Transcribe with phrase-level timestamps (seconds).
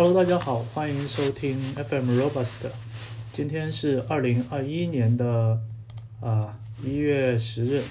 [0.00, 2.68] Hello，大家好，欢迎收听 FM Robust。
[3.32, 5.60] 今天是二零二一年的
[6.20, 7.82] 啊一月十日。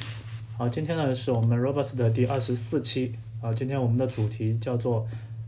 [0.57, 3.15] 好，今天呢是我们 Robust 的第二十四期。
[3.41, 5.05] 啊，今天我们的主题叫做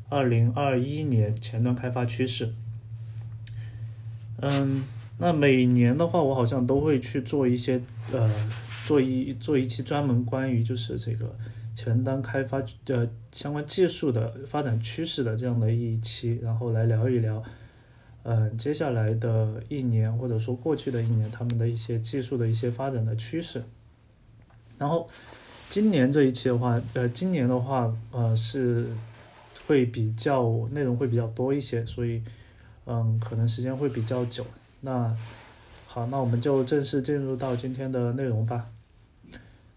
[0.10, 2.54] 二零二一年前端开发趋势。
[4.42, 4.84] 嗯，
[5.18, 7.82] 那每年的话，我好像都会去做一些
[8.12, 8.30] 呃，
[8.86, 11.34] 做一做一期专门关于就是这个。
[11.82, 17.42] 前端开发的相关技术的发展趋势的这样的一期，然后来聊一聊，
[18.24, 23.64] 嗯，接下来的一年或者说过去的一年，他们的一些技术的一些发展的趋势。
[24.78, 25.10] 然后
[25.70, 28.88] 今年这一期的话，呃，今年的话，呃，是
[29.66, 32.22] 会比较内容会比较多一些，所以，
[32.88, 34.46] 嗯，可能时间会比较久。
[34.82, 35.16] 那
[35.88, 38.66] 好，那我们就正式进入到今天的内容吧。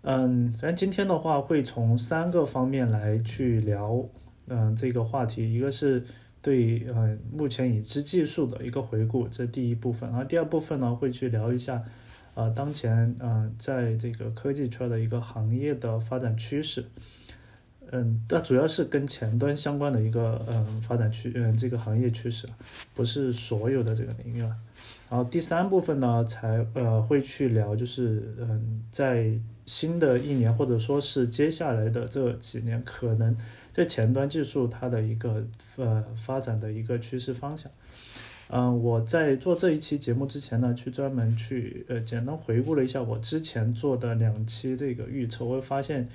[0.05, 4.05] 嗯，咱今天的话会从三个方面来去聊，
[4.48, 6.05] 嗯，这个话题，一个是
[6.41, 11.80] 对嗯目前已知技术的一个回顾，这第一部分，然后第二部分呢会去聊一下，
[12.35, 16.84] 呃，当前呃在这个科技圈的一个行业的发展趋势，
[17.93, 22.49] 嗯，那主要是跟前端相关的一个嗯发展趋嗯这个行业趋势，
[22.93, 24.57] 不是所有的这个领域了。
[25.13, 29.38] 然后第三部分呢才呃会去聊，就是嗯在。
[29.65, 33.35] 新的一年，或者说是接下来的这几年，可能
[33.73, 35.46] 在前端技术它的一个
[35.77, 37.71] 呃发展的一个趋势方向。
[38.49, 46.09] 嗯，我在做这一期节目之前呢，去专门去呃简单回顾了一下我之前做的两期这个预测，我发现，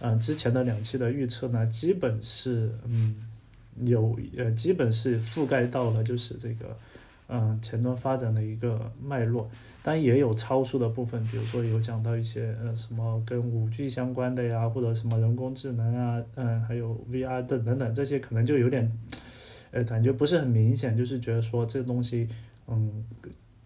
[0.00, 3.14] 嗯，之前的两期的预测呢，基本是嗯
[3.84, 6.76] 有呃基本是覆盖到了就是这个
[7.28, 9.50] 嗯前端发展的一个脉络。
[9.80, 18.92] 但也有超出的部分，比如说有讲到一些呃什么跟五 G 相关的呀，或者什么人工智能啊，嗯，还有 VR 等等等这些，可能就有点，
[19.70, 22.28] 呃，感觉不是很明显，就是觉得说这东西，
[22.66, 23.02] 嗯，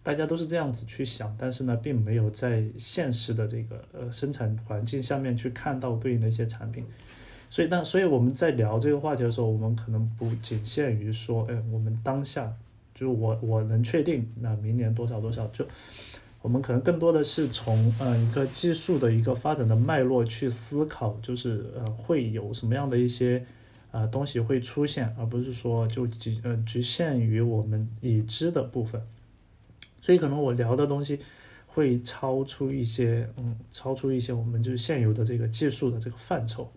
[0.01, 6.85] 大家都是这样子去想，但是呢，并没有在现实的这个呃生产环境下面去看到对应的一些产品，
[7.49, 12.53] 所以但所以我们在聊这个话题的时候，我们可能不仅限于说，哎，我们当下
[13.03, 15.67] 就我我能确定那明年多少多少就。
[16.41, 23.45] 我们可能更多的是从呃一个技术的一个发展的脉络去思考，就是呃会有什么样的一些
[23.91, 29.01] 啊东西会出现，而不是说就局呃局限于我们已知的部分。
[30.01, 31.17] 所以可能我聊的东西
[31.65, 36.69] 会超出一些，嗯，超出一些我们就是现有的这个技术的这个范畴。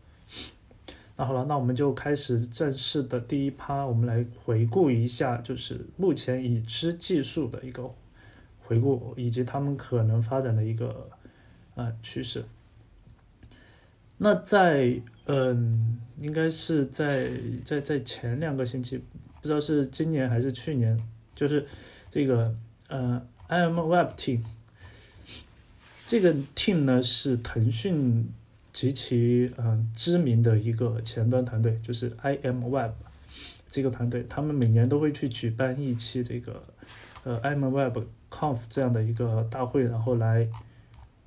[1.16, 7.90] 那好了，那我们就开始正式的第一趴，我们来回顾一下，就是目前已知技术的一个。
[8.68, 11.08] 回顾以及他们可能发展的一个
[11.76, 12.44] 呃趋势。
[14.16, 17.30] 那在嗯，应该是在
[17.64, 18.98] 在在前两个星期，
[19.40, 21.00] 不知道是今年还是去年，
[21.32, 21.64] 就是
[22.10, 22.52] 这个
[22.88, 24.42] 呃，IM Web Team
[26.04, 28.28] 这个 team 呢是腾讯
[28.76, 32.92] 极其嗯知名的一个前端团队，就是 IM Web
[33.70, 36.62] 这个团队，他们每年都会去举办一期这个
[37.24, 37.98] 呃 IM Web。
[38.28, 40.46] Conf 这样的一个大会，然后来，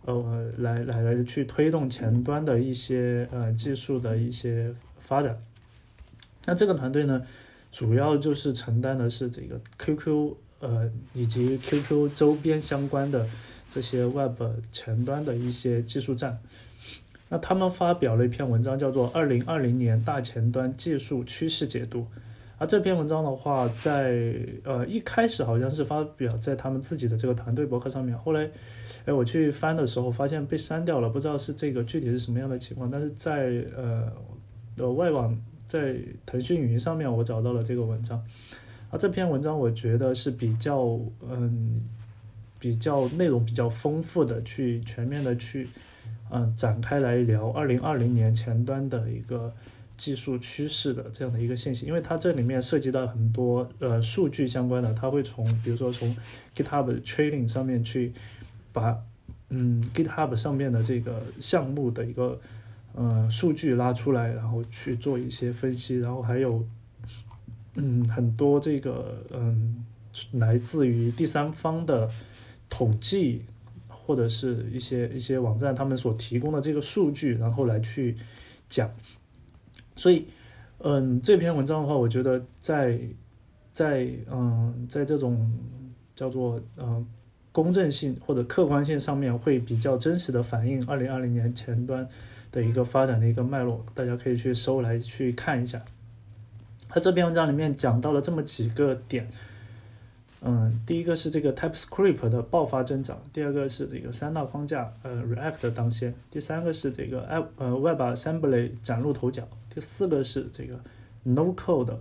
[0.03, 5.41] 呃，来来来去推动前端的一些呃技术的一些发展。
[6.45, 7.25] 那这个团队呢，
[7.71, 13.25] 主要就是承担的是这个 QQ 呃以及 QQ 周边相关的
[13.71, 14.39] 这些 Web
[14.71, 16.37] 前端的一些技术站。
[17.29, 22.01] 那他们发表了一篇文章，叫做《二零二零年大前端技术趋势解读》。
[22.57, 24.35] 而这篇文章的话，在
[24.65, 28.49] 呃一开始好像是发表在他们自己的这个团队博客上面，后来，
[29.05, 32.91] 哎，我去翻的时候发现被删掉了，不知道是这个具体是什么样的情况。
[32.91, 34.11] 但是在呃
[34.77, 38.21] 呃外网在腾讯云上面，我找到了这个文章。
[38.89, 41.87] 啊，这篇文章我觉得是比较嗯
[42.59, 45.65] 比较内容比较丰富的，去全面的去
[46.31, 49.53] 嗯展开来聊二零二零年前端的一个。
[49.99, 56.15] 技术趋势的这样的一个信息，因为它这里面涉及到很多呃数据相关的，它会从比如说从
[56.55, 58.13] GitHub Training 上面去
[58.71, 58.97] 把
[59.49, 62.39] 嗯 GitHub 上面的这个项目的一个
[62.93, 66.65] 呃数据拉出来，然后去做一些分析，然后还有
[67.75, 69.83] 嗯很多这个嗯
[70.31, 72.09] 来自于第三方的
[72.69, 73.43] 统计
[74.09, 78.17] 或者是一些一些网站他们所提供的这个数据，然后来去
[78.67, 78.89] 讲。
[79.95, 80.25] 所以，
[80.79, 82.99] 嗯，这篇文章的话，我觉得在，
[83.71, 85.47] 在嗯，在这种
[86.15, 87.05] 叫做嗯
[87.51, 92.07] 公正性或者客观性上面，会比较真实的反映二零二零年前端
[92.51, 95.79] 的一个发展的一个脉络，大家可以去搜来去看一下。
[96.87, 99.29] 他这篇文章里面讲到了这么几个点，
[100.41, 110.79] 嗯，第一个是这个 TypeScript 的爆发增长，第二个是这个三大框架，呃，React 当先，第三个是这个 App 呃 WebAssembly 崭露头角，第四个是这个
[111.23, 111.97] No Code，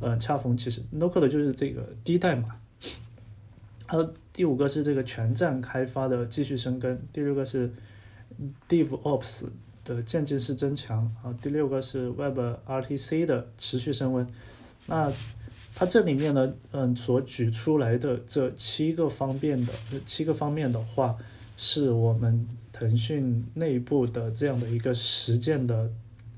[0.00, 2.56] 呃，恰逢其时，No Code 就是这个低代码，
[3.86, 7.72] 还有第五个是这个全站开发的继续生根，第六个是
[8.68, 9.46] DevOps。
[9.84, 14.28] 的渐进式增强啊，第六个是 Web RTC 的持续升温。
[14.84, 15.10] 那
[15.78, 19.72] 它这里面呢，嗯，所举出来的这七个方面的
[20.04, 21.16] 七个方面的话，
[21.56, 25.88] 是我们腾讯内部的这样的一个实践的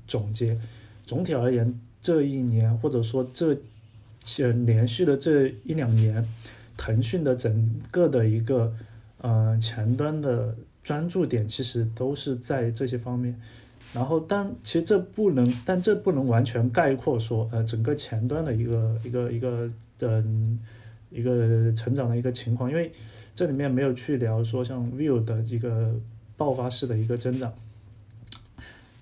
[0.05, 0.59] 总结。
[1.05, 3.57] 总体而言，这一年或者说这
[4.23, 6.23] 些连续的这一两年，
[6.77, 8.71] 腾讯的整个的一个
[9.17, 10.55] 呃前端的。
[10.83, 13.39] 专注点其实都是在这些方面，
[13.93, 20.59] 然后但其实这不能，但这不能完全概括说，呃，整个前端的一个一个一个嗯
[21.09, 22.91] 一个成长的一个情况，因为
[23.35, 25.93] 这里面没有去聊说像 Vue 的一个
[26.37, 27.51] 爆发式的一个增长。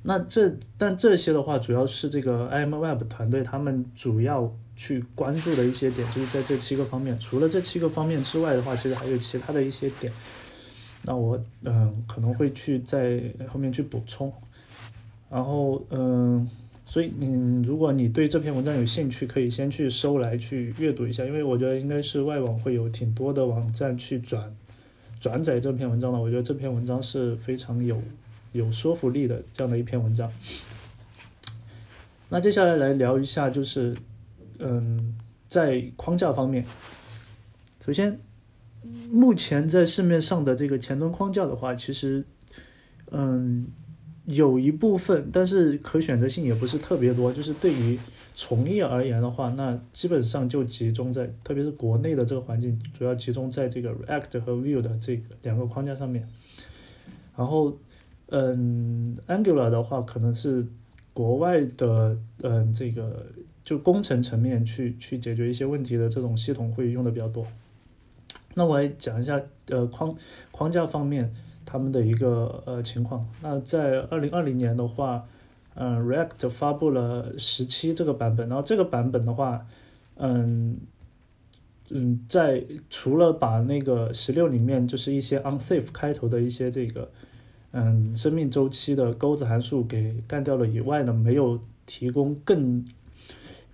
[0.01, 7.19] 那这但这些的话，主要是这个 IMWeb 团队他们主要去关注的一些点，就是在这七个方面。
[7.19, 10.11] 除了这七个方面之外的话，其实还有其他的一些点。
[11.03, 14.33] 那我嗯可能会去在后面去补充，
[15.29, 16.49] 然后嗯，
[16.85, 24.55] 所以嗯，如果你对这篇文章有兴趣，可以先去收来去阅读一下，因为我觉得应该是外网会有挺多的网站去转
[25.19, 26.19] 转载这篇文章的。
[26.19, 28.01] 我觉得这篇文章是非常有
[28.51, 30.31] 有说服力的这样的一篇文章。
[32.29, 33.95] 那接下来来聊一下，就是
[34.57, 35.15] 嗯，
[35.47, 36.65] 在框架方面，
[37.85, 38.19] 首先。
[39.11, 42.23] 目前在市面上的这个前端框架的话，其实，
[43.11, 43.67] 嗯，
[44.29, 47.33] 有一部分，但是可选择性也不是特别多。
[47.33, 47.97] 就是对于
[48.35, 56.27] 从业而言的话，那基本上就集中在，特别是国内的这个环境，主要集中在这个 React 和 Vue 的这个两个框架上面。
[57.35, 57.77] 然后，
[58.27, 60.65] 嗯，Angular 的话，可能是
[61.13, 63.25] 国外的，嗯，这个
[63.65, 67.47] 就工程层面去去解决一些问题的这种系统会用的比较多。
[68.55, 70.15] 那我来讲一下，呃，框
[70.51, 71.33] 框架方面
[71.69, 73.25] 他们的一个呃情况。
[73.43, 75.27] 那在二零二零年的话，
[75.75, 79.65] 嗯，React 发布了十七这个版本，然后这个版本的话，
[80.15, 80.77] 嗯
[81.89, 87.09] 嗯，在除了把那个十六里面就是一些 unsafe 开头的一些这个
[87.71, 92.83] 嗯生命周期的钩子函数给干掉了以外呢，没有提供更。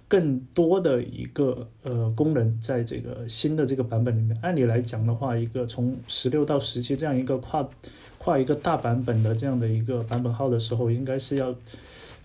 [0.07, 7.67] 更多的一个呃功能，在这个新的这个版本里面，按理来讲的话，一个从十六到十七这样一个跨
[8.17, 11.55] 跨一个大版本的这样的一个版本号的时候，应该是要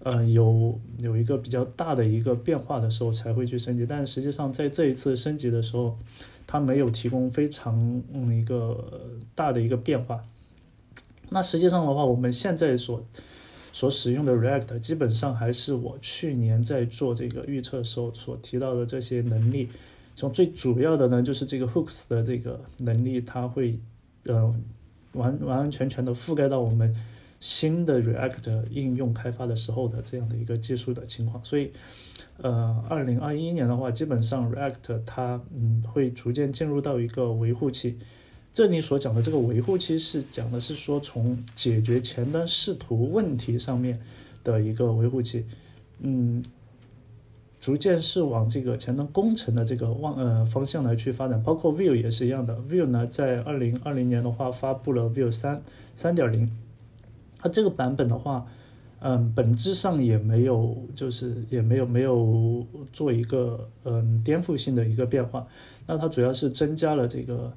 [0.02, 5.96] 呃有有一个比较大的一个变化的时候才会去升级，但实际上在这一次升级的时候，
[6.46, 8.82] 它没有提供非常嗯一个
[9.34, 10.22] 大的一个变化。
[11.30, 13.02] 那实际上的话，我们现在所
[13.72, 19.68] 所使用的 React 基本上还是我去年在做这个预测时候所提到的这些能力，
[20.16, 23.78] 从最主要的呢就是这个 Hooks 的这个能力，它会
[24.24, 24.54] 呃
[25.12, 26.94] 完完完全全的覆盖到我们
[27.38, 31.72] 新的 React 应用开发的时候的这样的一个技术的情况，所以
[32.38, 37.98] 呃，二零二一年的话，基本上 React 它嗯会逐渐进入到一个维护期。
[38.52, 44.00] 这里所讲的这个维护期是讲的是说从解决前端视图问题上面
[44.42, 45.44] 的一个维护期，
[46.00, 46.42] 嗯，
[47.60, 55.62] 逐渐是往这个前端工程的这个往呃方向来去发展，包括 View 也是一样的 View 呢在二零二零年的话发布了 Vue 三
[55.94, 56.50] 三点零，
[57.38, 58.44] 它这个版本的话，
[58.98, 65.46] 嗯，本质上也没有就是也没有没有做一个嗯颠覆性的一个变化，
[65.86, 67.52] 那它主要是增加了这个。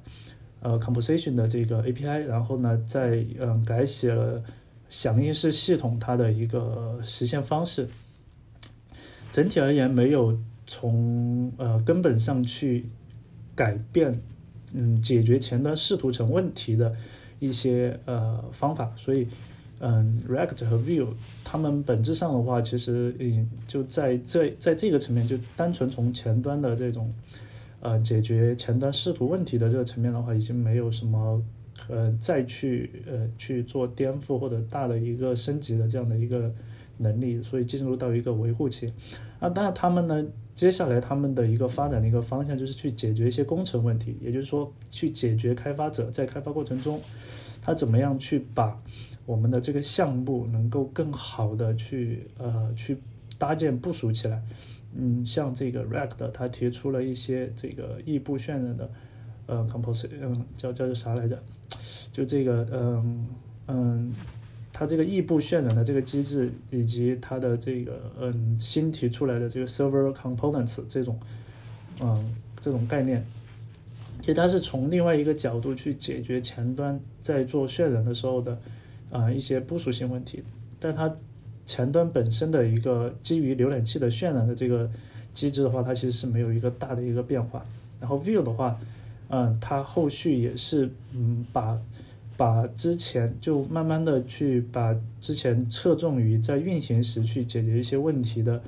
[0.64, 4.42] 呃，composition 的这个 API，然后呢，再嗯改写了
[4.88, 7.86] 响应式系统它的一个实现方式。
[9.30, 12.86] 整体而言，没有从呃根本上去
[13.54, 14.18] 改变
[14.72, 16.96] 嗯解决前端视图层问题的
[17.40, 19.28] 一些呃方法，所以
[19.80, 21.08] 嗯 React 和 View
[21.44, 27.12] 它们本质上的话，其实嗯就在这在这个层面，就单纯从前端的这种。
[27.84, 31.42] 呃，解决前端视图问题的这个层面的话，已经没有什么
[31.90, 36.50] 呃再去呃去做颠覆或者大的一个升级的这样的一个
[36.96, 38.90] 能力，所以进入到一个维护期。
[39.38, 46.98] 啊，当然他们呢，接下来他们的一个发展的一个方向就是去解决一些工程问题，也就是说去解决开发者在开发过程中，
[47.60, 48.80] 他怎么样去把
[49.26, 52.96] 我们的这个项目能够更好的去呃去
[53.36, 54.42] 搭建部署起来。
[54.96, 58.90] 嗯，像这个 React 它提出了一些这个异步渲染的，
[59.46, 61.42] 呃，composite，嗯，叫叫做啥来着？
[62.12, 63.26] 就这个，嗯
[63.66, 64.14] 嗯，
[64.72, 71.18] 它这个异步渲染的这个机制，以及它的这个，嗯，新提出来的这个 server components 这种，
[72.00, 73.24] 嗯，这种概念，
[74.20, 78.58] 其实它是从另外一个角度去解决前端在做渲染的时候的，
[79.10, 80.44] 啊，一些部署性问题，
[80.78, 81.14] 但它。
[81.66, 84.90] 前端本身的一个基于浏览器的渲染的这个
[85.32, 87.64] 机制的话，它其实是没有一个大的一个变化。
[87.98, 88.78] 然后 Vue 的话，
[89.28, 91.80] 嗯，它后续也是嗯把
[92.36, 98.62] 把之前就慢慢的去把之前侧重于在运行时去解决一些问题的，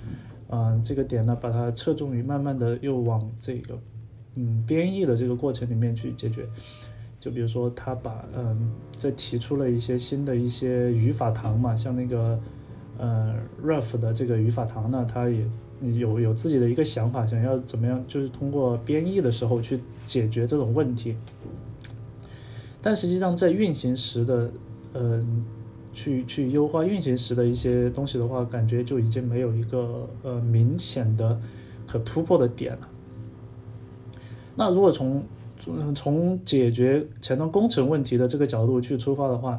[0.48, 3.78] 嗯，这个点呢，把它侧重于慢慢的又往这个
[4.36, 6.46] 嗯编译的这个过程里面去解决。
[7.20, 12.40] 就比如说，它把嗯在提出了一些新的一些语法堂嘛，像那个。
[12.98, 13.34] 呃
[13.64, 15.46] ，Ref 的这个语法堂呢，它也
[15.94, 21.16] 有有自己的一个想法，想要怎么样，就是通过编译的时候去解决这种问题。
[22.80, 24.50] 但实际上，在运行时的，
[24.92, 25.24] 呃，
[25.92, 31.40] 去去优化运行时的一些东西的话，感觉就已经没有一个呃明显的
[31.86, 32.88] 可突破的点了。
[34.54, 35.22] 那如果从
[35.94, 39.58] 从解决前端工程问题的这个角度去出发的话，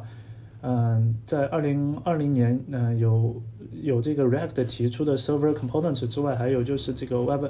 [0.60, 3.40] 嗯，在二零二零年，嗯，有
[3.80, 7.44] 有这个 React 提出的 Server Components 之外，还有就是这个 Web，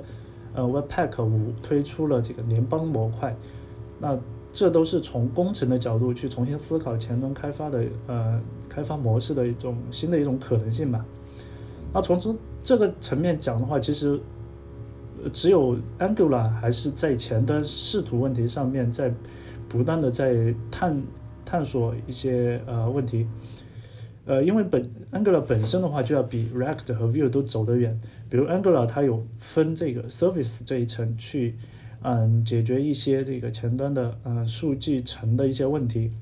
[0.53, 3.35] 呃，Webpack 五推出了这个联邦模块，
[3.99, 4.19] 那
[4.53, 8.39] 这都是从工程的角度去重新思考前端开发的呃
[8.69, 11.03] 开发模式的一种新的一种可能性吧。
[11.95, 14.21] 那从这这个层面讲的话，其实
[15.33, 19.11] 只有 Angular 还是在前端视图问题上面在
[19.67, 21.03] 不断的在探。
[21.49, 23.27] 探索一些呃问题，
[24.27, 27.99] 呃，因为本 Angular 本身的话就要比 React 和 Vue 都走得远。
[28.29, 31.57] 比如 Angular 它有分这个 Service 这一层去，
[32.03, 36.13] 嗯，解决一些这个前端的呃数据层的一些问题。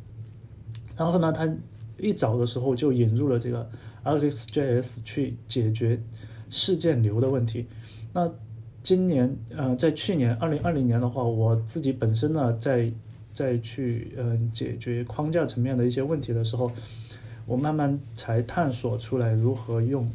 [0.96, 1.52] 然后呢，它
[1.98, 3.68] 一早的时候就引入了这个
[4.04, 6.00] RxJS 去解决
[6.50, 7.66] 事件流的问题。
[8.12, 8.32] 那
[8.80, 12.92] 今年呃，在去年二零二零年的话，我自己本身呢在
[13.36, 16.72] 再去嗯解决框架层面的一些问题的时候，
[17.44, 20.10] 我慢慢才探索出来如何用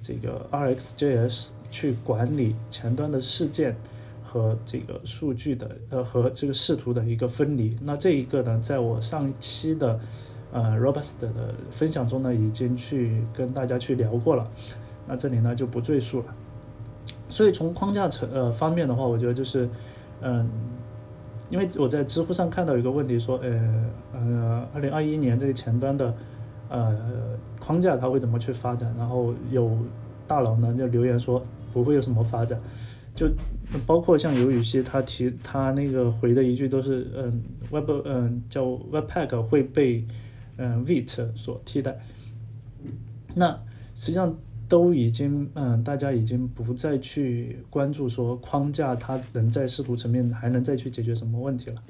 [0.00, 3.76] 这个 RxJS 去管理前端的事件
[4.22, 7.76] 和这个数据的呃和这个视图的一个分离。
[7.82, 10.00] 那这一个呢，在我上一期的
[10.50, 14.50] 呃 Robust 的分享中呢，已经去跟大家去聊过了。
[15.06, 16.34] 那这里呢就不赘述了。
[17.28, 19.68] 所以从框架层呃方面的话，我觉得就是
[20.22, 20.48] 嗯。
[21.52, 26.14] 因为我在知乎上看到一个问题，说，呃，呃，二零二一年这个前端的，
[26.70, 28.90] 呃，框架它会怎么去发展？
[28.96, 29.76] 然后有
[30.26, 32.58] 大佬呢就留言说不会有什么发展，
[33.14, 33.28] 就
[33.86, 40.06] 包括像刘禹锡他提他那个回的一句都是，嗯，Web，嗯，叫 Webpack 会被，
[40.56, 42.00] 嗯，Vite 所替代。
[43.34, 43.60] 那
[43.94, 44.34] 实际上。
[44.72, 51.82] 都已经，嗯，大家已经不再去关注说框架它能在视图层面还能再去解决什么问题了，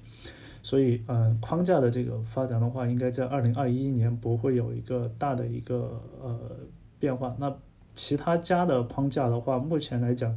[0.64, 6.36] 所以，嗯，框架的这个发展的话，应该在二零二一年不会有一个大的一个呃
[6.98, 7.36] 变化。
[7.38, 7.54] 那
[7.94, 10.36] 其他家的框架的话，目前来讲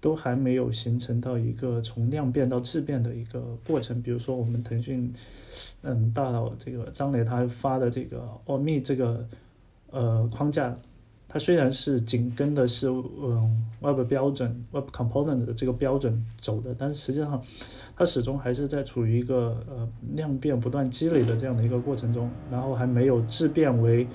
[0.00, 4.00] 都还没有形成到一个从量变到质变的一个过程。
[4.00, 5.12] 比如说我们腾讯，
[5.82, 9.28] 嗯，大佬这个张磊他发的这个奥秘这个
[9.90, 10.74] 呃框架。
[11.32, 17.42] 它虽然是紧跟的是嗯 Web 标准 Web Component 的这个标准走的，但是实际上
[17.96, 24.06] 它始终还是在处于一个呃量变不断积累的这样的一个过程中，然后还没有质变为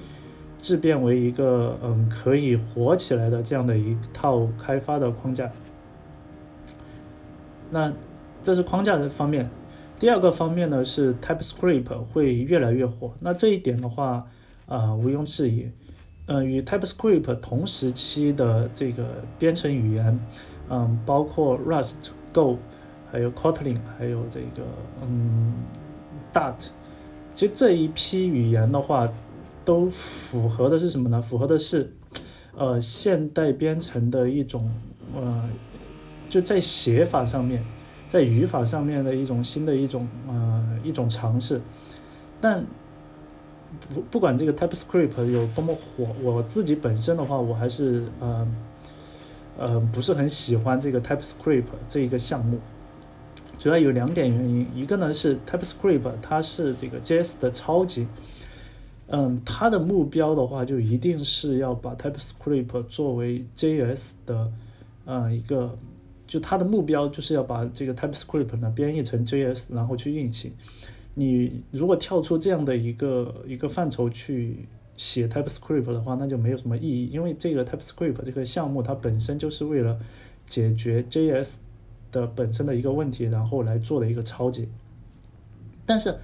[0.60, 5.52] 质变为一个嗯可以活起来的这样的一套开发的框架。
[7.72, 7.92] 那
[8.44, 9.50] 这是框架的方面，
[10.00, 13.12] 第二个方面呢是 TypeScript 会越来越火。
[13.20, 14.28] 那这一点的话
[14.68, 15.68] 啊毋庸置疑。
[16.30, 20.20] 嗯，与 TypeScript 同时期的这个编程语言，
[20.70, 22.58] 嗯，包括 Rust、Go，
[23.10, 24.64] 还有 Kotlin，还有这个
[25.02, 25.54] 嗯
[26.34, 26.68] Dart，
[27.34, 29.10] 其实这一批语言的话，
[29.64, 31.22] 都符合的是什么呢？
[31.22, 31.94] 符合的是，
[32.58, 34.70] 呃，现代编程的一种，
[35.16, 35.50] 呃，
[36.30, 37.64] 就在写法上面，
[38.10, 41.62] 在语法上面的一种新的一种，呃，一种尝试，
[42.42, 42.66] 但。
[43.94, 48.48] 不不管这个 TypeScript 有多么火，我自己本身的话，我还是呃
[49.58, 52.60] 呃不是很喜欢这个 TypeScript 这一个项目。
[53.58, 58.06] 主要有两点原因，一个呢是 TypeScript 它是这个 JS 的超级，
[59.08, 64.52] 嗯，它的目标的话就一定是要把 TypeScript 作为 JS 的
[65.06, 65.76] 呃一个，
[66.28, 70.52] 就它的目标就是要把这个 TypeScript 呢编译成 JS，然后去运行。
[71.20, 79.98] 你如果跳出这样的一个一个范畴去写 TypeScript 的话，那就没有什么意义，因为这个 TypeScript 这个项目它本身就是为了
[80.46, 81.56] 解决 JS
[82.12, 84.70] 的本身的一个问题，然后来做的一个超级。
[85.88, 86.16] 但是，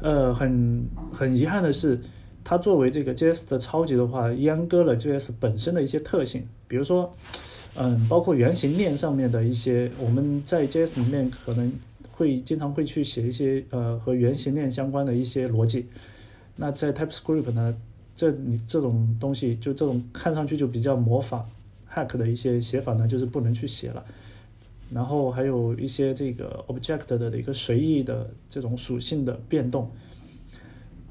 [0.00, 2.00] 呃，很很遗憾的是，
[2.42, 7.12] 它作为这个 JS 的超级的话，阉割了 JS 本身的一些特性，比如说，
[7.76, 11.70] 嗯，包括原型链上面的一些，我们在 JS 里面可能。
[12.20, 15.86] 会经常会去写一些呃和原型链相关的一些逻辑，
[16.56, 17.74] 那在 TypeScript 呢，
[18.14, 21.48] 这你这种东西就这种看上去就比较模仿
[21.90, 24.04] hack 的一些写法呢，就是不能去写了。
[24.90, 29.90] 然后还有一些这个 object 的一个随意的这种属性的变动。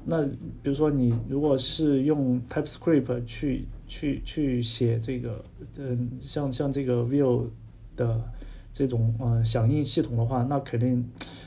[0.04, 5.44] 那比如说你如果是用 TypeScript 去去去写这个，
[5.76, 7.46] 嗯，像像这个 View
[7.96, 8.22] 的。
[8.72, 11.04] 这种呃响应系统的话，那肯定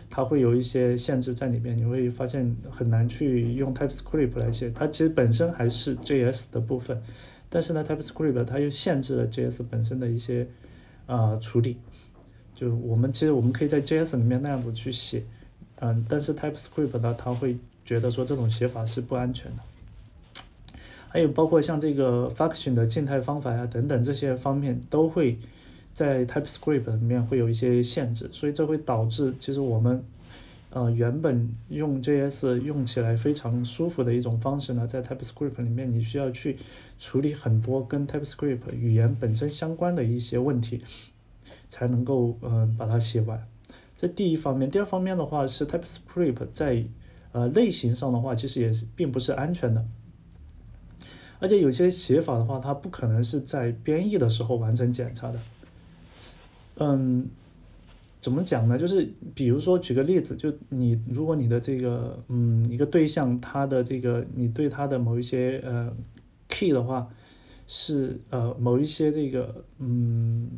[0.09, 4.69] 它会有一些限制在里面，你会发现很难去用 TypeScript 来写。
[4.71, 7.01] 它其实本身还是 JS 的部分，
[7.49, 10.45] 但是呢，TypeScript 它又限制了 JS 本身的一些
[11.07, 11.77] 啊处理。
[12.53, 15.23] 就我们其实我们可以在 JS 里面那样子去写，
[15.79, 19.63] 嗯，但是 TypeScript 呢，它会觉得说这种写法是不安全的。
[21.07, 25.39] 还有包括像这个 function 的静态方法呀等等这些方面都会。
[25.93, 30.03] 在 TypeScript 里面会有一些限制，所以这会导致其实我们
[30.71, 36.57] 呃原本用 JS 用起来非常舒服的一种方式呢，在 TypeScript 里面你需要去
[36.97, 40.81] 处理很多跟 TypeScript 语言本身相关的一些问题，
[41.69, 43.47] 才能够嗯把它写完。
[43.95, 46.83] 这第一方面，第二方面的话是 TypeScript 在
[47.33, 49.85] 呃类型上的话，其实也是并不是安全的，
[51.39, 55.39] 而且有些写法的话，它不可能是在编译的时候完成检查的。
[56.77, 57.27] 嗯，
[58.19, 58.77] 怎么讲呢？
[58.77, 65.93] 就是比如说，举个例子，就你如果你的这个嗯一个对象，他的这个你对他的某一些呃
[66.49, 67.07] key 的话，
[67.67, 70.49] 是呃某一些这个嗯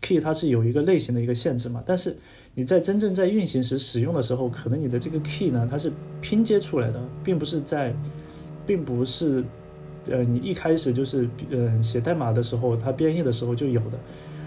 [0.00, 1.82] key 它是有一个类型的一个限制嘛。
[1.86, 2.16] 但是
[2.54, 7.94] 你在真正在运行时使用的时候，可能你的这个 key 呢，它是拼接出来的，并不是在，
[8.66, 9.42] 并不是
[10.10, 13.98] 呃你一开始就是呃写代码的时候，它编译的时候就有的。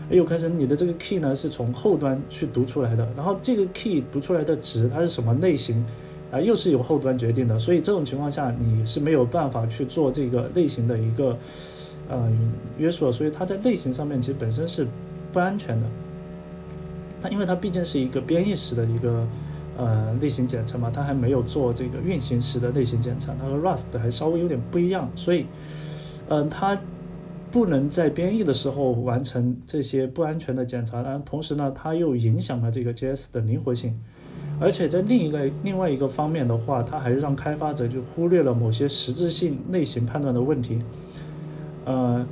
[0.10, 5.84] 也有可能你的这个 key 呢是从后端去读出来的，然后这个 key 读出来的值它是什么类型，
[6.32, 11.36] 啊，又是由后端决定的，所以这种情况下你是没有办法去做这个类型的一个
[12.08, 12.32] 呃
[12.78, 14.88] 约束，所以它在类型上面其实本身是
[15.34, 15.88] 不安全的。
[17.20, 19.28] 它因为它毕竟是一个编译时的一个
[19.76, 25.48] 呃类型检测嘛，它还没有做这个运行时的类型检测，它和 Rust 还稍微有点不一样，所以
[26.30, 26.80] 嗯它。
[27.56, 33.98] 不能在编译的时候完成这些不安全的检查，然后同时呢，它又影响了这个 JS 的灵活性，
[34.60, 40.82] 而且在另一个另外一个方面的话，它还让开发者就忽略了某些实质性类型判断的问题，
[41.86, 42.28] 呃，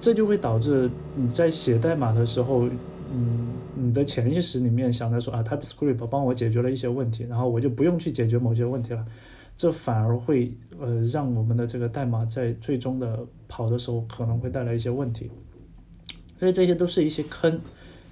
[0.00, 2.68] 这就会导致你在写代码的时候，
[3.12, 9.04] 嗯，你的潜意识里面想着说啊，TypeScript 帮我解决了一些问题，然后我就不用去解决某些问题了。
[9.56, 15.30] 这反而会呃让我们的这个代码在最终的跑的时候可能会带来一些问题，
[16.38, 17.60] 所以这些都是一些坑，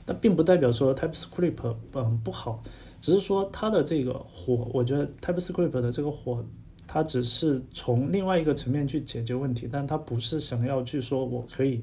[0.07, 2.62] 那并不代表说 TypeScript 嗯不好，
[3.00, 6.44] 只是说它的这个火，我觉得 TypeScript 的这个火，
[6.87, 11.81] 它只是从另外一个层面去解决问题，但它不是想要去说我可以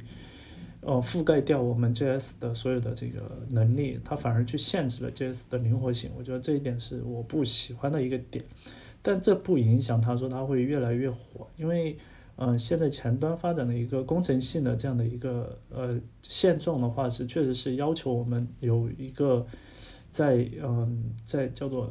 [0.79, 8.45] 呃覆盖掉我们 JS 的所有的这个能力，它反而去限制了 JS 的灵活性，我觉得这一点是我不喜欢的一个点。
[9.01, 11.97] 但这不影响他说他会越来越火，因为，
[12.35, 19.45] 嗯，现在前端发展的一个工程性的这样的一个呃现状的话，是确实是要求我们有一个
[20.11, 21.89] 在嗯在叫做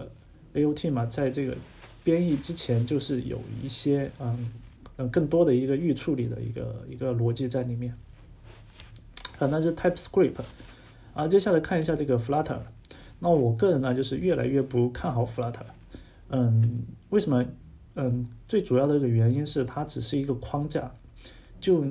[0.55, 1.57] AOT 嘛，在这个
[2.05, 4.51] 编译之前就是有一些嗯
[4.97, 7.95] 嗯更多的一个预处理的一个一个逻辑在里面，
[9.39, 10.35] 啊，那是 TypeScript，
[11.15, 12.61] 啊，接下来看一下这个 Flutter，
[13.19, 15.65] 那我个人呢就是越来越不看好 Flutter。
[16.31, 17.45] 嗯，为什么？
[17.95, 20.91] 嗯，最主要的一个原因是它只是一个框架，
[21.61, 21.85] 就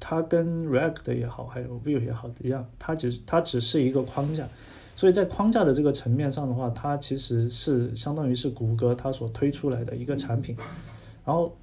[0.00, 4.48] 它跟 React 也好，还有 Vue 也好一样，它只它只是一个框架，
[4.96, 10.56] 所以在框架的这个层面上的话，它其实是相当于是谷歌它所推出来的一个产品，
[11.24, 11.56] 然后。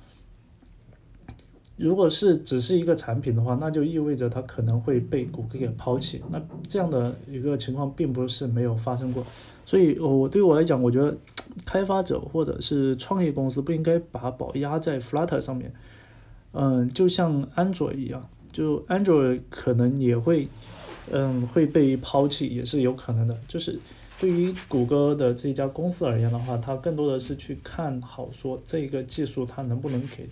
[1.81, 6.21] 如果是只是一个产品的话，那就意味着它可能会被谷歌给抛弃。
[6.29, 9.25] 那这样的一个情况并不是没有发生过，
[9.69, 11.15] 所以，我对于我来讲，我觉得
[11.63, 15.71] 开发者或者是创业公司不应该把宝压在 Flutter 上面。
[16.53, 20.47] 嗯，就像安卓一样，就 Android 可能也会，
[21.11, 23.37] 嗯，会被抛弃，也是有可能的。
[23.47, 23.79] 就是
[24.19, 30.27] 对于谷歌的这家公司而言的话，它更多的是去看好说这个技术它能不能给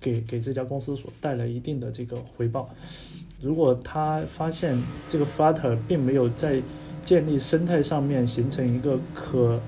[0.00, 2.70] 给给这家公司所带来一定的这个回报。
[3.42, 6.62] 如果他发现这个 Flutter 并没有在
[7.04, 9.60] 建立生态上面形成一个可，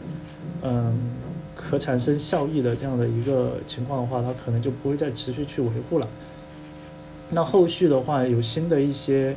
[0.62, 0.96] 嗯，
[1.56, 6.08] 可产生效益的这样的一个情况的话，它可能就不会再持续去维护了。
[7.30, 9.34] 那后续的话，有新的一些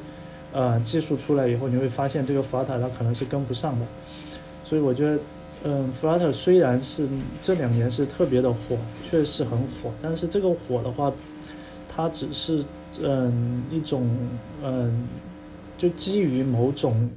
[0.54, 3.86] 呃技术出来以后，你会发现这个 Flutter 它可能是跟不上的。
[4.64, 5.20] 所以我觉得，
[5.64, 7.08] 嗯，Flutter 虽然是
[7.42, 11.12] 这两年是特别的火，确实很火，但是这个火的话，
[11.90, 12.64] 它只是
[13.02, 14.08] 嗯一种
[14.64, 15.08] 嗯，
[15.78, 17.10] 就基于某种。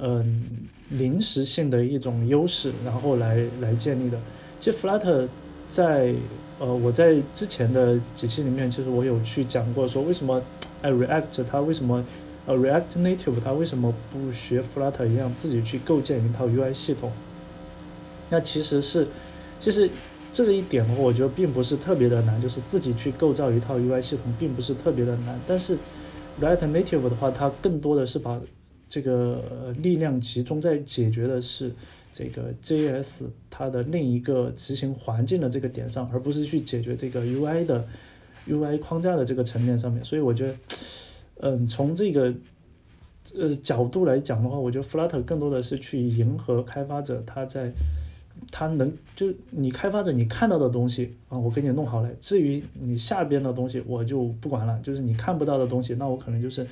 [0.00, 0.42] 嗯，
[0.90, 4.18] 临时性的一种优势，然后来来建立的。
[4.60, 5.28] 其实 Flutter
[5.68, 6.14] 在
[6.58, 10.42] 呃，我在之前的几期里面，其实我有去讲过，说为什么
[10.82, 12.04] 哎 React 它为什么
[12.46, 17.12] 呃 React Native 它为什么不学 Flutter 一样自己去构建一套 UI 系统？
[18.30, 19.06] 那其实是，
[19.60, 19.88] 其实
[20.32, 25.38] 这个一点的话，我觉得并不是特别的难，就是自己去构造一套 UI 系统，并不是特别的难。
[25.46, 25.76] 但是
[26.40, 28.40] React Native 的话，它更多的是把
[28.88, 31.72] 这个力量集中在解决的是
[32.12, 37.84] 这个 JS 它的另一个执行环境的这个点上，而不是去解决这个 UI 的
[38.48, 40.04] UI 框架的这个层面上面。
[40.04, 40.54] 所以我觉得，
[41.40, 42.32] 嗯，从这个
[43.34, 47.72] 呃角度来讲的话，我觉得 Flutter 更多的是去迎合开发者他在
[48.52, 52.10] 他能就你开发者你看到的东西啊，我给你弄好了。
[52.20, 54.78] 至于你下边的东西，我就不管了。
[54.80, 56.64] 就是你看不到的东西，那我可能就是。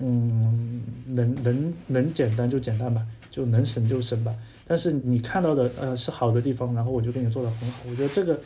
[0.00, 4.34] 嗯，能能能简单就简单吧，就能省就省吧。
[4.66, 7.82] 但是你看到的呃是好的地方，然后我就给你做的很好。
[7.88, 8.38] 我觉得这个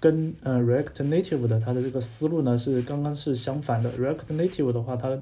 [0.00, 3.90] 跟呃 React Native 的它的这个思路呢是刚刚是相反的。
[3.92, 5.18] React Native 的话，它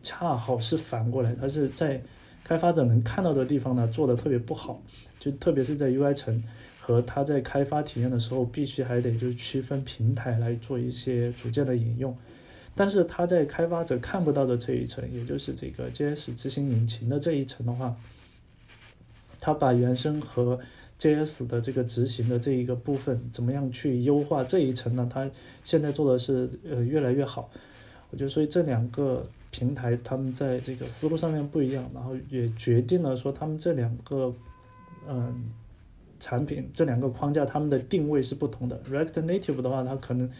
[0.00, 2.00] 恰好是反过来，它是在
[2.44, 4.80] 开发者能看到的地方呢做的特别不好，
[5.18, 6.42] 就特别是在 UI 层
[6.80, 12.16] 和它在开发体验的时候，必须还得就区分平台来做一些组件的引用。
[12.78, 17.96] 但是它在开发者看不到的这一层，也就是这个 JS 执行引擎的这一层的话，
[19.40, 20.60] 它把原生和
[20.98, 25.08] JS 的这个执行的这一个部分怎么样去优化这一层呢？
[25.10, 25.26] 它
[25.64, 27.48] 现在做的是呃越来越好。
[28.10, 34.30] 我觉得，所以这两个平台他们在这个思路上面不一样，然后也决定了说他们这两个
[35.08, 35.50] 嗯
[36.20, 38.78] 产品这两个框架他们的定位是不同的。
[38.90, 40.30] React Native 的话，它可能。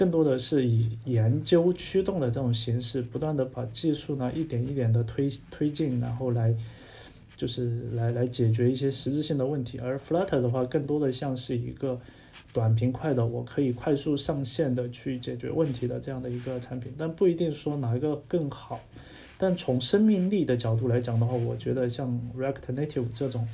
[0.00, 6.56] 更多的是以研究驱动的这种形式，不断的把技术呢一点一点的推推进，然后来
[7.36, 9.78] 就是来来解决一些实质性的问题。
[9.78, 12.00] 而 Flutter 的话，更多的像是一个
[12.50, 18.80] 短平快的，我可以快速上线的去解决问题的这样的一个产品，但不一定说哪一个更好。
[19.36, 23.46] 但从生命力的角度来讲的话，我觉得像 React Native 这种，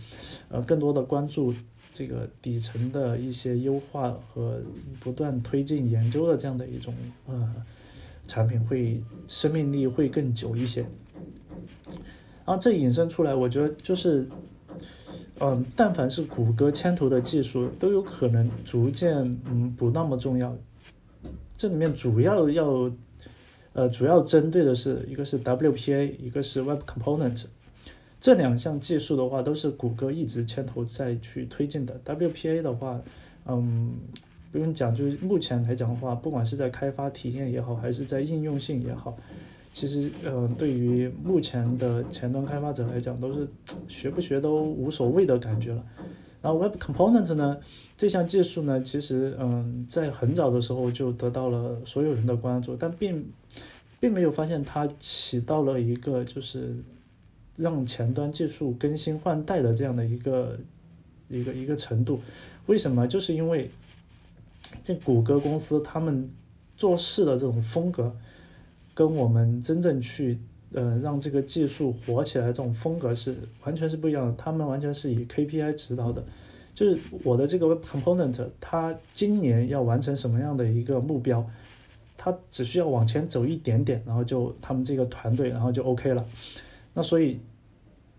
[0.49, 1.53] 呃，更多的关注。
[1.97, 4.61] 这个底层的一些优化和
[5.01, 6.93] 不断推进研究的这样的一种
[7.27, 7.55] 呃
[8.27, 10.83] 产品，会生命力会更久一些。
[12.45, 14.29] 然后这引申出来，我觉得就是，
[15.41, 20.55] 嗯，但凡是谷歌牵头的技术，都有可能逐渐嗯不那么重要。
[21.57, 22.93] 这里面主要要
[23.73, 27.47] 呃主要针对的是一个是 WPA，一个是 Web Component。
[28.19, 32.01] 这两项技术的话，都是谷歌一直牵头在去推进的。
[32.05, 33.01] WPA 的话，
[33.45, 33.95] 嗯，
[34.51, 39.17] 不用讲，就是目前来讲的话，不管是在开发体验也好，还是在应用性也好，
[39.73, 43.47] 其实，嗯，对于目前的前端开发者来讲，都是
[43.87, 45.85] 学不学都无所谓的感觉了。
[46.43, 47.59] 然后 Web Component 呢，
[47.97, 53.25] 这项技术呢，其实，嗯，在很早的时候就得到了所有人的关注，但并
[54.01, 56.75] 并没有发现它起到了一个就是。
[57.57, 60.59] 让前端技术更新换代的这样的一个
[61.29, 62.21] 一个一个程度，
[62.67, 63.07] 为什么？
[63.09, 63.71] 就是因为
[64.85, 66.31] 这谷歌公司他们
[66.77, 68.15] 做事的这种风格，
[68.95, 70.39] 跟我们真正去
[70.73, 74.35] 呃让这个技术火起来这种风格是完全是不一样的。
[74.37, 76.23] 他们完全是以 KPI 指导的，
[76.75, 81.49] 就是我的这个 Component，它今年要完成什么样的一个目标，
[82.17, 86.25] 它只需要往前走一点点，然后就他们这个团队，然后就 OK 了。
[86.99, 87.39] 那所以，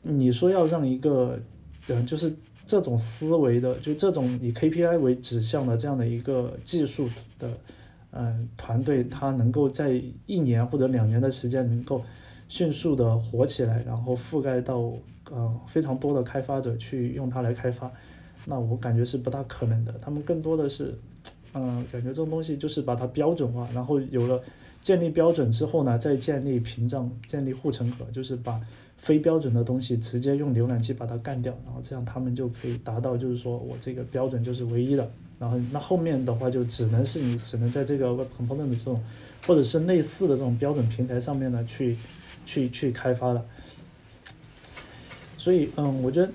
[0.04, 1.40] 你说要让一个，
[1.88, 2.32] 嗯，就是
[2.68, 7.10] 这种思维的，就这种以 KPI 为指向的这样的一个技术
[7.40, 7.50] 的，
[8.12, 12.04] 嗯，团队，它能够在一年或者两年的时间能够
[12.48, 14.94] 迅速的火起来，然后覆盖到
[15.32, 17.92] 呃非常多的开发者去用它来开发，
[18.46, 19.92] 那我感觉是不大可能的。
[20.00, 20.94] 他们更多的是，
[21.56, 24.40] 嗯，感觉这种东西就是把它标准化，然后有了。
[24.88, 28.58] 建立标准之后呢，再建立屏障，建立护城河，就是把
[28.96, 35.12] 非标准的东西直接用浏览器把它干掉，然后这样他们就可以达到，就是说我这个标准就是唯一的。
[35.38, 39.04] 然后那后面的话就只能是你只能在这个 Web Component 的这种
[39.46, 41.98] 或者是类似的这种标准平台上面呢去
[42.46, 43.44] 去去开发了。
[45.38, 46.32] 所以嗯，我觉得。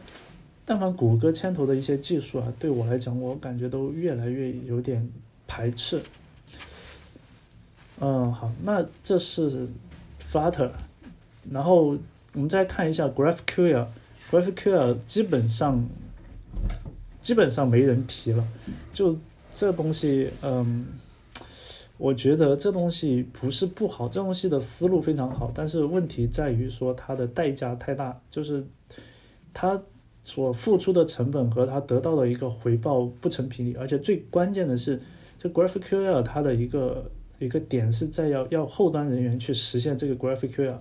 [0.65, 5.07] 但凡谷歌牵头的一些技术啊，对我来讲，我感觉都越来越有点
[5.49, 6.01] 排斥。
[8.03, 9.69] 嗯，好，那这是
[10.21, 10.71] Flutter，
[11.51, 11.97] 然后
[12.35, 15.89] 我们再看一下 GraphQL，GraphQL 基本上
[17.23, 18.45] 基本上没人提了。
[18.93, 19.17] 就
[19.55, 20.85] 这东西，嗯，
[21.97, 28.67] 我觉得这东西不是不好，这东西的思路非常好，但是问题在于说它的代价太大，就是
[29.55, 29.81] 它。
[30.25, 35.03] 所付出的成本和他得到的一个回报不成比例，而且最关键的是，
[35.37, 37.11] 这 GraphQL 它的一个
[37.45, 40.77] 一个点是在要要后端人员去实现这个 GraphQL，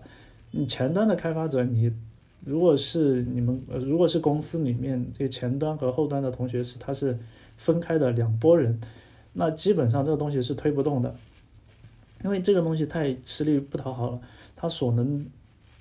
[0.51, 1.91] 你前端的开发者，你
[2.45, 7.17] 如果是你们呃如果是公司里面这个前端和后端的同学是他是
[7.57, 8.79] 分开的两拨人，
[9.33, 11.15] 那基本上这个东西是推不动的，
[12.23, 14.21] 因为这个东西太吃力不讨好了，
[14.55, 15.25] 他所能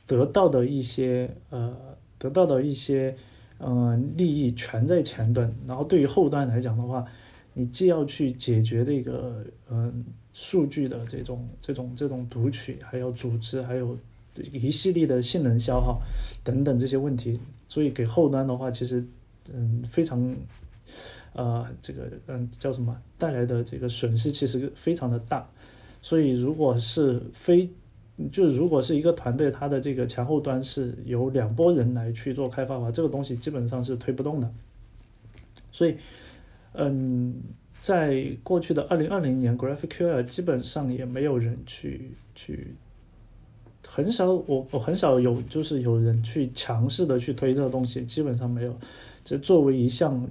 [0.07, 1.77] 得到的一些呃
[2.19, 3.15] 得到的一些。
[3.63, 7.05] 嗯，利益全在前端，然后对于后端来讲的话，
[7.53, 13.99] 你既要去解决这个嗯数据的这种这种这种读取，还有组织，还有
[14.53, 16.01] 一系列的性能消耗
[16.45, 17.39] 等等这些问题，
[17.69, 19.05] 所以给后端的话，其实
[19.53, 20.37] 嗯非常
[21.33, 25.49] 呃这个嗯叫什么带来的这个损失其实非常的大，
[26.01, 27.69] 所以如果是非
[28.31, 34.53] 就如果是一个团队，它的这个前后端是由两拨人来去做开发的话，这个东西基本上是推不动的。
[35.73, 35.97] 所以，
[36.73, 37.35] 嗯，
[37.81, 42.75] 在过去的二零二零年，GraphQL 基本上也没有人去去，
[43.87, 48.79] 很少我我很少有就是有人去强势的去推这个东西，基本上没有。
[49.25, 50.29] 这作为一项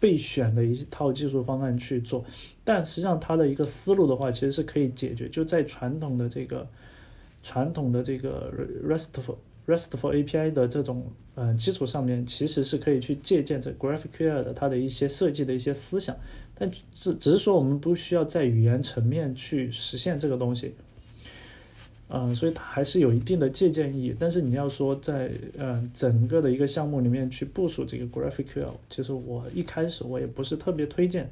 [0.00, 2.24] 备选的一套技术方案去做，
[2.64, 6.66] 但实际上它的一个思路的话，其实是可以解决，就在传统的这个。
[7.40, 8.52] 传统的这个
[8.84, 16.14] RESTful RESTful API 的这种呃基础上面，其实是可以去借鉴这 GraphQL 的它的一些设计的一些思想，
[16.58, 20.74] 但只只是说我们不需要在语言层面去实现这个东西，
[22.08, 24.16] 嗯，所以它还是有一定的借鉴意义。
[24.18, 31.30] 但是你要说在嗯整个的一个项目里面去部署这个 GraphQL，其实我一开始我也不是特别推荐。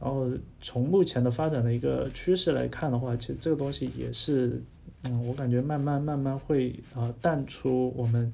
[0.00, 4.62] 然后从目前的发展的一个趋势来看的话，其实这个东西也是。
[5.04, 8.32] 嗯，我感觉慢慢慢慢会啊淡出我们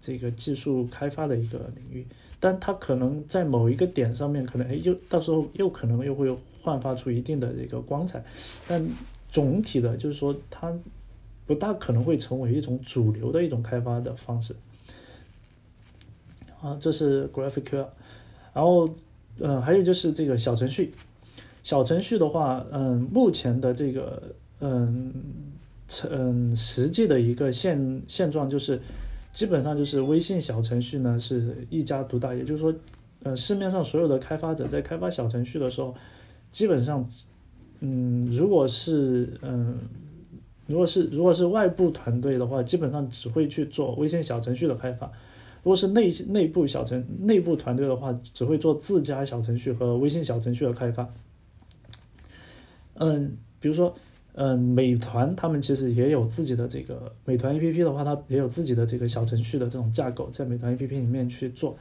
[0.00, 2.06] 这个技术开发的一个领域，
[2.40, 8.22] 但它可能在某一个点上面，可能哎又到时候又可能又会焕发出一定的这个光彩，
[8.66, 8.86] 但
[9.28, 10.72] 总体的就是说它
[11.46, 14.54] 不大可能会成为一种主流的一种开发的方式。
[16.60, 17.86] 啊，这是 GraphQL，
[18.52, 18.88] 然后
[19.38, 20.92] 嗯还有就是这个小程序，
[21.62, 24.22] 小程序的话，嗯目前的这个
[24.60, 25.12] 嗯。
[26.10, 28.78] 嗯，实际的一个现现状就是，
[29.38, 32.74] 基本上就是微信小程序呢是一家独大，也就是说，
[33.22, 35.94] 呃，市面上所有的开发者在开发小程序的时候，
[36.50, 37.08] 基本上，
[37.78, 39.78] 嗯，如果是嗯，
[40.66, 45.06] 如果是如果是外部团队的话，基本上只会去做微信小程序的开发；
[45.62, 51.08] 如果是内内部小程内部团队的话，只会做自家小程序和微信小程序的开发。
[52.94, 53.94] 嗯，比如说。
[54.40, 61.76] 嗯，美团他们其实也有自己的这个美团 A P P 的话，它也有自己的这个小程序的这种架构，在美团 A P P 里面去做。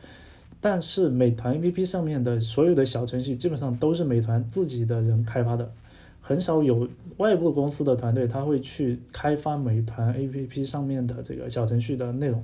[0.60, 5.72] 但是美团 A P P 上面的所有的小程序基本上都是美团自己的人开发的，
[6.20, 12.44] 很少有外部公司的团队他会去开发美团 A P P 上面的这个小程序的内容。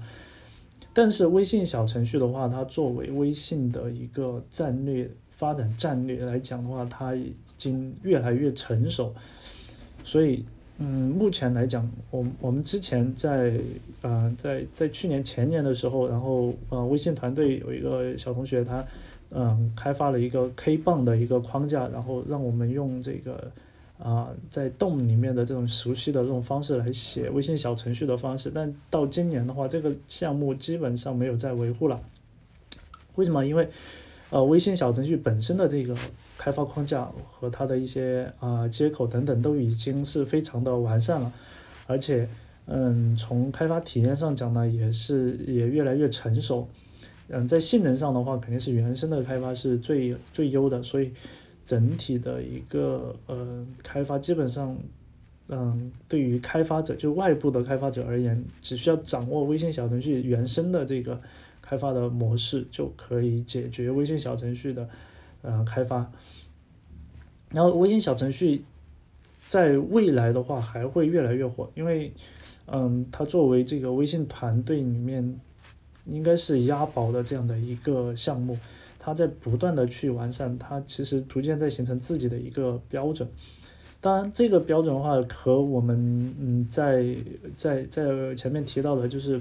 [0.93, 9.12] 但是微信小程序的话，它作为微信的一个战略发展战略来讲的话，它已经越来越成熟。
[10.04, 10.44] 所以，
[10.80, 13.54] 嗯，目前来讲，我我们之前在，
[14.02, 18.86] 呃，在在去年前年的时候，然后，呃，微信团队有一个小同学，他，
[19.32, 23.52] 嗯，开发了一个 K 棒的一个框架，然后让我们用这个，
[23.98, 28.52] 啊，在洞里面的这种熟悉的这种方式来写微信小程序的方式。
[28.54, 32.02] 但到今年的话，这个项目基本上没有再维护了。
[33.16, 33.46] 为什么？
[33.46, 33.70] 因为
[34.34, 35.96] 呃，微信小程序本身的这个
[36.39, 41.32] 开发框架和它的一些啊接口等等都已经是非常的完善了，
[41.86, 42.28] 而且，
[42.65, 46.67] 嗯，从开发体验上讲呢，也是也越来越成熟。
[47.28, 51.12] 嗯，在性能上的话，肯定是原生的开发是最最优的，所以
[51.63, 54.76] 整体的一个呃开发基本上
[55.50, 61.22] 嗯，对于开发者，就外部的开发者而言，只需要掌握微信小程序原生的这个
[61.63, 64.88] 开发的模式，就可以解决微信小程序的
[65.41, 66.12] 呃开发。
[67.49, 68.63] 然后，微信小程序
[69.47, 72.12] 在未来的话还会越来越火，因为
[72.65, 75.39] 嗯，它作为这个微信团队里面
[76.06, 78.58] 应该是押宝的这样的一个项目，
[78.97, 83.30] 它在不断的去完善，它其实逐渐在形成自己的一个标准。
[84.02, 87.15] 当然，这个标准的话和我们嗯在
[87.56, 89.39] 在在前面提到的，就是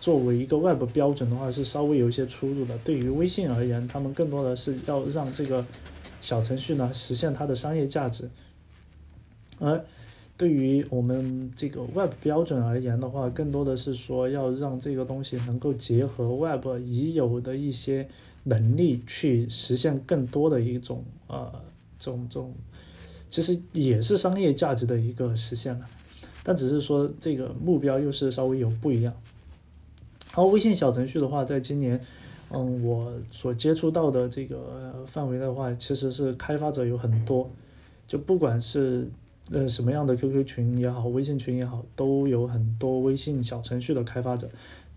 [0.00, 2.76] 作为一个 Web 标准的话，是稍微有一些出入的。
[2.78, 5.64] 对于微信而言，他们更多的是要让这个
[6.22, 8.28] 小程序呢实现它的商业价值，
[9.58, 9.84] 而
[10.38, 18.08] 对于我们这个 Web 标准而言的话，更多的是说要让这个东西能够结合 Web 已有的一些
[18.44, 21.52] 能力，去实现更多的一种呃
[21.98, 22.54] 种种。
[23.28, 25.86] 其实也是商业价值的一个实现了，
[26.42, 29.14] 但只是说这个目标又是稍微有不一样。
[30.32, 32.00] 然后微信小程序的话，在今年，
[32.50, 37.50] 嗯，我所接触到的这个范围的话，其实是开发者有很多，
[38.06, 39.08] 就不管是
[39.50, 44.48] 呃什么样的 QQ 群也好，微信群也好，都有很多微信小程序的开发者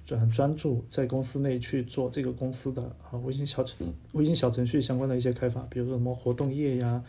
[0.05, 7.03] 专专注在公司内去做这个公司的啊微信小程微信小程序相关的一些开发，比如说什么活动页呀。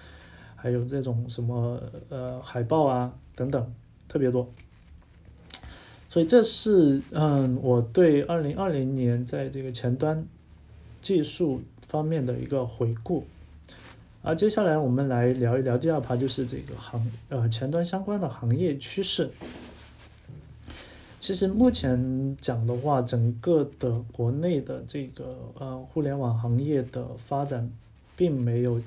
[0.57, 3.75] 还有这种什么呃海报啊等等，
[4.09, 4.49] 特别多。
[6.15, 10.25] 所以这是嗯我对二零二零年在这个前端
[11.03, 13.25] 技术方面的一个回顾。
[14.23, 19.29] 啊，接下来我们来聊一聊第二趴，就是这个行呃前端相关的行业趋势。
[21.19, 27.69] 其实目前讲的话，整个的国内的这个呃互联网行业的发展，
[28.15, 28.81] 并没有。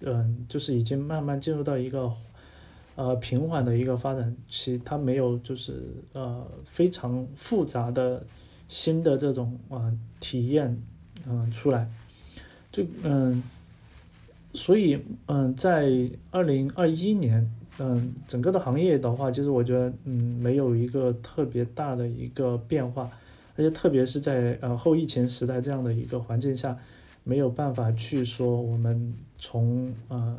[0.00, 2.12] 嗯，就是已经慢慢进入到一个
[2.96, 8.24] 呃平缓的一个发展期，它没有就是呃非常复杂的
[8.68, 10.80] 新的这种啊体验
[11.26, 11.90] 嗯出来，
[12.72, 13.42] 就嗯，
[14.52, 15.90] 所以嗯在
[16.30, 23.10] 二零二一年嗯整个的行业的话，其实我觉得嗯没有一个特别大的一个变化，
[23.56, 26.76] 而且特别是在呃后疫情时代这样的一个环境下。
[27.26, 30.38] 没有办法去说我们从呃，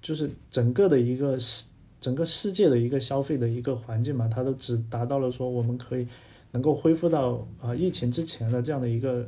[0.00, 1.66] 就是整个的一个世
[2.02, 6.06] 整个世界的一个消费的一个环境嘛，它都只达到了说我们可以
[6.50, 9.26] 能够恢复到啊疫情之前的这样的一个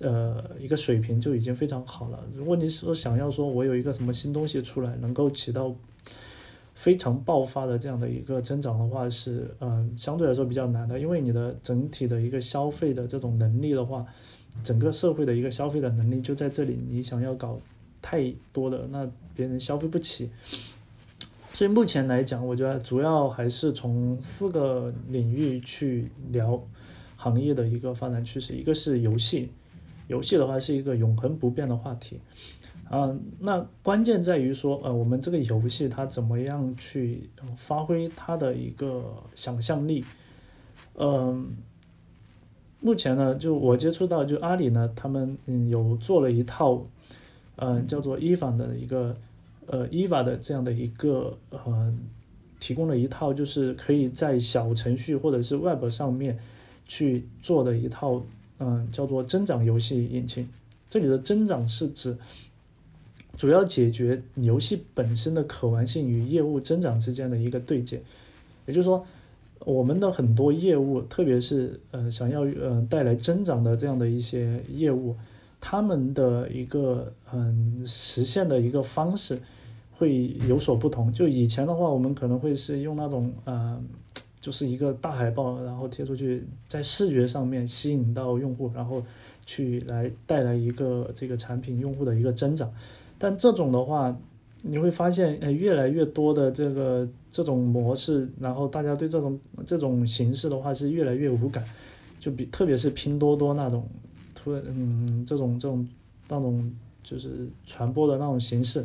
[0.00, 2.24] 呃一个水平就已经非常好了。
[2.34, 5.74] 如果你说想要说我有一个什么新东西出来，能够起到
[6.74, 14.06] 非常爆发的这样的一个增长的话，是嗯相对来说比较难的，因为你的整体的一个消费的这种能力的话。
[14.64, 17.60] 整个社会的一个消费的能力就在这里，你想要搞
[18.00, 20.30] 太多的，那别人消费不起。
[21.56, 26.62] 所以目前来讲，我觉得主要还是从四个领域去聊
[27.16, 28.52] 行业的一个发展趋势。
[28.52, 29.48] 一个是游戏，
[30.06, 32.20] 游戏的话是一个永恒不变的话题。
[32.90, 40.04] 嗯，那关键在于说，呃，我们这个游戏它怎么样去发挥它的一个想象力，
[40.96, 41.56] 嗯。
[42.80, 46.84] 目前呢，就我接触到，就阿里呢，他们嗯有做了一套，
[47.56, 49.16] 嗯叫做 EVA 的一个，
[49.66, 51.94] 呃 EVA 的这样的一个呃，
[52.58, 56.38] 提供了一套就是可以在小程序或者是 Web 上面
[56.86, 58.22] 去做的一套，
[58.58, 60.48] 嗯叫做增长游戏引擎。
[60.88, 62.16] 这里的增长是指
[63.36, 68.02] 主要解决游戏本身的可玩性与业务增长之间的一个对接，
[68.66, 69.06] 也就是说。
[69.64, 75.16] 我们的很多业务，特别是呃想要呃带来增长的这样的一些业务，
[75.60, 79.40] 他们的一个嗯实现的一个方式
[79.98, 81.12] 会有所不同。
[81.12, 83.80] 就以前的话，我们可能会是用那种呃
[84.40, 89.02] 就是一个大海报，然后贴出去，在视觉上面吸引到用户，然后
[89.44, 92.72] 去来带来一个这个产品用户的一个增长。
[93.18, 94.16] 但这种的话，
[94.62, 101.64] 你会发现，呃，越来越多的这个这种模式，然后大家对这种这种形式的话是越来越无感，
[102.20, 103.88] 就比特别是拼多多那种，
[104.34, 105.88] 突然嗯这种这种
[106.28, 106.70] 那种
[107.02, 108.84] 就是传播的那种形式，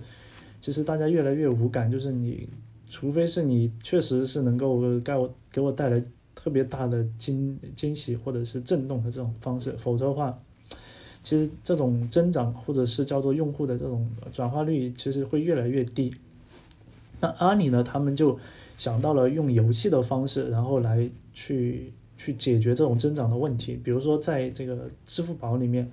[0.61, 2.47] 其实大家越来越无感，就是你
[2.87, 6.01] 除非是你确实是能够给我给我带来
[6.33, 10.39] 特别大的惊惊喜或者是震动的这种方式，否则的话。
[11.23, 16.11] 其实这种增长或者是叫做用户的这种转化率，其实会越来越低。
[17.19, 18.39] 那阿里呢，他们就
[18.75, 23.79] 想到了用游戏的方式，然后来去去解决这种增长的问题。
[23.83, 25.87] 比如说，在这个支付宝里面，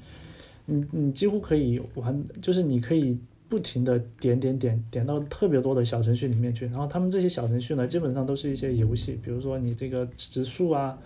[0.64, 3.18] 你你几乎可以玩，就是你可以
[3.48, 10.98] 不停的点点点点到特别多的小程序里面去，然后他们这些小程序呢，基本上都是一些游戏，比如说你这个植树啊，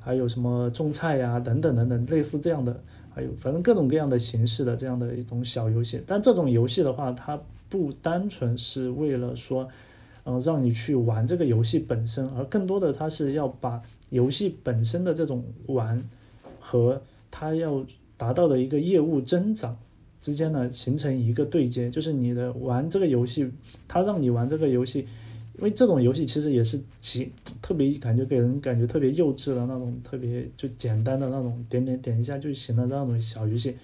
[0.00, 2.82] 还有什么种菜呀等等等等，类似这样的，
[3.14, 6.02] 还有反正各种各样的形式的这样的一种小游戏。
[6.06, 9.68] 但这种游戏的话，它不单纯是为了说，
[10.24, 13.80] 嗯，让你去玩这个游戏本身，而更多的它是要把
[14.10, 16.02] 游戏本身的这种玩
[16.58, 17.00] 和
[17.30, 17.86] 它要
[18.16, 19.76] 达到的一个业务增长。
[20.24, 23.46] 之间呢形成一个对接，就是你的玩这个游戏，
[23.86, 25.00] 他让你玩这个游戏，
[25.58, 33.76] 因为这种游戏其实也是极特别感觉给人感觉特别幼稚的那种，特别就简单的那种点点点一下就行了那种小游戏。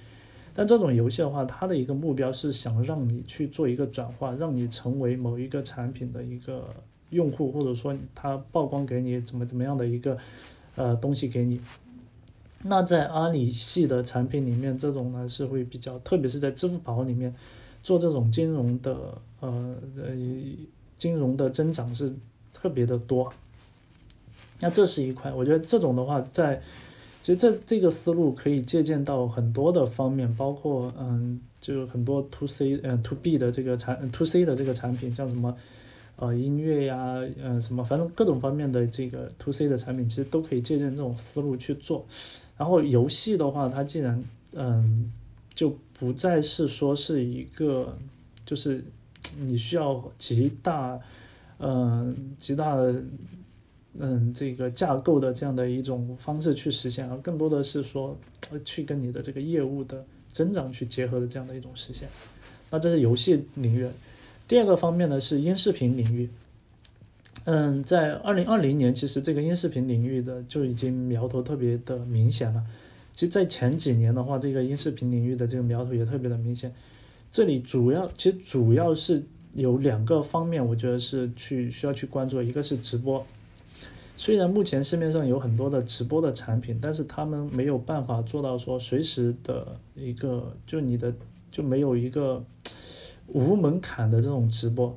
[0.55, 6.75] 但这种游戏的话，它的一个目标是想让你去做一个转化，让你成为某一个产品的一个
[7.11, 10.17] 用户，或者说它曝光给你怎么怎么样的一个
[10.75, 11.61] 呃东西给你。
[12.63, 17.35] 那在阿里系的产品里面，这种呢是会比较，特别是在支付宝里面
[17.83, 18.95] 做这种金融的，
[19.41, 20.15] 呃呃，
[20.95, 22.13] 金融的增长是
[22.53, 23.33] 特别的多。
[24.61, 26.61] 那这是一块，我觉得这种的话，在
[27.23, 35.57] 其实这这个思路可以借鉴到很多的方面，包括嗯，就很多 to C 嗯 to B 的这个产 to C 的这个产品，像什么
[36.17, 42.05] 呃音乐呀，嗯什么，反正各种方面的这个 to C 的产品，其实都可以借鉴这种思路去做。
[42.61, 45.11] 然后游戏的话，它竟然嗯，
[45.55, 47.97] 就不再是说是一个，
[48.45, 48.85] 就是
[49.39, 51.01] 你需要极大，
[51.59, 53.03] 嗯，极大的，
[53.99, 58.15] 嗯，这个架构的这样的一种方式去实现，而更多的是说
[58.63, 62.07] 去跟你的这个业务的增长去结合的这样的一种实现。
[62.69, 63.89] 那这是游戏领域。
[64.47, 66.29] 第二个方面呢是音视频领域。
[67.45, 72.63] 嗯，在二零二零年，其实这个音视频领域的就已经苗头特别的明显了。
[73.15, 76.73] 其实，在前几年的话，这个音视频领域的这个苗头也特别的明显。
[77.33, 79.23] 这里主要，其实主要是
[79.55, 82.43] 有两个方面，我觉得是去需要去关注。
[82.43, 83.25] 一个是直播，
[84.17, 91.13] 虽然目前市面上有很多的直播的产品，但是他们没有办法做到说随时的一个，就你的
[91.51, 92.45] 就没有一个
[93.29, 94.97] 无门槛的这种直播。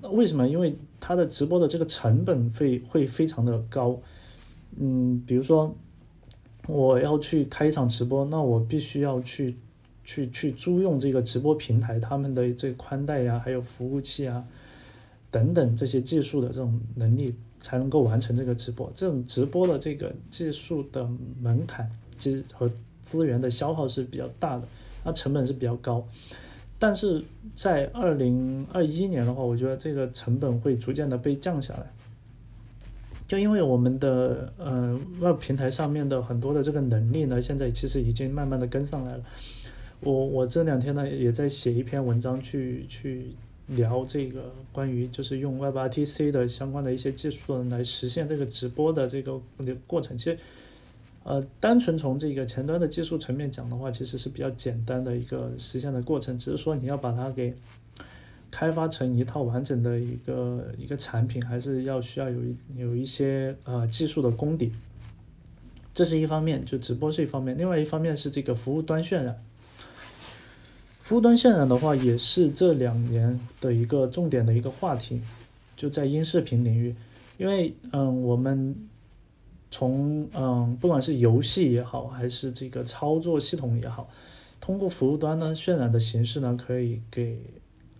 [0.00, 0.46] 那为什么？
[0.46, 3.98] 因为它的直播的这个成本会会非常的高。
[4.78, 5.74] 嗯，比如说
[6.66, 9.56] 我要去开一场直播，那我必须要去
[10.04, 14.44] 去去租用这个直播平台他们的这个宽带呀，还有服务器啊
[15.30, 18.90] 等等这些技术的这种能力，才能够完成这个直播。
[18.94, 21.08] 这种直播的这个技术的
[21.40, 22.70] 门槛，其实和
[23.02, 24.68] 资源的消耗是比较大的，
[25.02, 26.06] 它成本是比较高。
[26.78, 27.24] 但是
[27.56, 31.90] 在二零二一年的话，我觉得这个成本会逐渐的被降下来，
[33.26, 39.24] 就因为我们的呃 Web 平台上面的很多的这个能力呢，现在其实已经慢慢的跟上来了。
[40.00, 43.26] 我我这两天呢也在写一篇文章去去
[43.66, 49.40] 聊这个关于就是用 Web RTC 的相关的一些技术来实现这个直播的这个
[49.86, 50.38] 过程，其实。
[51.28, 57.54] 呃，单纯从这个前端的技术层面讲的话，其实是比较简单的一个实现的过程，只是说你要把它给
[58.50, 64.72] 开发成一套完整的一个一个产品，还是要需要有一有一些呃技术的功底。
[65.92, 69.38] 这是一方面，就直播是一方面，另外一方面是这个服务端渲染。
[70.98, 75.20] 服务端渲染的话，也是这两年的一个重点的一个话题，
[75.76, 76.96] 就在音视频领域，
[77.36, 78.74] 因为嗯我们。
[79.70, 84.08] 从嗯，不管是游戏也好，还是这个操作系统也好，
[84.60, 87.38] 通过服务端呢渲染的形式呢，可以给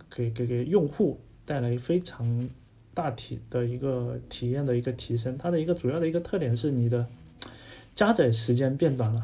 [0.09, 2.49] 给给给用户带来非常
[2.93, 5.37] 大体的一个体验的一个提升。
[5.37, 7.05] 它的一个主要的一个特点是你的
[7.93, 9.23] 加载时间变短了，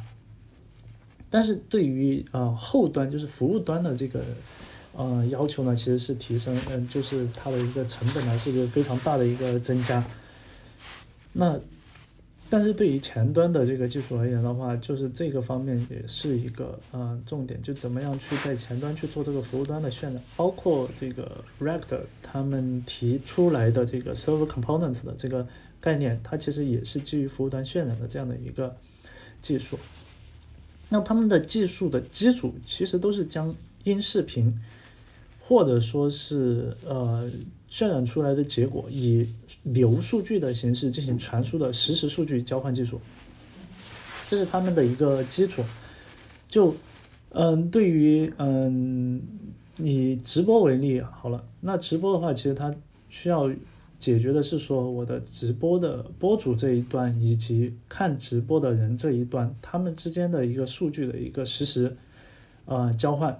[1.30, 4.24] 但是对于呃后端就是服务端的这个
[4.94, 10.04] 呃要求呢，其实是提升，嗯，就是它的一个成本呢是一个非常大的一个增加。
[11.34, 11.60] 那
[12.48, 25.48] 但是对于前端的这个技术而言的话，就是这个方面也是一个呃重点，就怎么样去在前端去做这个服务端的渲染，包括这个 React 他们提出来的这个 Server Components 的这个
[25.82, 28.76] 概念，它其实也是基于服务端渲染的这样的一个
[29.42, 29.78] 技术。
[30.90, 34.62] 那他们的技术的基础其实都是将音视频，
[35.42, 37.30] 或者说是呃。
[37.76, 39.28] 渲染出来的结果以
[39.64, 43.02] 流数据的形式进行传输的实时数据交换技术，
[44.30, 45.62] 这是他们的一个基础。
[46.48, 46.74] 就
[47.32, 49.22] 嗯，对于嗯，
[49.76, 52.74] 以直播为例好了，那直播的话，其实它
[53.10, 53.52] 需要
[54.00, 61.98] 解决的是说，我的直播的播主这一端以及看直播的人这一端，他们之间的一个数据的一个实时
[62.64, 63.38] 呃交换。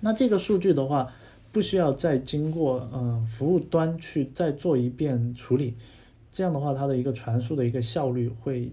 [0.00, 1.10] 那这个数据的话，
[1.50, 5.74] 不需要再经过嗯服务端去再做一遍处理，
[6.30, 8.70] 这样的话，它的一个传输的一个效率会，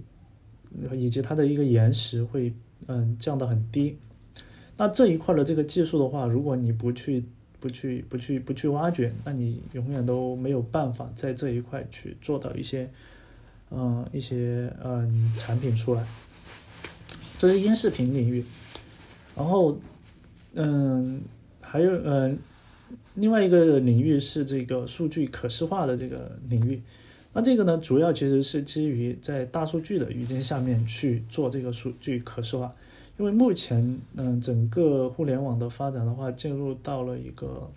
[0.92, 2.54] 以及它的一个延时会
[2.88, 3.98] 嗯降到很低。
[4.76, 7.24] 那这一块的这个技术的话，如果你不去
[7.62, 12.90] 不去不去不去挖掘，那你永远都没有办法在这一块去做到一些
[13.72, 16.06] 嗯一些嗯产品出来。
[17.40, 18.44] 这是音视频领域，
[19.34, 19.78] 然后
[20.56, 21.22] 嗯
[21.62, 22.38] 还有嗯。
[23.16, 26.82] 另外一个领域是这个数据可视化的这个领域，
[27.32, 32.76] 那这个呢，主要其实是基于在大数据的语境下面去做这个数据可视化，
[33.18, 37.72] 因为目前嗯整个互联网的发展的话，进入到了一个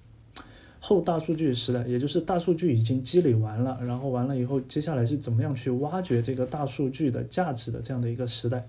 [0.80, 8.66] 后大数据时代，也就是大数据已经积累完了，然后完了以后，接下来是怎么样去挖掘这个大数据的价值的这样的一个时代。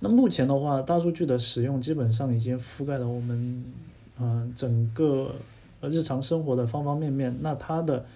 [0.00, 3.62] 那目前的话，大数据的使用基本上已经覆盖了我们。
[4.20, 5.34] 嗯，整个
[5.82, 8.06] 日常生活的方方面面，那它的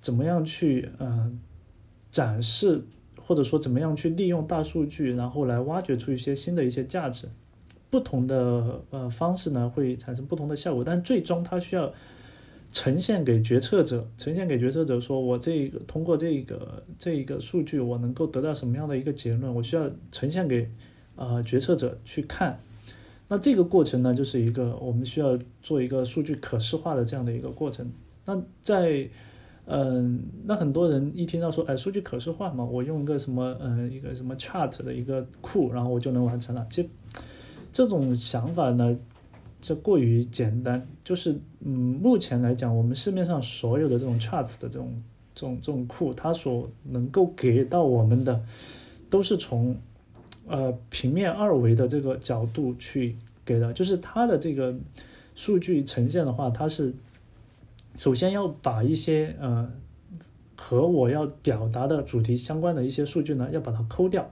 [0.00, 1.38] 怎么样去嗯
[2.10, 2.82] 展示，
[3.20, 7.28] 或者说怎么样去利用大数据，然后来挖掘出一些新的一些价值，
[7.90, 11.92] 不同的呃方式呢会产生不同的效果，但最终它需要
[12.72, 20.68] 呈现给决策者，呈现给决策者说，我这个通过这个这一个数据，我能够得到什么样的一个结论，我需要呈现给
[21.14, 22.58] 啊决策者去看。
[23.32, 27.90] 那这个过程呢，就是一个我们需要做一个数据可视化的这样的一个过程。
[28.26, 29.08] 那在，
[29.64, 36.66] 嗯，那很多人一听到说，哎，数据可视化嘛，我用一个什么，嗯，一个什么 chart 的一个库，然后我就能完成了。
[36.70, 36.88] 其实
[37.72, 38.94] 这种想法呢，
[39.62, 40.86] 这过于简单。
[41.02, 41.72] 就是，嗯，
[42.02, 45.02] 目前来讲，我们市面上所有的这种 charts 的这种
[45.34, 48.44] 这种这种库，它所能够给到我们的，
[49.08, 49.74] 都是从。
[50.48, 54.74] 呃，平面二维的这个角度去给的，就是它的这个
[55.36, 56.92] 数据呈现的话，它是
[57.96, 59.70] 首先要把一些呃
[60.56, 64.30] 和我要表达的主题相关的一些数据呢，要把它抠掉，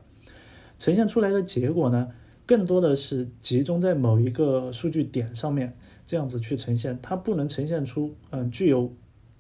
[0.80, 2.08] 呈现出来的结果呢，
[2.44, 5.76] 更多的是集中在某一个数据点上面，
[6.08, 8.92] 这样子去呈现，它不能呈现出嗯具有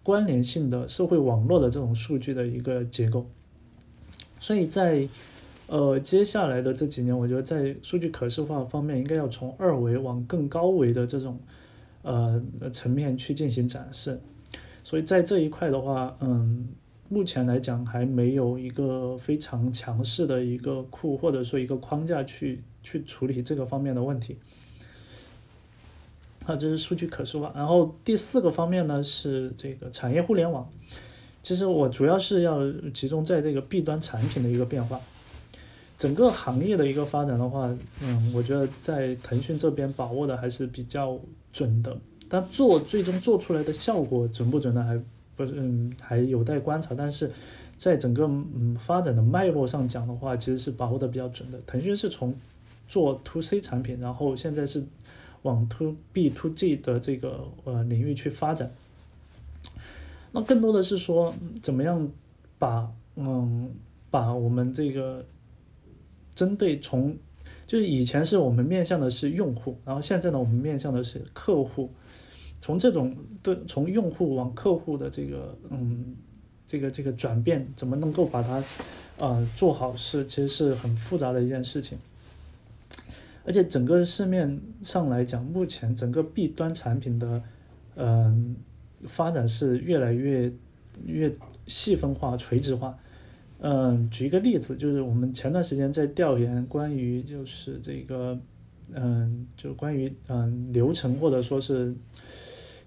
[0.04, 3.26] 关联性的社会网络的这种数据的一个结构，
[4.38, 5.08] 所以在。
[5.70, 11.38] 呃，接下来的这几年，我觉得在数据可视化方面，应该要从二维往更高维的这种
[12.02, 12.42] 呃
[12.72, 14.20] 层面去进行展示。
[14.82, 16.66] 所以在这一块的话，嗯，
[17.08, 24.38] 目前来讲还没有一个非常强势的一个库或者说一个框架去去处理这个方面的问题。
[26.46, 27.52] 啊，这是数据可视化。
[27.54, 30.68] 然后第四个方面呢是这个产业互联网。
[31.44, 32.58] 其实我主要是要
[32.92, 35.00] 集中在这个 B 端产品的一个变化。
[36.00, 37.68] 整个行业的一个发展的话，
[38.02, 41.20] 嗯，我觉得在腾讯这边把握的还是比较
[41.52, 41.94] 准的，
[42.26, 44.82] 但做最终做出来的效果准不准呢？
[44.82, 44.98] 还
[45.36, 46.94] 不是，嗯，还有待观察。
[46.96, 47.30] 但是
[47.76, 51.60] 在整个嗯发展的脉络上讲的话，其实是把握的比较准的。
[51.66, 52.34] 腾讯是从
[52.88, 54.82] 做 to C 产品，然后现在是
[55.42, 58.72] 往 to B to G 的这个呃领域去发展。
[60.32, 62.08] 那更多的是说，怎么样
[62.58, 63.70] 把嗯
[64.10, 65.22] 把我们这个。
[66.40, 67.14] 针对从，
[67.66, 71.90] 就是以前是我们面向的是用户，然后现在呢，我们面向的是客户。
[72.62, 76.16] 从这种对从用户往客户的这个嗯，
[76.66, 78.64] 这个这个转变，怎么能够把它
[79.18, 81.98] 呃做好，是其实是很复杂的一件事情。
[83.44, 87.42] 而且整个市面上来讲，目前整个 B 端产品的
[87.96, 88.56] 嗯
[89.04, 90.50] 发展是越来越
[91.04, 91.30] 越
[91.66, 92.98] 细分化、垂直化。
[93.62, 98.38] 嗯，举一个例子，就是我们前段时间在调研关于就是这个，
[98.94, 101.94] 嗯，就关于嗯流程或者说是，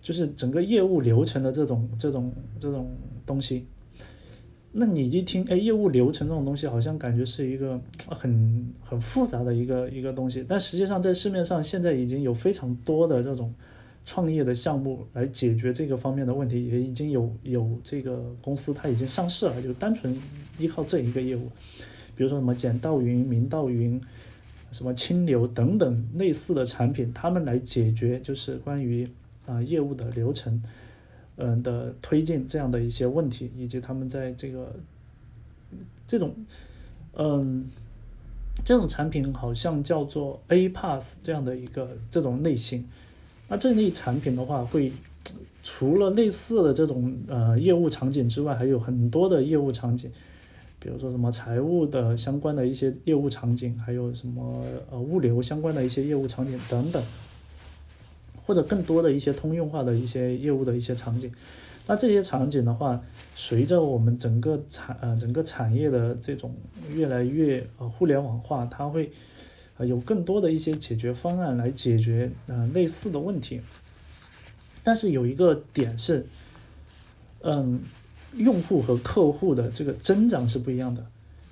[0.01, 2.89] 就是整个业务流程的这种这种这种
[3.25, 3.67] 东西。
[4.71, 13.53] 那你一听，哎，业务流程这种东西好像感觉是一个很很复杂的一个一个东西，但实际上在市面上现在已经有非常多的这种。
[14.05, 20.13] 创业的项目来解决这个方面的问题，也已经有有这个公司它已经上市了，就单纯
[20.57, 21.49] 依靠这一个业务，
[22.15, 24.01] 比如说什么简道云、明道云、
[24.73, 29.07] 什么清流等等类似的产品，他们来解决就是关于
[29.45, 30.61] 啊业务的流程，
[31.37, 34.75] 嗯的推进这样的一些问题，以及他们在这个
[36.05, 36.35] 这种
[37.15, 37.65] 嗯
[38.65, 42.85] 这种产品好像叫做 A Pass 这样的一个这种类型。
[43.53, 44.91] 那这类产品的话，会
[45.61, 50.11] 除了类似的这种呃业务场景之外，还有很多的业务场景，
[50.79, 57.03] 比如说什么财务的相关的一些业务场景，还有什么呃物流相关的一些业务场景等等。
[58.45, 61.31] 或者更多的一些通用化的一些业务的一些场景。
[61.85, 62.99] 那这些场景的话，
[63.35, 66.53] 随着我们整个产呃整个产业的这种
[66.91, 69.11] 越来越呃互联网化，它会
[69.77, 73.59] 呃有更多的一些解决方案来解决呃类似的问题。
[74.83, 76.25] 但是有一个点是，
[77.41, 77.79] 嗯，
[78.35, 81.05] 用户和客户的这个增长是不一样的。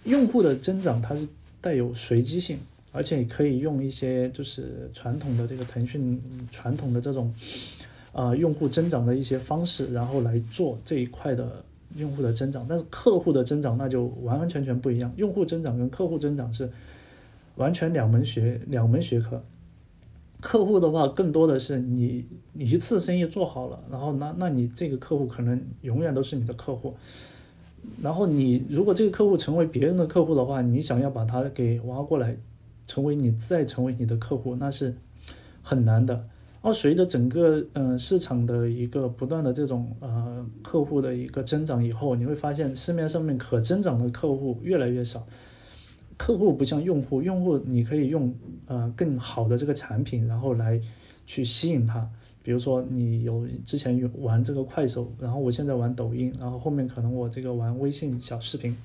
[0.03, 1.27] 用户的增长它是
[1.61, 2.57] 带有随机性，
[2.91, 7.33] 而且可以用一些就是传统的这个腾讯传统的这种，
[8.11, 11.63] 呃，用户增长的一些方式，然后来做这一块的
[11.95, 12.65] 用户的增长。
[12.67, 16.69] 但是客户的增长那就完完全全不一样，用户增长跟客户增长是
[17.55, 19.43] 完全两门学两门学科。
[20.39, 22.25] 客户的话，更多的是你
[22.55, 26.95] 一次生意做好了，然后那那你这个客户可能永远都是你的客户。
[28.01, 32.35] 然后你如果这个客户成为别人的客户的话，你想要把他给挖过来，
[32.87, 34.95] 成为你再成为你的客户，那是
[35.61, 36.27] 很难的。
[36.63, 45.25] 而随着整个嗯市场的一个不断的这种呃客户的一个增长以后，你会发现市面上面可增长的客户越来越少。
[46.21, 48.31] 客户不像用户，用户你可以用
[48.67, 50.79] 呃更好的这个产品，然后来
[51.25, 52.07] 去吸引他。
[52.43, 58.77] 比如说你有之前有玩这个快手，然后我现在玩抖音，然后后面可能我这个玩微信小视频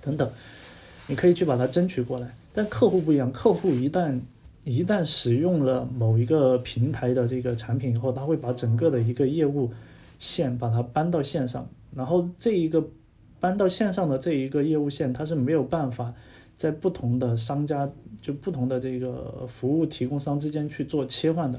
[0.00, 0.26] 等等，
[1.06, 2.34] 你可以去把它争取过来。
[2.54, 4.18] 但客户不一样，客户一旦
[4.64, 9.70] 一旦使用了某一个平台的这个产品以后，他会把整个的一个业务
[10.18, 12.82] 线把它搬到线上，然后这一个。
[13.42, 16.14] 搬到线上的这一个业务线，它是没有办法
[16.56, 17.90] 在不同的商家
[18.20, 21.58] 就不同的这个服务提供商之间去做切换的，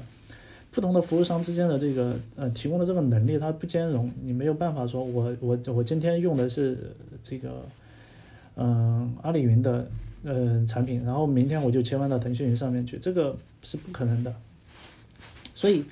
[0.70, 7.66] 不同的服务商之间的这个呃提供的这个能力它不兼容，你没有办法说我我我今天用的是这个
[8.56, 9.86] 嗯阿里云的
[10.22, 14.34] 嗯产品，然后明天我就切换到腾讯云上面去，这个是不可能的。
[15.52, 15.84] 所以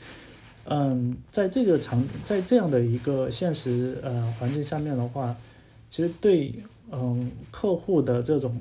[0.64, 5.36] 嗯，在这个场在这样的一个现实呃环境下面的话。
[5.92, 6.54] 其实对，
[6.90, 8.56] 嗯，客户的这种，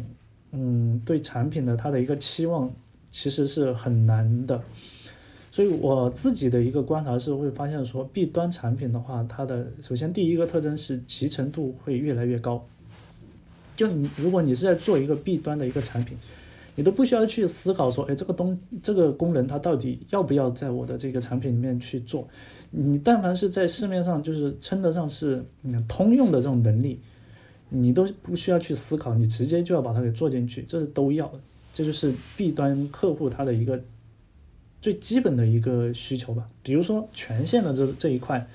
[0.51, 2.69] 嗯，对产品的他的一个期望，
[3.09, 4.61] 其实是很难的。
[5.49, 12.67] 所以我自己的一个观察是会发现说，B 端产品的话，它的首先第一个特征是集成度会越来越高。
[13.77, 16.17] 就你如果你是在做一个 B 端的一个产品，
[16.75, 22.27] 你都不需要去思考说，哎，这个东这个功能它到底要不要在我的这个产品里面去做？
[22.71, 25.41] 你但凡是在市面上就是称得上是
[25.87, 26.99] 通用的这种能力。
[27.73, 31.31] 你都不需要去思考，你直接就要把它给做进去，这都要，
[31.73, 33.81] 这就是 B 端客户他的一个
[34.81, 36.45] 最基本的一个需求吧。
[36.61, 38.45] 比如说权限的这这一块，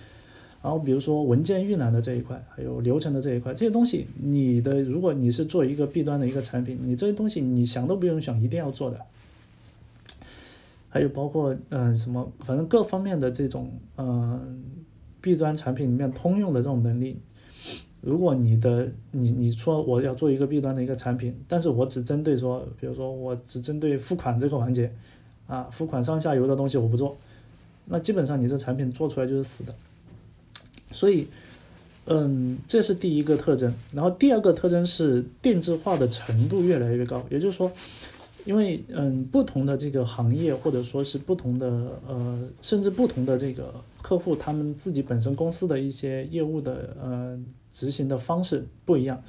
[0.63, 9.01] 然后比如说文件预览的这一块，还有流程的这一块，这些东西，你的如果你是做一个 B 端的一个产品，你这些东西你想都不用想，一定要做的。
[10.91, 14.63] 还有包括嗯什么，反正各方面的这种嗯
[15.23, 17.17] B 端产品里面通用的这种能力。
[18.03, 24.93] 如果你的你你说我要做一个 B 端的一个产品，但是我只针对说，比如说我只针对付款这个环节，
[25.49, 27.17] 啊，付款上下游的东西我不做，
[27.87, 29.75] 那基本上你这产品做出来就是死的。
[30.93, 31.27] 所以，
[32.05, 33.75] 嗯，这是第一个特征。
[33.93, 37.73] 然后第二个特征是定制化的程度越来越高，也就是说，
[38.45, 41.67] 因为嗯，不同的这个行业或者说是不同的
[42.07, 47.37] 呃，甚至不同的这个客户，他们自己本身公司的一些业务的呃。
[47.77, 49.23] 执行的方式不一样，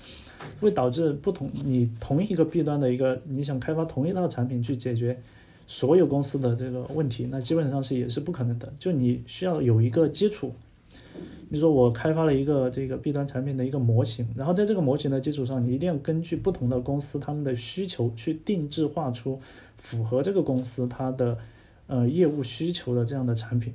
[0.62, 1.52] 会导致不同。
[1.66, 5.20] 你同一个 B 端的一个，你想开发同一套产品去解决
[5.68, 8.72] 所有公司的这个问题，那基本上是也是不可能的。
[8.80, 10.54] 就你需要有一个基础。
[11.50, 19.40] 你说我开发了一个这个 B 端产品的一个模型，然后在这个模型的基础上，你一定要根据不同的公司他们的需求去定制化出
[19.78, 21.38] 符合这个公司它的
[21.88, 23.74] 呃业务需求的这样的产品，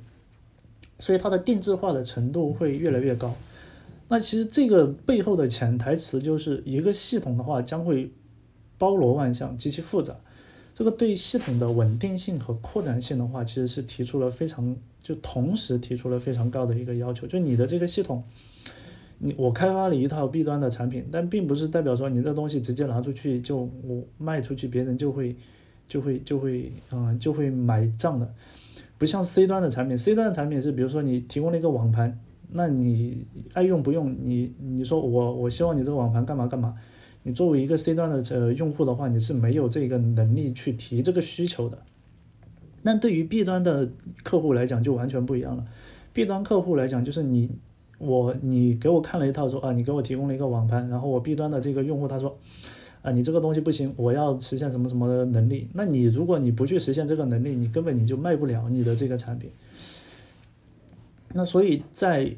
[0.97, 3.35] 所以它的定制化的程度会越来越高。
[4.07, 8.11] 那其实这个背后的潜台词就是一个系统的话将会
[8.77, 10.15] 包罗万象，极其复杂。
[10.75, 17.25] 这个对系统的稳定性和扩展性的话，其实是提出了非常就同时提出了非常高的一个要求。
[17.25, 18.23] 就你的这个系统，
[19.19, 25.35] 你我开发了一套 B 端的产品，但并不是代表说你这东西直接拿出去就我卖出去，别人就会
[25.87, 28.33] 就会就会嗯就会买账的。
[28.97, 32.19] 不像 C 端的产品，C 端的产品是比如说你提供了一个网盘。
[32.55, 34.15] 那你爱用不用？
[34.21, 36.75] 你你说我我希望你这个网盘干嘛干嘛？
[37.23, 41.79] 你作为一个 C 端的呃用户的话，你是没有这个能力去提这个需求的。
[42.81, 43.89] 那对于 B 端的
[44.23, 45.65] 客户来讲就完全不一样了。
[46.11, 47.49] B 端客户来讲就是你
[47.97, 52.37] 我你给我看了一套说啊，你给我提供了一个网盘，然后我 B 端的这个用户他说
[53.01, 55.69] 啊，你这个东西不行，我要实现什么什么能力。
[55.73, 59.49] 那你如果你不去实现这个能力，你根本你就卖不了你的这个产品。
[61.33, 62.35] 那所以在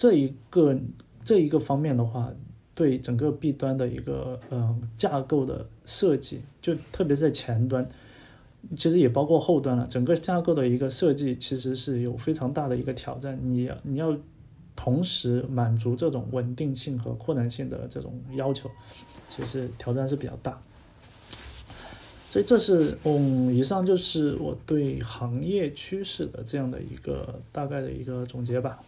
[0.00, 0.74] 这一个
[1.22, 2.32] 这一个方面的话，
[2.74, 7.86] 对整个 B 端的一个嗯架构的设计，就特别在前端，
[8.74, 13.38] 其实也包括后端了，整个架构的一个设计其实是有非常大的一个挑战。
[13.42, 14.16] 你你要
[14.74, 18.70] 同时满足这种稳定性和扩展性的这种要求，
[19.28, 20.58] 其实挑战是比较大。
[22.30, 28.80] 所以这是嗯，以上就是我对行业趋势的这样的一个大概的一个总结吧。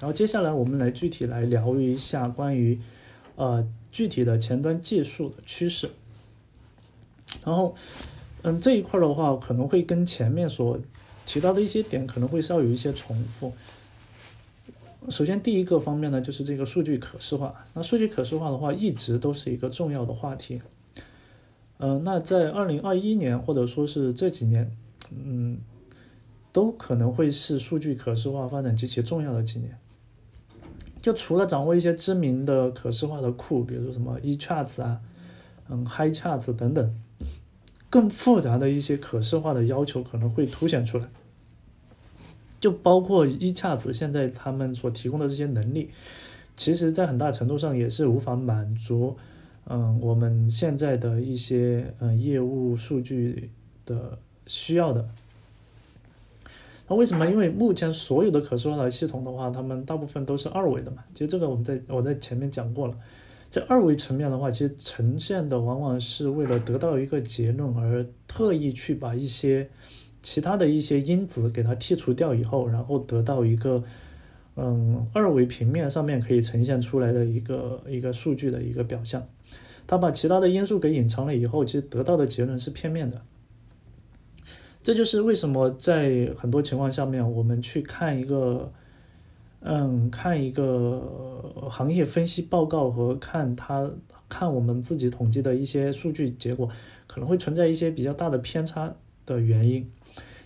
[0.00, 2.80] 然后接下来我们来具体来聊一下关于
[3.36, 5.90] 呃具体的前端技术的趋势。
[7.44, 7.74] 然后
[8.42, 10.78] 嗯这一块的话可能会跟前面所
[11.26, 13.52] 提到的一些点可能会稍有一些重复。
[15.10, 17.64] 首先第一个方面呢就是这个数据可视化。
[17.74, 20.60] 那数据可视化的话一直都是一个重要的话题。
[21.78, 24.76] 嗯，那在二零二一年或者说是这几年，
[25.10, 25.58] 嗯，
[26.52, 29.78] 都可能会是数据可视化发展极其重要的几年。
[31.00, 35.00] 就除了掌握一些知名的可视化的库，比如说什么 eCharts 啊，
[35.68, 36.94] 嗯，Highcharts 等等，
[37.88, 41.08] 更复杂的一些可视化的要求可能会凸显出来。
[42.60, 45.90] 就包括 eCharts 现在他们所提供的这些能力，
[46.56, 49.16] 其实在很大程度上也是无法满足。
[49.66, 53.50] 嗯，我们现在的一些嗯业务数据
[53.86, 55.08] 的需要的，
[56.88, 57.26] 那为什么？
[57.26, 61.04] 因为目前所有的可视化的系统的话，他们大部分都是二维的嘛。
[61.12, 62.94] 其实这个我们在我在前面讲过了，
[63.50, 69.68] 在二维层面的话，其实呈现的往往是为了得到一个结论而特意去把一些
[70.22, 73.84] 其他的一些因子给它剔除掉以后，然后得到一个
[74.56, 79.26] 嗯二维平面上面可以呈现出来的一个一个数据的一个表象。
[79.86, 83.22] 他把其他的因素给隐藏了以后，其实得到的结论是片面的。
[84.88, 88.72] 这就是为什么在很多情况下面，我们去看一个，
[89.60, 90.98] 嗯，看一个
[91.68, 93.90] 行业分析报告和看他
[94.30, 96.70] 看我们自己统计的一些数据结果，
[97.06, 98.94] 可能会存在一些比较大的偏差
[99.26, 99.86] 的原因，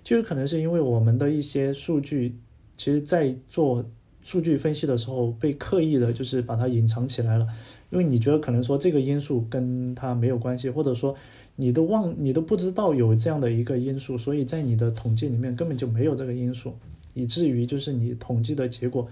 [0.02, 2.34] 就是可能是因为我们的一些数据，
[2.76, 3.84] 其实在做
[4.22, 7.46] 数据分析的时候被刻意的，就是把它隐藏起来了。
[7.90, 11.14] 因为你觉得可能说这个因素跟它没有关系，或者说
[11.56, 16.74] 你都忘你都不知道有这样的一个因素，所以在你的统计里面根本就没有这个因素，
[17.14, 19.06] 以至于就是你统计的结果，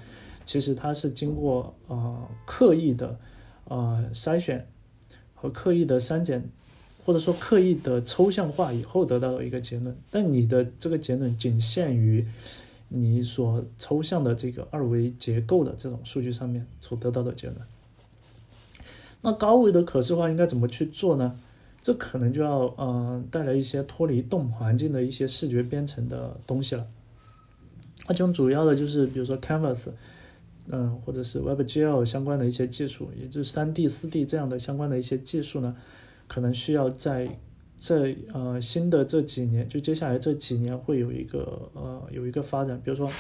[0.47, 3.19] 其实它是经过呃刻意的
[3.69, 4.67] 呃筛选
[5.35, 6.43] 和刻意的删减，
[7.05, 12.27] 或者说刻意的抽象化以后得到的一个结论，但你的这个结论仅限于
[12.89, 17.59] 你所抽象的这个二维结构的这种数据上面所得到的结论。
[19.21, 21.39] 那高维的可视化应该怎么去做呢？
[21.83, 26.87] 这可能就要呃带来一些脱离动环境的一些视觉编程的东西了。
[28.09, 29.91] 那种主要的就是比如说 Canvas，
[30.69, 35.77] 嗯，或者是 WebGL 相关的一些技术，也就是三 D、四 D 这样的相关的一些技术呢，
[36.27, 37.29] 可能需要在
[37.79, 43.11] 这呃新的这几年，就接下来这几年会有一个呃有一个发展，比如说。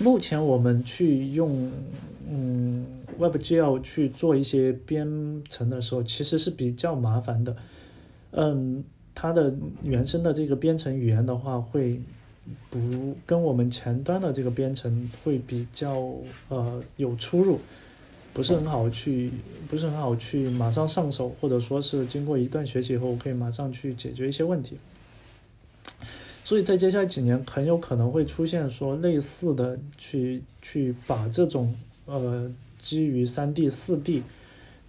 [0.00, 1.70] 目前我们去用
[2.28, 2.86] 嗯
[3.18, 5.06] WebGL 去做一些编
[5.48, 7.54] 程的时候，其实是比较麻烦的。
[8.30, 8.82] 嗯，
[9.14, 12.00] 它的原生的这个编程语言的话，会
[12.70, 16.14] 不跟我们前端的这个编程会比较
[16.48, 17.58] 呃有出入，
[18.32, 19.30] 不是很好去，
[19.68, 24.78] 不是很好去马上上手，或者说是经过一段学习以后，可以马上去解决一些问题。
[26.50, 31.72] 所以在接下来几年，很有可能会出现说类似的去去把这种
[32.06, 34.24] 呃基于三 D、四 D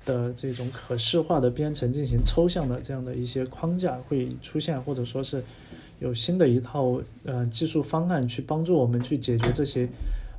[0.03, 5.43] 的这种可视化的编程进行抽象的这样的一些框架会出现，或者说是
[5.99, 9.87] 有新的一套呃技术方案去帮助我们去解决这些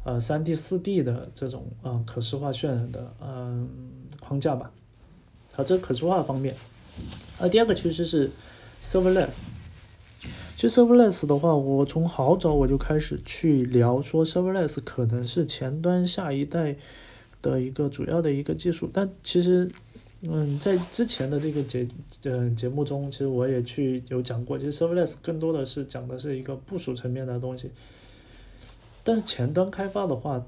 [0.05, 3.69] 呃三 D、四 D 的这种呃可视化渲染的嗯
[4.19, 4.73] 框架吧。
[5.53, 6.53] 好，这可视化方面，
[7.39, 8.29] 呃，第二个趋势是
[8.83, 9.43] serverless。
[10.63, 16.77] 其实 serverless 的话，我从好早我就开始去聊，说 serverless 可能是前端下一代
[17.43, 18.89] 的一个主要的一个技术。
[18.93, 19.69] 但其实，
[20.21, 21.89] 嗯，在之前的这个节
[22.27, 27.69] 嗯节目中，其实我也去有讲过，其实 serverless 更多的是讲的是一个部署层面的东西。
[29.03, 30.47] 但是前端开发的话，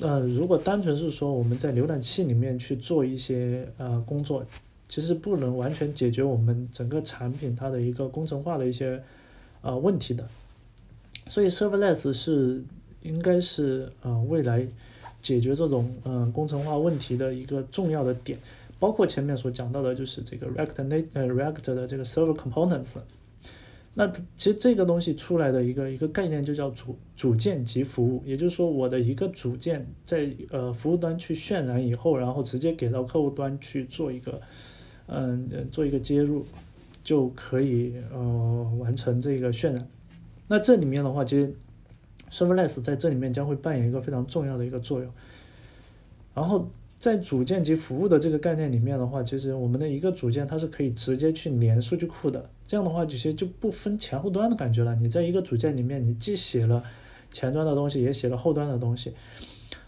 [0.00, 4.44] 呃，如果单纯是说我们在浏览器里面去做一些呃工作，
[4.88, 9.00] 其实不能完全解决我们整个产品它的一个工程化的一些。
[9.66, 10.28] 呃，问题的，
[11.26, 12.62] 所以 serverless 是
[13.02, 14.64] 应该是呃未来
[15.20, 18.38] 解决这种嗯工程化问题的一个重要的点。
[18.78, 22.98] 包括前面所讲到的，就是这个 React 呃 React 的这个 Server Components。
[23.94, 24.06] 那
[24.36, 34.40] 其实这个东西出来的一个一个概念就叫主组件及服务，也就是说我的一个组件在呃服务端去渲染以后，然后直接给到客户端去做一个
[35.06, 36.44] 嗯做一个接入，
[37.06, 39.88] 就可以呃完成这个渲染。
[40.48, 41.54] 那这里面的话，其实
[42.30, 45.10] Serverless 在这里面将会扮演一个非常重要的一个作用。
[46.34, 46.68] 然后。
[46.98, 52.48] 在组件及服务的这个概念里面的话，其实我们的一个组件它是可以直接去连数据库的。
[52.66, 54.94] 这样的话，其实就不分前后端的感觉了。
[54.96, 56.82] 你在一个组件里面，你既写了
[57.30, 59.12] 前端的东西，也写了后端的东西。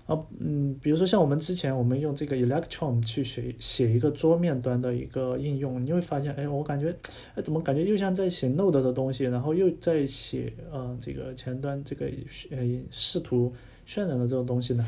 [0.09, 6.96] 啊，嗯，比如说像我们之前我们用这个 Electron 去写写一个桌面端的一个应用，你会发现，哎，我感觉，
[7.34, 12.06] 哎，怎么感觉又像在写 Node 的东西，然后又在写呃这个前端这个
[12.50, 12.59] 呃
[12.90, 13.52] 视图
[13.86, 14.86] 渲染的这种东西呢？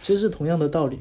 [0.00, 1.00] 其实是同样的道理。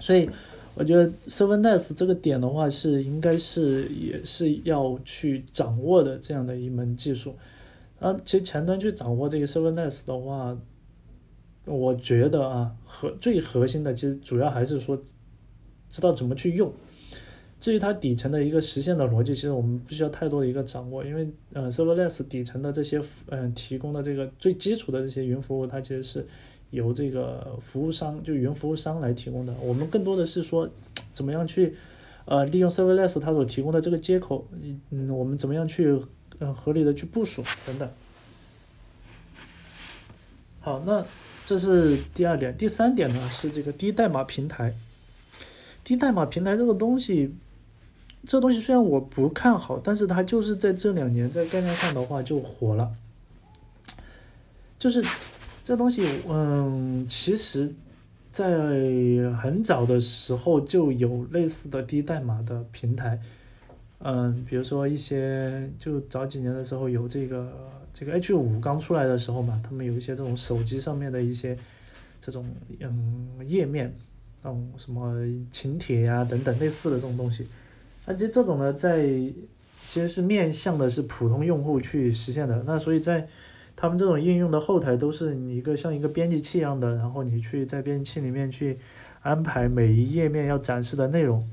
[0.00, 0.28] 所以，
[0.74, 7.34] 我觉得 Serverless 这个点的话，是应该是也是要去掌握的这样的一门技术。
[8.00, 10.58] 啊，其实前端去掌握这个 Serverless 的话，
[11.64, 15.00] 我觉得啊，核最核心的其实主要还是说
[15.88, 16.72] 知道怎么去用。
[17.60, 26.26] 至于它底层的一个实现的逻辑，其实我们不需要太多的一个掌握，因为呃，Serverless 底层的这些嗯提供的这个最基础的这些云服务，它其实是。
[26.72, 29.54] 由这个服务商，就云服务商来提供的。
[29.60, 30.66] 我们更多的是说，
[31.12, 31.76] 怎么样去，
[32.24, 34.48] 呃，利用 Serverless 它所提供的这个接口，
[34.88, 36.00] 嗯，我们怎么样去，
[36.38, 37.86] 呃，合理的去部署等等。
[40.60, 41.04] 好，那
[41.52, 42.56] 这是第二点。
[42.56, 44.72] 第三点呢是这个低代码平台。
[45.84, 47.34] 低代码平台这个东西，
[48.24, 52.90] 这东西虽然我不看好，但是它就是在这两年在概念上的话就火了，
[54.78, 55.04] 就是。
[55.64, 57.72] 这东西，嗯，其实，
[58.32, 58.50] 在
[59.40, 63.20] 很早的时候就有类似的低代码的平台，
[64.02, 67.52] 嗯，比如说一些就早几年的时候有这个
[67.92, 71.56] 这个 H 五刚出来的时候嘛，他们有一些这种手机上面的一些
[72.20, 72.44] 这种
[72.80, 73.94] 嗯页面，
[74.42, 75.14] 那种什么
[75.50, 77.46] 请帖呀等等类似的这种东西，
[78.04, 83.28] 而且这种呢，在其实是面向的是普通用户去实现的，那所以在。
[83.74, 88.78] 他们这种应用的后台都是你一个像一个编辑器一样的，然后你去在编辑器里面去
[89.22, 91.44] 安排每一页面要展示的内容。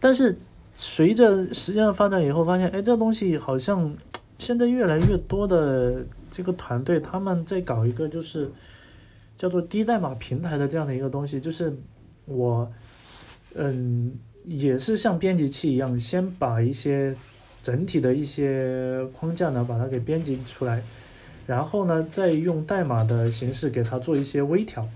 [0.00, 0.38] 但是
[0.76, 3.92] 随着时间的发展以后，发现哎，这东西好像
[4.38, 8.50] 现在越来越多的这个团队他们在搞一个就是
[9.36, 11.76] 叫做低代码平台的这样的一个东西，就是
[12.26, 12.70] 我
[13.54, 14.12] 嗯
[14.44, 17.16] 也是像编辑器一样，先把一些。
[17.62, 20.80] 整体的一些框架呢，把它给编辑出来，
[21.48, 24.86] 然后呢，再用代码的形式给它做一些微调。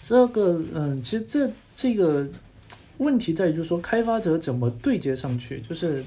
[0.00, 2.26] 这个，嗯，其实这这个
[2.98, 6.04] 问题在于，就是说开发者怎么对接上去，就是，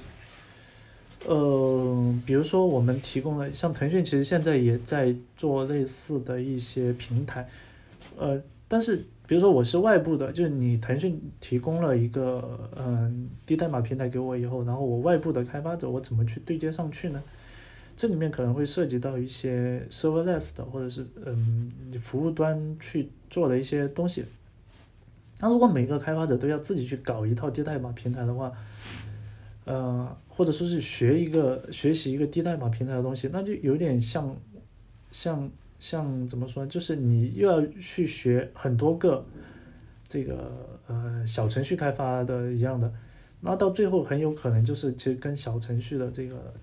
[1.26, 7.50] 呃，比如说我们提供了，像腾讯其实现在也在做类似的一些平台，
[8.18, 9.04] 呃，但是。
[9.28, 17.24] 比如说我是外部的，就是你腾讯提供了一个嗯低代码平台给我以后，然后我外部的开发者我怎么去对接上去呢？
[17.96, 21.72] 这里面可能会涉及到一些 serverless 的或者是嗯
[22.02, 24.26] 服务端去做的一些东西。
[25.42, 28.52] 那如果每个开发者都要自己去搞一套低代码平台的话，
[29.66, 34.36] 呃或者说是学一个学习一个低代码平台的东西，那就有点像
[35.12, 35.52] 像。
[35.82, 39.26] 像怎么说，就是你又要去学很多个
[40.08, 42.94] 这个呃小程序开发的一样的，
[43.39, 46.54] 那到最后很有可能就是其实跟小程序的这个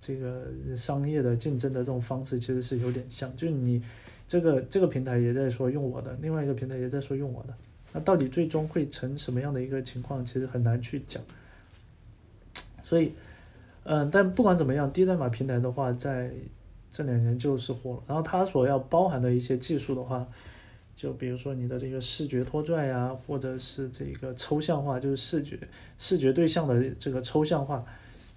[0.00, 3.82] 这个商业的竞争的这种方式其实是有点像，就是你
[4.28, 7.54] 这个这个平台也在说用我的，另外一个平台也在说用我的，
[7.92, 11.22] 那到底最终会成什么样的一个情况，其实很难去讲。
[12.82, 13.12] 所以，
[13.84, 16.30] 嗯，但不管怎么样，低代码平台的话，在
[16.90, 20.26] 这两年就是火了，然后它所要包含的一些技术的话，
[20.96, 25.58] 就比如说你的这个视觉拖拽呀，或者是这个抽象化，就是视觉
[25.98, 27.84] 视觉对象的这个抽象化，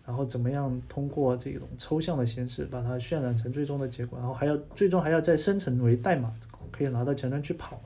[0.06, 6.32] 然后怎么样通过这种抽象的形式把它渲染成最终的结果，然后还要最终还要再生成为代码，
[6.72, 7.82] 可以拿到前端去跑，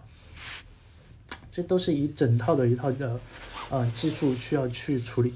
[1.57, 3.19] 这都是一整套的一套的
[3.71, 5.33] 啊技术需要去处理，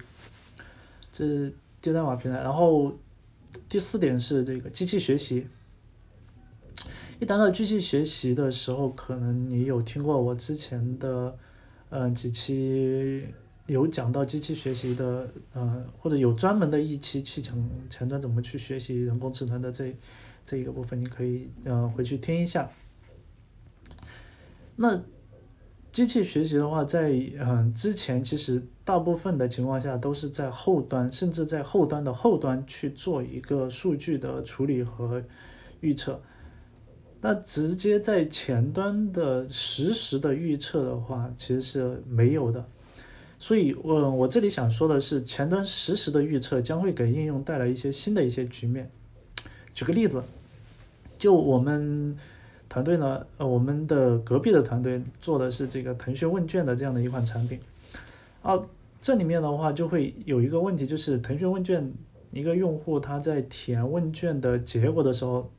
[1.11, 1.51] 这是
[1.81, 2.95] 低代码平台，然后。
[3.67, 5.45] 第四点是这个机器学习。
[7.19, 11.37] 一谈到机器学习的时候，可能你有听过我之前的，
[11.89, 13.25] 嗯，几期
[13.65, 17.57] 有讲到机器学习的，呃，或者有专门的一期去讲
[17.89, 19.93] 前端怎么去学习人工智能的这
[20.45, 22.69] 这一个部分，你可以呃回去听一下。
[24.77, 25.01] 那
[25.91, 35.21] 机器学习的话，在嗯之前其实大部分的情况下都是在后端，甚至在后端的后端去做一个数据的处理和
[35.81, 36.21] 预测。
[37.19, 42.65] 那直接在前端的实时的预测的话，其实是没有的。
[43.37, 48.89] 所以，我我这里想说的是，前端实时的预测将会给应用带来一些新的一些局面。
[49.73, 50.23] 举个例子，
[51.17, 52.15] 就我们
[52.71, 57.59] 团队呢，呃，我们的隔壁的团队做的是这个腾讯问卷的这样的一款产品。
[58.41, 58.57] 啊，
[59.01, 61.91] 这里面的话就会有一个问题，就是腾讯问卷
[62.31, 65.51] 一个用户他在填问卷的结果的时候。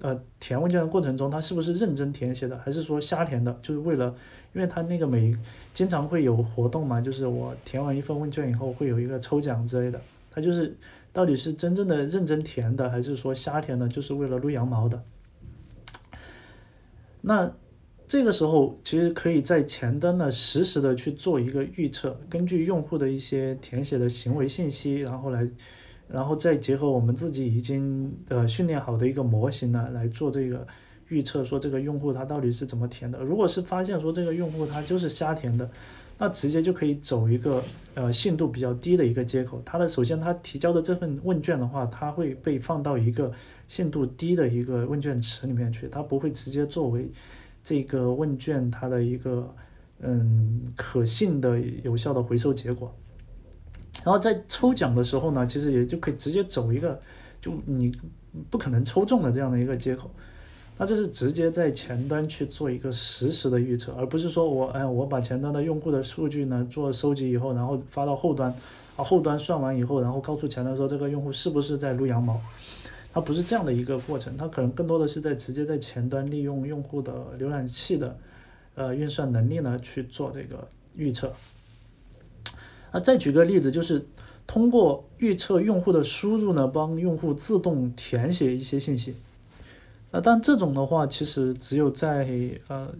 [0.00, 3.56] 呃，填问卷的过程中，他是不是认真填写的，还是说瞎填的？
[3.62, 4.12] 就是为了，
[4.52, 5.32] 因为他那个每
[5.72, 10.00] 经常会有活动嘛，就是我填完一份问卷以后会有一个抽奖之类的。
[10.28, 10.76] 他就是
[11.12, 15.00] 到底是真正的认真填的，还是说瞎填的，就是为了撸羊毛的？
[17.22, 17.50] 那
[18.06, 25.48] 这个时候其实可以在前端呢实时的去做一个预测，根据用户的一些填写的行为信息，然后来。
[26.08, 30.66] 然后再结合我们自己已经呃训练好的一个模型呢，来做这个
[31.08, 33.18] 预测，说这个用户他到底是怎么填的。
[33.20, 35.70] 如果是发现说这个用户他就是瞎填的，
[36.18, 37.62] 那直接就可以走一个
[37.94, 39.60] 呃信度比较低的一个接口。
[39.64, 43.32] 它的首先它提交的这份问卷的话，它会被放到一个
[43.68, 47.10] 信度低的一个问卷池里面去，它不会直接作为
[47.64, 49.54] 这个问卷它的一个
[50.00, 52.94] 嗯可信的有效的回收结果。
[54.04, 57.00] 然后在抽奖的时候呢，其实也就可以直接走一个，
[57.40, 57.92] 就你
[58.48, 60.10] 不可能抽中的这样的一个接口。
[60.78, 68.52] 那这是直接在前端去做一个实时的预测，而不是说我哎我把前端的用户的数据呢做收集以后，然后发到后端，
[68.96, 72.40] 啊后端算完以后，然后告诉前端说这个用户是不是在撸羊毛。
[73.14, 78.16] 它不是这样的一个过程，它可能更多的是在直接在前端利用用户的浏览器的
[78.74, 80.66] 呃运算能力呢去做这个
[80.96, 81.30] 预测。
[82.90, 84.06] 那再举个例子，就是
[84.46, 89.14] 通过预测用户的输入呢，帮用户自动填写一些信息。
[90.12, 92.28] 那但这种的话，其实只有在
[92.68, 92.94] 呃，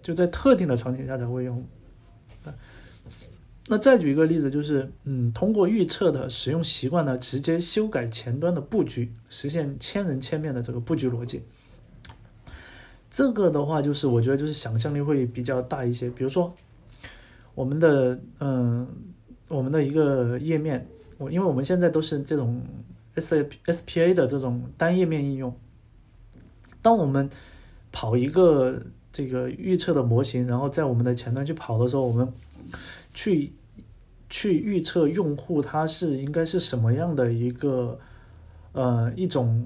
[0.00, 1.62] 就在特定的场景下才会用。
[3.68, 11.42] 那再举一个例子，就是嗯，通过预测的使用习惯呢，直接修改前端的布局，实现千人千面的这个布局逻辑。
[13.10, 16.50] 这个的话，就是我觉得就是想象力会比较大一些，比如说。
[17.52, 18.86] 我们的嗯，
[19.48, 20.86] 我们的一个页面，
[21.18, 22.62] 我因为我们现在都是这种
[23.16, 25.54] S A S P A 的这种单页面应用。
[26.82, 27.28] 当我们
[27.92, 28.80] 跑一个
[29.12, 32.32] 这个预测的模型，然后在我们的前端去跑的时候，我们
[33.14, 33.52] 去
[34.28, 37.98] 去预测用户他是应该是什么样的一个
[38.72, 39.64] 呃一种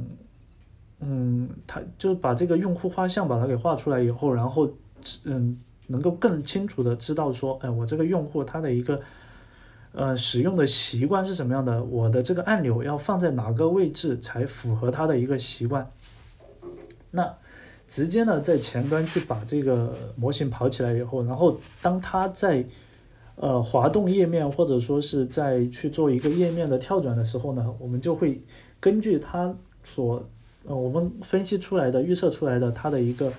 [1.01, 4.71] 嗯，他就把这个用户画像把它给画出来以后，然后
[5.25, 5.59] 嗯。
[5.87, 8.99] 能够更清楚的知道说，哎，我这个用户他的一个
[9.93, 15.87] 呃使用的习惯是什么样的，我的这个按钮要放在哪个位置才符合他的一个习惯。
[17.15, 17.35] 那
[17.87, 22.65] 直接呢在前端去把这个模型跑起来以后，然后当它在
[23.37, 28.43] 呃滑动页面或者说是在去做一个页面的跳转的时候呢，我们就会
[28.81, 30.29] 根据它所
[30.67, 33.33] 呃我们分析出来的预测出来的它的一个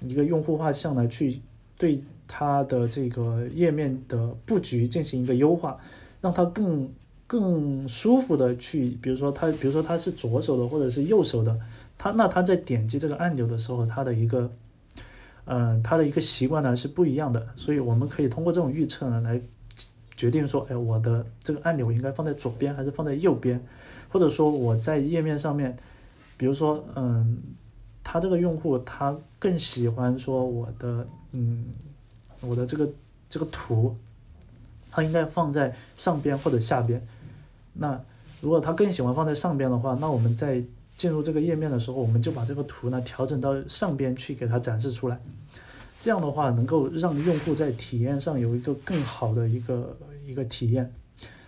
[0.00, 1.40] 一个用户画像呢去。
[1.78, 5.76] 对它的这个页面的布局进行一个优化，
[6.20, 6.88] 让它更
[7.32, 11.58] 更舒服的去，比如说他，比如说他是左手的或者是右手的，
[11.96, 14.50] 他那他在点击这个按钮的时候，他的一个，
[15.46, 19.40] 嗯，他的一个习惯呢是不一样的，所以我们可以通过这种预测呢来
[20.14, 23.58] 决定说，哎，我的这个按钮应该放在左边还是放在右边，
[24.10, 25.74] 或者说我在页面上面，
[26.36, 27.38] 比如说，嗯。
[28.04, 31.66] 他这个用户他更喜欢说我的嗯
[32.40, 32.86] 我的这个
[33.30, 33.96] 这个图，
[34.90, 37.00] 他应该放在上边或者下边。
[37.74, 38.00] 那
[38.40, 40.62] 如果他更喜欢放在上边的话，那我们在
[40.96, 45.20] 进入这个页面的时候，我们就把这个图呢调整到上边去给他展示出来。
[46.00, 49.96] 这样的话能够让用户在体验上有一个更好的一个
[50.26, 50.92] 一个体验。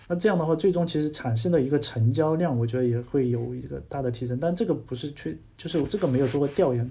[0.07, 4.39] 那这样的话，最终其实产生的一个成交量，我觉得也会有一个大的提升。
[4.39, 6.89] 但这个不是去，就是这个没有做过调研，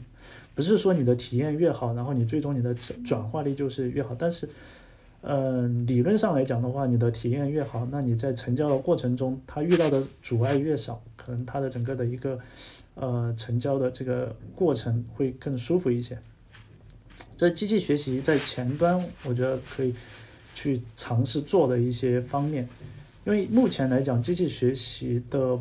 [0.56, 2.74] 不是说你的体验越好，然后你最终你的
[3.06, 4.16] 转化率就是越好。
[4.18, 4.50] 但是，
[5.26, 12.38] 嗯，理论上来讲的话，你的体验越好，那你在成交的过程中，它遇到的阻碍越少，可能它的整个的一个
[12.96, 16.18] 呃成交的这个过程会更舒服一些。
[17.38, 19.96] 这机器学习在前端，我觉得可以
[20.54, 22.68] 去尝试做的一些方面。
[23.26, 25.58] 因为目前来讲，机器学习的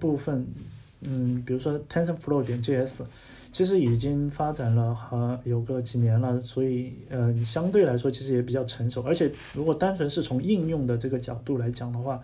[0.00, 0.44] 部分，
[1.02, 3.04] 嗯，比如说 TensorFlow 点 JS，
[3.54, 9.00] 其实已经发展了哈有个几年了，所以嗯，相对来说其实也比较成熟。
[9.02, 12.20] 而且如果单纯是从应用的这个角度来讲的话，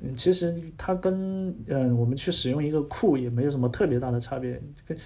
[0.00, 4.62] 嗯，其实它跟嗯我们去使用一个库也没有什么特别大的差别。
[4.86, 4.96] 跟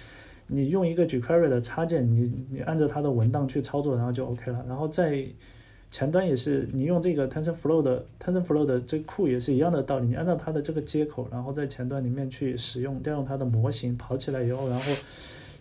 [0.45, 4.63] 你用一个 jQuery 的插件，你你按照它的文档去操作，然后就 OK 了。
[4.67, 5.25] 然后在
[5.89, 14.93] 前端也是，你用这个 TensorFlow 的 TensorFlow 的这个库也是一样的道理，你按照它的这个接口，然后在前端里面去使用，调用它的模型跑起来以后，然后。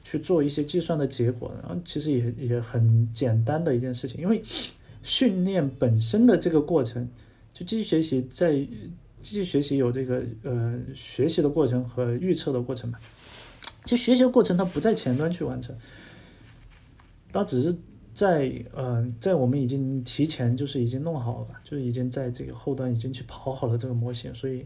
[0.08, 4.40] 去做一些计算的结果，然后其实也也很简单的一件事情，因为
[5.02, 7.08] 训练本身的这个过程，
[7.52, 8.68] 就机器学习在机
[9.20, 13.00] 器学习有这个呃学习的过程和预测的过程嘛，
[13.84, 15.74] 其实学习的过程它不在前端去完成，
[17.32, 17.74] 它只是
[18.14, 24.64] 在呃在我们已经提前就是已经弄好了，就是已经在这个后端已经去跑好了这个模型，所以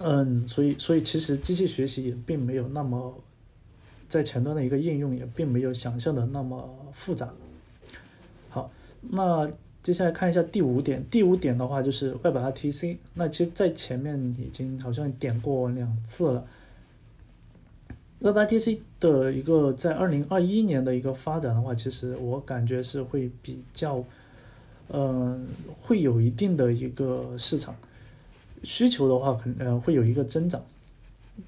[0.00, 3.18] 嗯，所以所以其实机器学习也并没有那么。
[4.14, 7.28] 在前端的一个应用也并没有想象的那么复杂。
[8.48, 9.50] 好，那
[9.82, 11.04] 接下来看一下第五点。
[11.10, 12.98] 第五点的话就是 WebRTC。
[13.14, 16.46] 那其实，在前面已经好像点过两次了。
[18.22, 24.04] WebRTC 的一个在二零二一年的一个发展的话，其实我感觉是会比较，
[24.90, 25.44] 嗯，
[25.80, 27.74] 会有一定的一个市场
[28.62, 30.64] 需求的话，可能会有一个增长。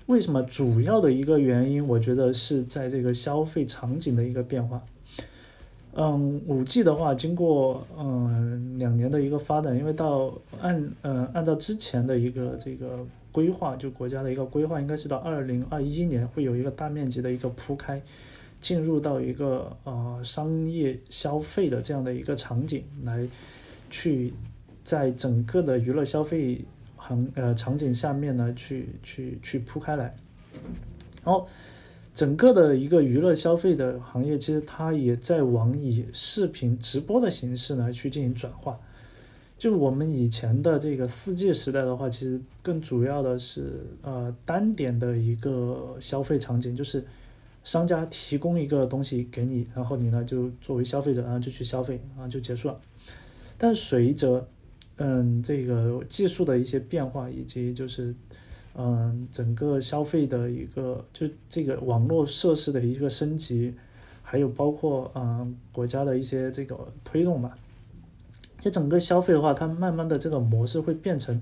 [0.07, 4.85] 为什么主要的一个原因，我觉得是在这个消费场景的一个变化。
[5.95, 18.03] 嗯，五 G 的话，经过嗯两年的一个发展，因为到按呃按照之前的一个这个规划，就国家的一个规划，应该是到二零二一年会有一个大面积的一个铺开，
[18.61, 23.27] 进入到一个呃商业消费的这样的一个场景来，
[23.89, 24.35] 去
[24.85, 26.65] 在整个的娱乐消费。
[27.07, 30.17] 场呃场景下面呢，去去去铺开来，
[31.25, 31.47] 然后
[32.15, 38.79] 整个的一个娱乐消费的行业，其实它也在往以视频直播的形式呢去进行转化。
[39.59, 47.05] 就我们以前的这个四 G 时代的话，其实更主要的是呃单点的一个消费场景，就是
[47.65, 52.79] 商家提供一个东西给你，然后你呢就作为消费者，然后就去消费，然后就结束了。
[53.57, 54.47] 但随着
[54.99, 58.15] 嗯，这个技术的一些变化，以及就是，
[58.75, 63.75] 嗯，整个消费的一个，就这个网络设施的一个升级，
[64.23, 67.55] 还有包括嗯国家的一些这个推动吧。
[68.59, 71.39] 就整个消费的话，它慢慢的这个模式会变成，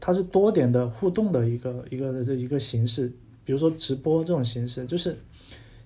[0.00, 3.12] 它是多点的互动的一个一个这一个形式，
[3.44, 5.14] 比如说直播这种形式，就是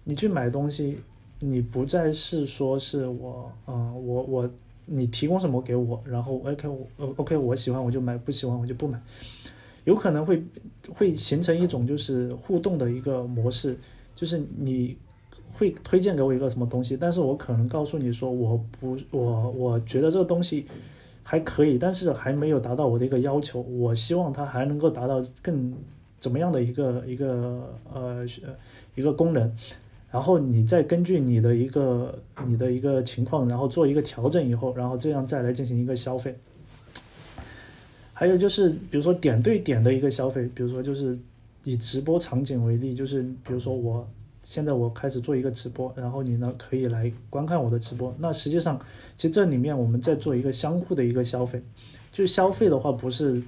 [0.05, 0.99] 你去买东西，
[1.41, 4.51] 你不再是说是我，嗯，我我。
[4.87, 9.01] 你提供什么给我，然后 OK 我 OK 我喜欢我就买，不喜欢我就不买，
[9.85, 10.43] 有可能会
[10.93, 13.79] 会形成一种就是互动的一个模式，
[14.15, 14.97] 就是你
[15.51, 20.67] 会推荐给我一个什么东西，但是我可能告诉你说我不我我觉得这个东西
[21.23, 25.73] 还可以，但是还没有达到我的一个要求，我希望它还能够达到更
[26.21, 28.25] 怎么样的一个一个呃
[28.95, 29.51] 一个功能。
[30.15, 36.33] 然后你再根据你的一个你的一个情况，然后做一个调整以后，然后这样再来进行一个消费。
[38.13, 41.19] 还有就是，比如说点对点的一个消费，比如说就是
[41.65, 44.09] 以直播场景为例，就是比如说我
[44.45, 48.15] 现在我开始做一个直播，然后你呢可以来观看我的直播。
[48.21, 48.79] 那实际上，
[49.17, 51.61] 其实这里面我们在做一个相互的一个消费。
[52.13, 53.43] 就消费的话，不是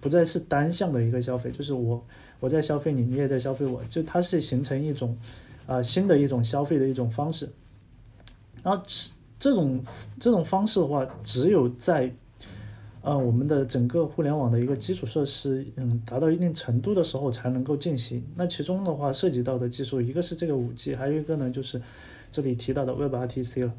[0.00, 2.00] 不再是单向的一个消费，就是我
[2.38, 5.18] 我在消费你，你也在消费我，就它是形成一种。
[5.66, 7.48] 啊，新的一种消费的一种方式，
[8.62, 8.82] 那
[9.38, 9.80] 这种
[10.20, 12.12] 这种方式的话，只有在
[13.00, 18.22] 呃我们的整个互联网的一个基础设施嗯达到一定程度的时候才能够进行。
[18.36, 21.80] 那其中的话涉及到的技术，一个是这个五 G，还有一个呢就是
[22.30, 23.72] 这里提到的 WebRTC 了。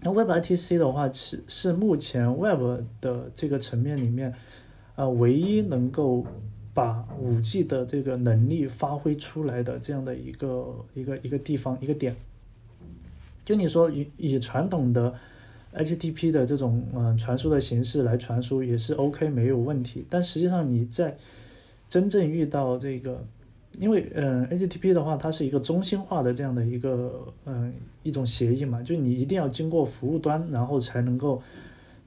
[0.00, 4.34] 那 WebRTC 的话是是目前 Web 的这个层面里面
[4.94, 6.26] 啊唯一能够。
[6.76, 12.14] 把五 G 的这个能力发挥出来的这样的一个一个一个地方一个点，
[13.46, 15.14] 就你说以以传统的
[15.72, 21.16] HTTP 的这种嗯传输的形式来传输也是 OK 没有问题，但实际上你在
[21.88, 23.24] 真正遇到这个，
[23.78, 27.72] 因为嗯 HTTP 的话它是一个中心化的这样的一个嗯
[28.02, 31.42] 一种协议嘛，就你一定要经过服务端，然后才能够。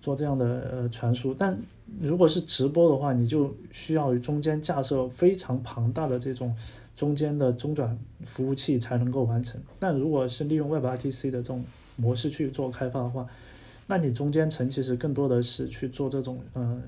[0.01, 1.59] 做这样的呃传输，但
[2.01, 6.55] 如果是直播的话，你就需要中间架设非常庞大的这种
[6.95, 9.59] 中间的中转服务器才能够完成。
[9.79, 11.63] 但如果是利用 WebRTC 的这种
[11.95, 13.27] 模式去做开发的话，
[13.87, 16.81] 那你中间层其实更多的是去做这种呃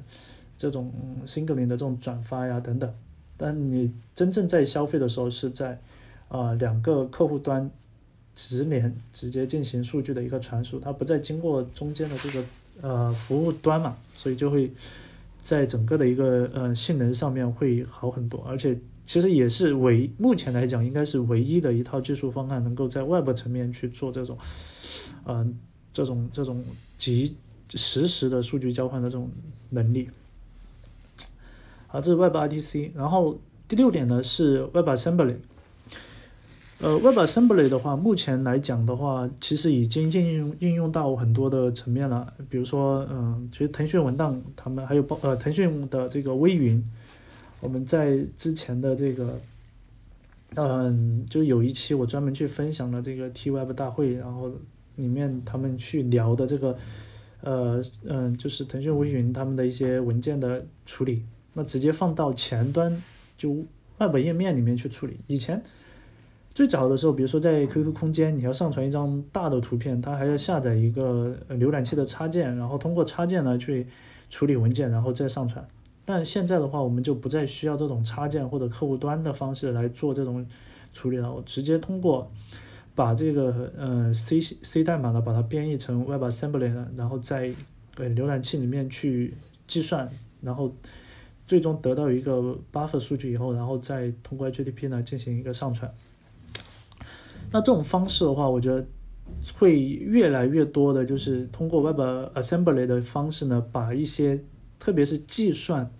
[0.58, 0.92] 这种
[1.26, 2.94] Signaling 的这种转发呀等等。
[3.38, 5.80] 但你真正在消费的时候是在
[6.28, 7.70] 啊两个客户端
[8.36, 12.46] 直连直接进行数据的一个传输，它不再经过中间的这个
[12.82, 14.72] 呃服务端嘛，所以就会
[15.42, 18.78] 在整个的一个呃性能上面会好很多，而且。
[19.04, 24.38] 其实也是唯目前来讲，应该是唯一的一套技术方案，能够在 Web 层面去做这种，
[25.26, 25.60] 嗯，
[25.92, 26.64] 这种这种
[26.98, 27.36] 即
[27.74, 29.30] 实时的数据交换的这种
[29.72, 30.08] 能力。
[31.88, 32.92] 好，这是 Web RTC。
[32.96, 33.38] 然后
[33.68, 35.36] 第六点呢是 Web Assembly。
[36.82, 42.34] 呃，Web Assembly 的话，目前来讲的话，其实已经应用应用到很多的层面了。
[42.50, 46.84] 比如说，嗯，其实腾讯文档他们还有包呃腾讯的这个微云。
[47.60, 49.40] 我们在之前的这个，
[50.56, 54.52] 嗯，就有一期我专门去分享了这个 T Web 大会，然后
[54.96, 56.76] 里面他们去聊的这个，
[57.42, 61.22] 呃，嗯，就是腾讯微云他们的一些文件的处理，
[61.54, 63.00] 那直接放到前端
[63.38, 63.64] 就
[64.00, 65.20] Web 页面里面去处理。
[65.28, 65.62] 以前
[66.54, 73.88] 最早的时候，比如说在 QQ 空间，你要上传一张大的图片，它还要下载一个浏览器的插件，然后通过插件呢去
[74.30, 75.66] 处理文件，然后再上传。
[76.04, 80.46] 但现在的话，我们就不再需要这种插件或者客户端的方式来做这种
[80.92, 81.34] 处理了。
[81.34, 82.30] 我直接通过
[82.94, 87.50] 把这个呃 C C 代码呢，把它编译成 Web Assembly 呢，然后在
[87.96, 89.34] 浏览器里面去
[89.68, 90.10] 计算，
[90.42, 90.76] 然后
[91.48, 95.90] 最终得到一个 buffer 数据以后，然后再通过 HTTP 呢进行一个上传。
[97.52, 98.86] 那这种方式的话，我觉得
[99.54, 102.00] 会越来越多的，就是通过 Web
[102.38, 104.44] Assembly 的方式呢，把一些
[104.80, 105.92] 特别是计算。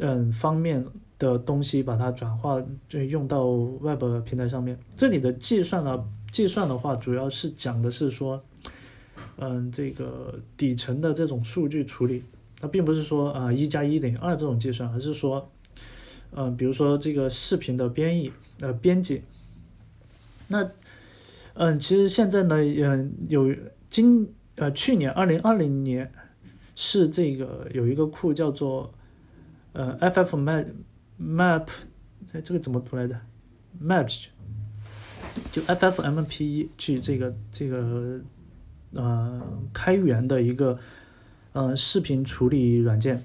[0.00, 0.86] 嗯，方面
[1.18, 3.44] 的东西把它转化就用到
[3.80, 4.78] Web 平台上面。
[4.96, 8.40] 这里的计算呢，计算的话主要是讲的是说，
[9.38, 12.22] 嗯，这个底层的这种数据处理，
[12.60, 15.50] 它并不是说啊一加一等于二这种计算，而是说，
[16.30, 18.30] 嗯，比如说这个视频的编译
[18.60, 19.22] 呃编辑。
[20.48, 20.70] 那
[21.54, 23.54] 嗯，其实现在呢，嗯，有
[23.88, 26.10] 今呃去年二零二零年
[26.74, 28.92] 是这个有一个库叫做。
[29.74, 30.66] 呃，ff map
[31.22, 31.68] map，
[32.32, 33.14] 哎，这个怎么读来着
[33.80, 34.26] ？map
[35.52, 36.68] 就 ffmpeg
[37.00, 38.18] 这个这个
[38.94, 39.40] 呃
[39.72, 40.76] 开源的一个
[41.52, 43.22] 呃视频处理软件。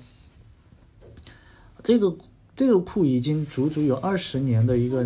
[1.82, 2.16] 这个
[2.56, 5.04] 这个库已经足足有二十年的一个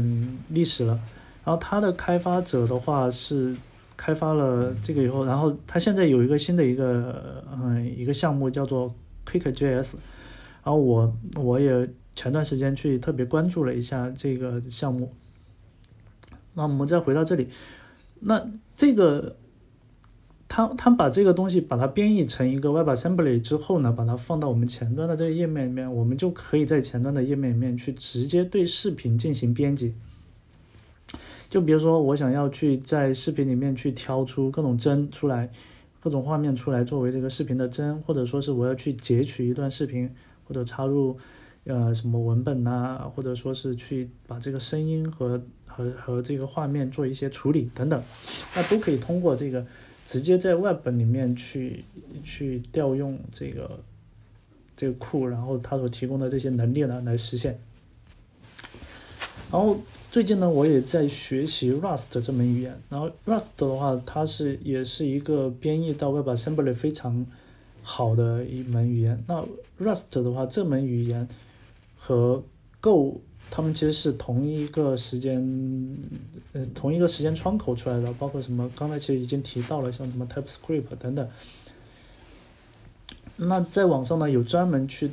[0.50, 1.00] 历史了。
[1.48, 3.56] 然后它的开发者的话是
[3.96, 8.94] 开发了这个以后，然后它现在有一个新的一个嗯一个项目叫做
[9.26, 9.94] QuickJS。
[10.66, 15.14] 然后我我也前段时间去特别关注了一下这个项目。
[16.54, 17.48] 那我们再回到这里，
[18.20, 18.46] 那
[18.76, 19.38] 这个
[20.50, 29.94] 他他把这个东西把它编译成一个 Web Assembly 之后呢，把它放到我们前端的这个页面里面，我们就可以在前端的页面里面去直接对视频进行编辑。
[31.50, 35.50] 就比如说我想要去在视频里面去挑出各种帧出来，
[36.00, 40.10] 各种画面出来作为这个视频的帧，或者说是我要去截取一段视频。
[40.50, 41.18] 或者插入，
[41.66, 48.02] 呃，什么文本呐，或者说是去把这个声音和和和这个画面做一些处理等等，
[48.56, 49.66] 那都可以通过这个
[50.06, 51.84] 直接在 Web 里面去
[52.24, 53.84] 去调用这个
[54.74, 57.60] 这个库，然后它所提供的这些能力呢来实现。
[59.52, 59.78] 然后
[60.18, 67.24] 最近呢，我也在学习 Rust 这门语言，然后 Rust 的话，它是也是一个编译到 Web Assembly 非常。
[67.84, 69.46] 好的一门语言，那
[69.80, 71.28] Rust 的话，这门语言
[71.96, 72.42] 和
[72.82, 73.22] Go
[73.52, 75.40] 他们其实是同一个时间，
[76.54, 81.30] 呃，同一个时间窗口出来的，包括什么，刚才其实已经提到了，像什么 TypeScript 等等。
[83.36, 85.12] 那在网上呢，有专门去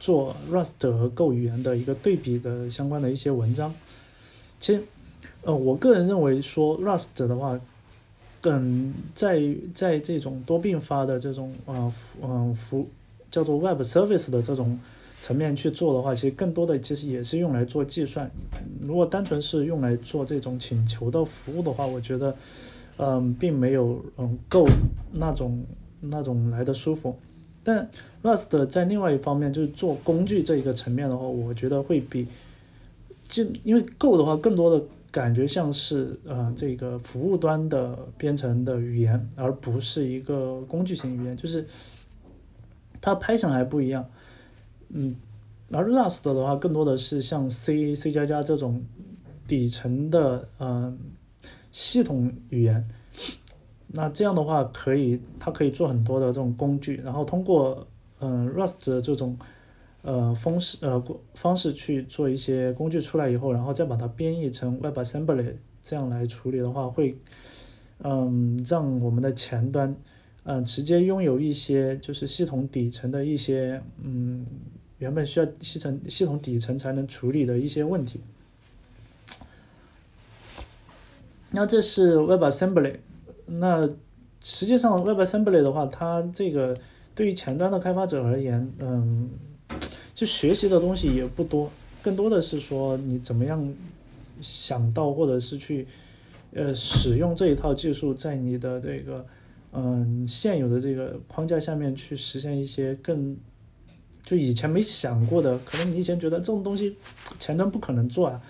[0.00, 3.74] 做 Rust 和 Go 语言的一个对比的相关的一些文章。
[4.60, 4.82] 其实，
[5.42, 7.58] 呃，我个人认为说 Rust 的话。
[8.42, 9.42] 嗯，在
[9.74, 12.88] 在这种多并发的这种啊嗯服
[13.32, 14.78] 叫做 Web Service 的这种
[15.20, 18.30] 层面去做的话，其实更多的其实也是用来做计算。
[18.80, 22.34] 如果单纯是用来做这种请求的服务的话，我觉得
[22.96, 24.64] 嗯并没有嗯够
[25.12, 25.64] 那种
[26.00, 27.18] 那种来的舒服。
[27.64, 27.90] 但
[28.22, 32.26] Rust 在另外一方面就是做工具这一个层面的话，我觉得会比
[33.28, 34.84] 就因为 Go 的话更多的。
[35.10, 41.66] 感觉像是呃这个服务端的编程的语言，而不是一个工具型语言，就是
[43.00, 44.04] 它拍上还不一样，
[44.90, 45.16] 嗯，
[45.72, 48.84] 而 Rust 的话更多的是像 C、C 加加这种
[49.46, 50.94] 底层的呃
[51.72, 52.86] 系统语言，
[53.86, 57.88] 那这样的话可以它可以做很多的这种工具，然后通过
[58.20, 59.38] 嗯 Rust 的这种
[60.02, 61.02] 呃方式呃
[61.34, 67.16] 方式去做一些工具出来以后，然后再把它编译成 WebAssembly 这样来处理的话，会
[68.02, 69.94] 嗯让我们的前端
[70.44, 74.46] 嗯直接拥有一些就是系统底层的一些嗯
[74.98, 78.20] 原本需要系统系统底层才能处理的一些问题。
[81.50, 82.96] 那这是 WebAssembly，
[83.46, 83.88] 那
[84.40, 86.76] 实际上 WebAssembly 的话，它这个
[87.14, 89.30] 对于前端的开发者而言，嗯，
[90.18, 91.70] 就学习的东西也不多，
[92.02, 93.72] 更多的是说你怎么样
[94.40, 95.86] 想到或者是去
[96.52, 99.24] 呃使用这一套技术，在你的这个
[99.70, 103.36] 嗯现有的这个框架下面去实现一些更
[104.24, 106.96] 就以前没想过的，可能你以前觉得这种东西
[107.38, 108.42] 前端不可能做啊，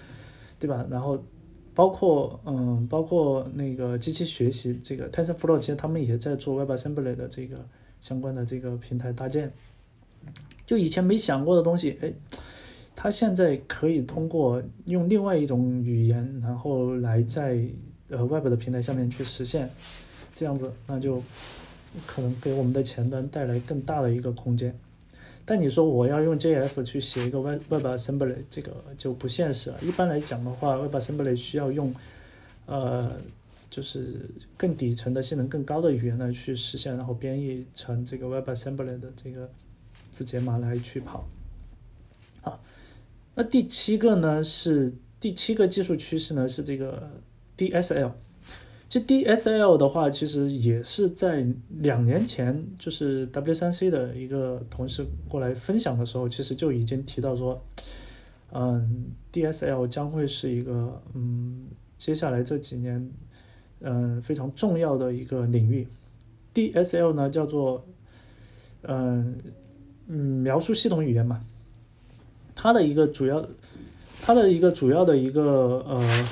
[0.59, 0.86] 对吧？
[0.90, 1.23] 然后。
[1.74, 7.57] 包括嗯，包括那个机器学习，这个 TensorFlow 其实他们也在做 WebAssembly 的这个
[8.01, 9.53] 相关的这个平台搭建。
[10.69, 12.12] 就以前没想过的东西，哎，
[12.95, 17.59] 它现在可以通过用另外一种语言，然后来在
[18.11, 19.70] 呃 Web 的平台下面去实现，
[20.35, 21.23] 这样子，那就
[22.07, 24.78] 可能给我们的前端带来更大的一个空间。
[25.47, 29.78] 但你说我要用 JS 去写一个 Web WebAssembly，这个就不现实了。
[29.81, 31.95] 一般来讲的话，WebAssembly 需要用，
[32.66, 33.11] 呃，
[33.70, 34.28] 就是
[34.59, 39.49] 更底层的性能更高的语言来去实现，然后编译成这个 WebAssembly 的这个
[40.19, 41.28] 字节码来去跑。
[42.43, 42.59] 啊，
[43.36, 47.09] 那第七个呢是第七个技术趋势呢是这个
[47.57, 48.11] DSL。
[48.89, 57.62] 这 DSL 的话，其实也是在两年前，就是 W3C 的一个同事过来分享的时候，其实就已经提到说，
[58.51, 63.09] 嗯，DSL 将会是一个嗯，接下来这几年
[63.82, 65.86] 嗯非常重要的一个领域。
[66.55, 67.86] DSL 呢叫做
[68.82, 69.36] 嗯
[70.09, 71.40] 嗯描述系统语言嘛，
[72.55, 73.47] 它的一个主要，
[74.20, 76.28] 它的一个主要的一个呃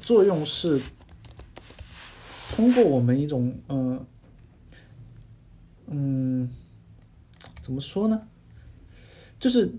[0.00, 0.80] 作用是。
[2.54, 4.06] 通过我们一种嗯
[5.88, 6.48] 嗯，
[7.60, 8.22] 怎么说呢？
[9.38, 9.70] 就是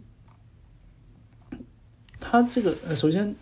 [2.19, 3.34] 它这个呃，首先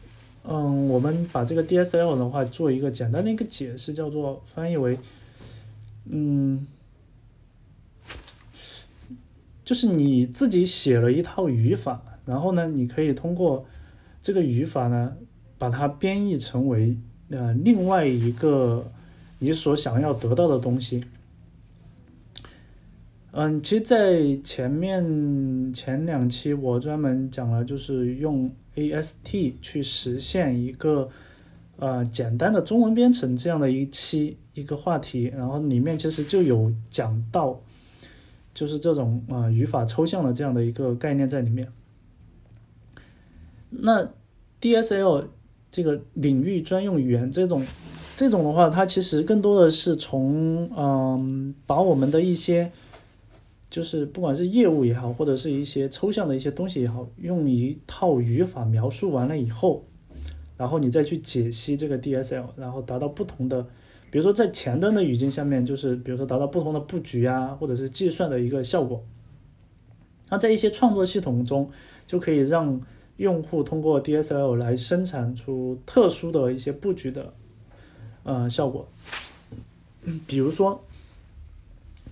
[0.44, 4.98] 嗯，我们把这个 DSL 的话做一个简单的一个解释，叫做翻译为
[6.06, 6.66] 嗯，
[9.66, 13.66] 就是你自己写了一套语法，然后呢，你可以通过
[14.22, 15.18] 这个语法呢，
[15.58, 16.96] 把它编译成为
[17.32, 18.90] 呃另外一个。
[19.38, 21.04] 你所想要得到的东西，
[23.32, 31.10] 嗯，其实，在前面前两期我专门讲了，就是用 AST 去实现一个
[31.76, 37.62] 呃简单的中文编程这样的一期一个话题，然后里面其实就有讲到，
[38.56, 41.72] 就是这种啊语法抽象的这样的一个概念在里面。
[43.70, 44.10] 那
[44.60, 45.28] DSL
[45.70, 47.64] 这个领域专用语言这种。
[48.18, 52.72] 这种的话，它其实更多的是从嗯，把我们的一些，
[53.70, 59.84] 就是不管是业务也好，或者是一些抽象的一些东西也好，用一套语法描述完了以后，
[60.56, 63.68] 然后你再去解析这个 DSL，然后达到不同的，
[64.16, 69.04] 比如说在前端的语境下面，就是比如说达到不同的布局啊，或者是计算的一个效果。
[70.30, 71.70] 那在一些创作系统中，
[72.08, 72.80] 就可以让
[73.18, 77.34] 用户通过 DSL 来生产出特殊的一些布局的。
[78.24, 78.88] 呃，效果，
[80.26, 80.82] 比如说，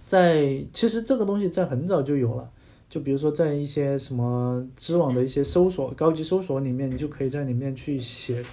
[0.05, 2.51] 在其实这个东西在很早就有了，
[2.89, 8.43] 就比如说在一些什么知网的一些搜索、高级搜索里面，你就可以在里面去写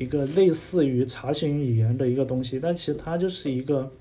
[0.00, 3.92] 一个类似于查询语言的一个东西，但其实它就是一个，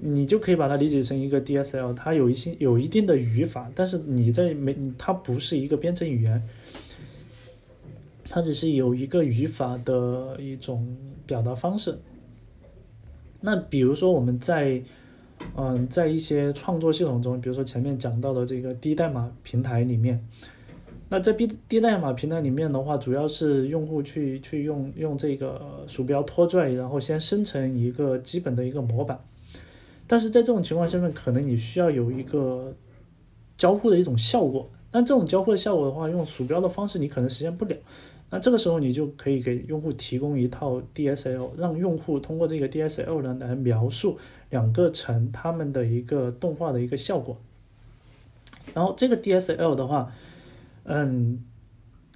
[0.00, 6.42] 你就可以把它理解成一个 DSL，它有一些有一定的语法，但是你在没它不是一个编程语言。
[8.30, 10.96] 它只是有一个语法的一种
[11.26, 11.96] 表达方式。
[13.40, 14.82] 那比如说我们在，
[15.56, 20.22] 嗯，在一些创作系统中，比如说前面讲到的这个低代码平台里面，
[21.10, 29.18] 那在低低代码平台里面的话，主要是用户去去用用这个鼠标拖拽，然后先生成一个基本的一个模板。
[30.06, 32.74] 但是在这种情况下面，可能你需要有一个
[33.56, 34.70] 交互的一种效果。
[34.90, 37.76] 但这种交互的效果的话，用鼠标的方式你可能实现不了。
[38.30, 44.18] 那这个时候，你就可以给用户提供一套 DSL，让用户通过这个 DSL 呢来描述
[44.50, 47.38] 两个层它们的一个动画的一个效果。
[48.74, 50.12] 然后这个 DSL 的话，
[50.90, 51.38] 嗯，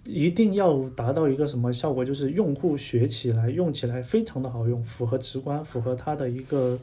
[0.04, 2.02] 一定要达到一个什么效果？
[2.04, 6.78] 就是用户学起来、用起来非常的好用，符合直观，符合它的一个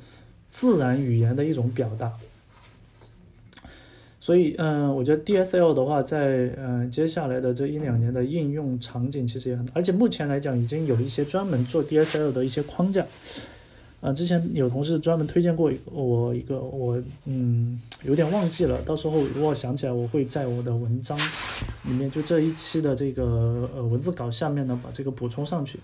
[0.52, 2.14] 自然语言的一种表达。
[4.20, 13.04] 所以，嗯，我觉得 DSL 的话，在嗯接下来的这一两年的应用场景其实也很，而且目前来讲，已经有一些专门做 DSL 的一些框架。
[14.02, 25.80] 啊，之前有同事专门推荐过我一个，我嗯有点忘记了，到时候如果想起来，我会在我的文章里面，就这一期的这个呃文字稿下面呢，把这个补充上去。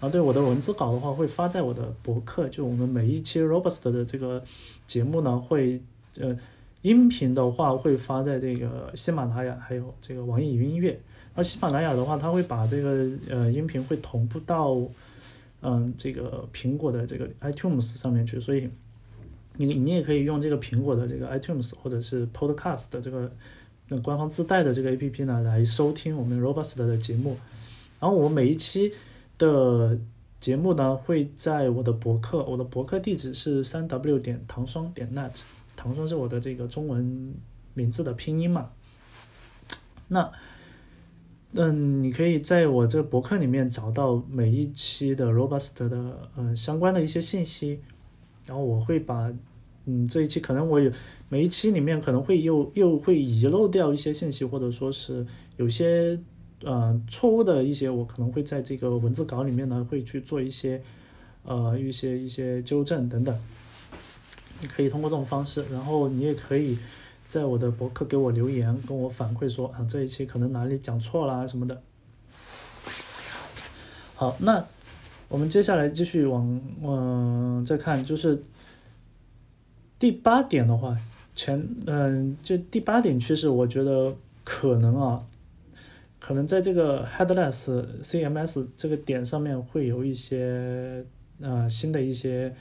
[0.00, 4.42] 啊，对我的文字稿的话，会发在我的博客，就我们每一期 Robust 的这个
[4.86, 5.80] 节目呢，会
[6.20, 6.36] 呃。
[6.82, 10.96] 音频的话会发在这个喜马拉雅，还有这个网易云音乐。
[11.34, 14.78] 而喜马拉雅的话，它会把这个呃音频会同步到
[15.60, 18.68] 嗯这个苹果的这个 iTunes 上面去，所以
[19.56, 23.32] 你你也可以用这个苹果的这个 iTunes 或者是 Podcast 的这个
[23.88, 27.36] 那官方自带的这个 APP 呢来收听我们 Robust 的节目。
[28.00, 28.92] 然后我每一期
[29.36, 29.98] 的
[30.38, 35.40] 节目呢会在我的博客，我的博客地址是三 w 点糖霜点 net。
[35.74, 37.34] 唐双是我的这个中文
[37.74, 38.70] 名字的拼音嘛？
[40.08, 40.32] 那，
[41.54, 47.80] 嗯，你可以在我这博客里面找到每一期的 Robust 的呃相关的一些信息，
[48.46, 49.32] 然后我会把
[49.86, 50.92] 嗯这一期可能我有
[51.30, 55.26] 每一期里面可能会又又会遗漏掉一些信息，或者说是
[55.56, 56.20] 有些
[56.62, 60.82] 呃错误的一些，我可能会在这个文字稿里面呢会去做一些
[61.44, 63.34] 呃一些一些纠正等等。
[64.60, 66.76] 你可以通过这种方式，然后你也可以
[67.28, 71.80] 在我的博客给我留言，跟我反馈说啊这一期可能哪里讲错啦什么的。
[74.14, 74.66] 好，那
[75.28, 78.42] 我们接下来继续往嗯再看，就是
[79.98, 80.96] 第八点的话，
[81.34, 85.24] 前嗯就第八点趋势，我觉得可能啊，
[86.18, 91.04] 可能在这个 headless CMS 这个点上面会有一些
[91.40, 92.52] 呃新的一些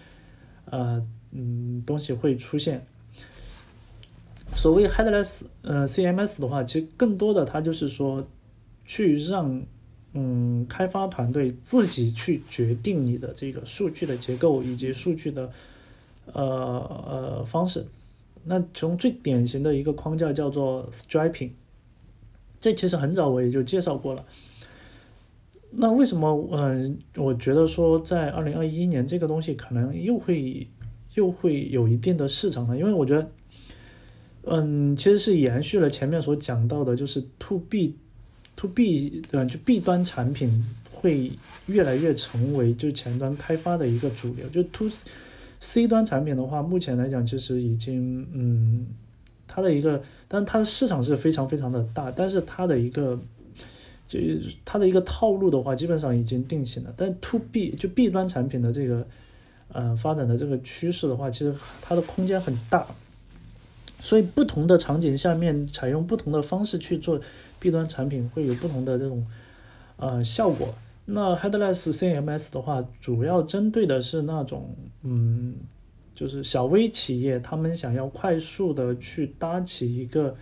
[0.65, 1.01] 呃。
[1.31, 2.87] 嗯，东西会出现。
[4.53, 8.25] 所谓 headless 呃 CMS 的话，其实更多的它就是说，
[8.85, 9.61] 去让
[10.13, 15.51] 嗯开发团队自己去决定你的这个数据的结构以及数据的
[16.33, 16.43] 呃
[17.07, 17.85] 呃方式。
[18.43, 21.51] 那从最典型的一个框架叫做 Striping，
[22.59, 24.25] 这其实很早我也就介绍过了。
[25.69, 30.67] 那为什么嗯我觉得说在二零二一年这个东西可能又会？
[31.13, 33.27] 又会有一定的市场呢，因为我觉得，
[34.49, 41.31] 嗯，其实是延续了前面所讲到的，就是 to B，to B，嗯，就 B 端产品会
[41.67, 44.47] 越来越成为就前端开发的一个主流。
[44.49, 44.89] 就 to
[45.59, 48.87] C 端产品的话，目前来讲其实已经，嗯，
[49.47, 53.19] 它的一个，但它的市场是非常非常的大，但是它的一个，
[54.07, 54.19] 就
[54.63, 56.93] 它的一个套路的话，基本上已经定型了。
[56.95, 59.05] 但 to B 就 B 端产品的这个。
[59.73, 62.87] 嗯，发展的这个趋势的话，其实它的空间很大，
[63.99, 67.19] 所以不同的场景下面采用不同的方式去做
[67.59, 69.25] B 端产品，会有不同的这种
[69.97, 70.73] 呃效果。
[71.05, 75.55] 那 Headless CMS 的话，主要针对的是那种嗯，
[76.13, 80.35] 就是小微企业，他们想要快速的去搭起一个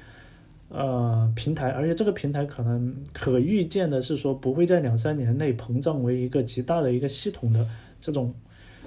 [0.70, 7.68] 呃平台，而且这个平台可能可预见的是说，不会在两三年内膨胀为一个极大的一个系统的
[8.00, 8.34] 这种。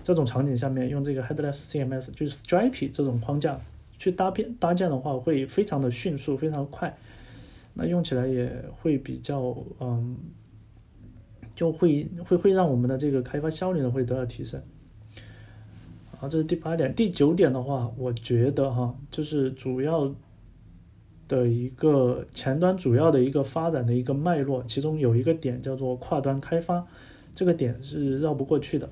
[0.04, 3.60] 这种场景下面用这个 headless CMS 就是 Stripy 这种框架
[3.98, 6.96] 去搭片搭建的话，会非常的迅速，非常快。
[7.74, 10.16] 那用起来也会比较嗯，
[11.54, 14.60] 就会会会让我们的这个开发效率呢会得到提升。
[16.16, 16.92] 好，这是第八点。
[16.94, 20.12] 第九点的话，我觉得哈，就是主要
[21.28, 26.84] 的一个前端主要的一个发展的一个脉络，其中有一个点叫做跨端开发，
[27.36, 28.90] 这个点是绕不过去的。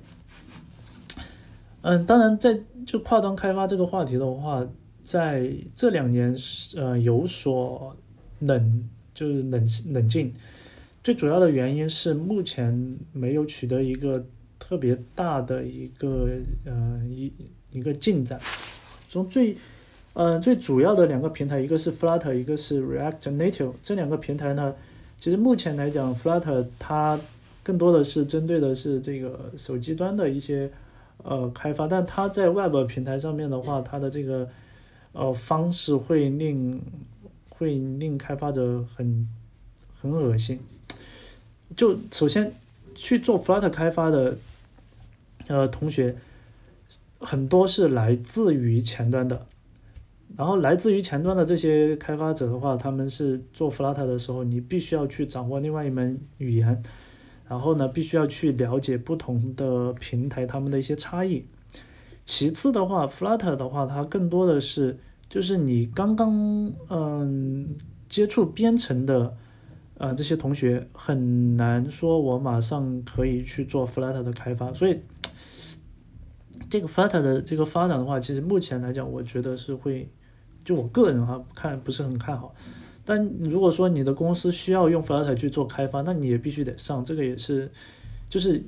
[1.82, 4.64] 嗯，当然，在就跨端开发这个话题的话，
[5.06, 7.96] 在这两年是呃有所
[8.40, 10.32] 冷，就是冷冷静。
[11.04, 14.26] 最主要的原因是目前没有取得一个
[14.58, 16.28] 特别大的一个
[16.64, 17.32] 呃一
[17.70, 18.40] 一个进展。
[19.08, 19.56] 从最
[20.14, 23.72] 呃最主要的两个平台，一个是 Flutter，一个是 React Native。
[23.84, 24.74] 这两个平台呢，
[25.20, 27.18] 其实目前来讲，Flutter 它
[27.62, 30.70] 更多的是针对的是这个手机端的一些。
[31.24, 34.46] 呃，开发，但它在 Web 平台上面的话，它的这个
[35.16, 36.80] 呃方式会令
[37.48, 39.26] 会令开发者很
[40.00, 40.60] 很恶心。
[41.74, 42.52] 就首先
[42.94, 44.36] 去做 Flutter 开发的
[45.48, 46.14] 呃同学，
[47.18, 49.46] 很多是来自于前端的，
[50.36, 56.82] 然后来自于前端的这些开发者的话，他们是做 Flutter 的时候，你必须要去掌握另外一门语言。
[57.48, 61.44] 然后呢，必须要去了解不同的平台他们的一些差异。
[62.26, 64.98] 其次的话，Flutter 的话，它更多的是
[65.30, 67.76] 就是你刚刚嗯
[68.08, 69.32] 接触编程的
[69.96, 74.98] 呃这些同学很难说我马上可以去做 Flutter 的开发，所以
[76.68, 80.10] 这个 Flutter 的这个发展的话，其实目前来讲，我觉得是会
[80.64, 82.52] 就我个人哈看不是很看好。
[83.04, 87.70] 但如果说你的公司需要用 Flutter 去做开发，那你也必须得上，这个也是
[88.28, 88.64] 就是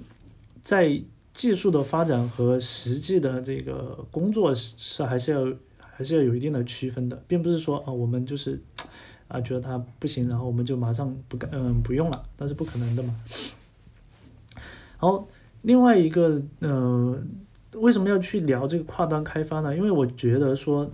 [0.62, 1.02] 在。
[1.39, 5.47] 技术的发展和实际的这个工作是还是要
[5.78, 8.60] 还是要有一定的区分的，并不是说啊我们就是
[9.28, 13.15] 啊觉得它不行，然后我们就马上不干嗯不用了，那是不可能的嘛。
[14.56, 14.62] 然
[14.98, 15.28] 后
[15.62, 17.16] 另外一个呃
[17.74, 19.77] 为什么要去聊这个跨端开发呢？
[19.77, 20.90] 因为我觉得说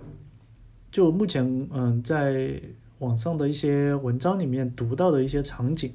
[0.91, 2.61] 就目前嗯在
[2.99, 5.91] 网上的一些文章里面读到的一些场景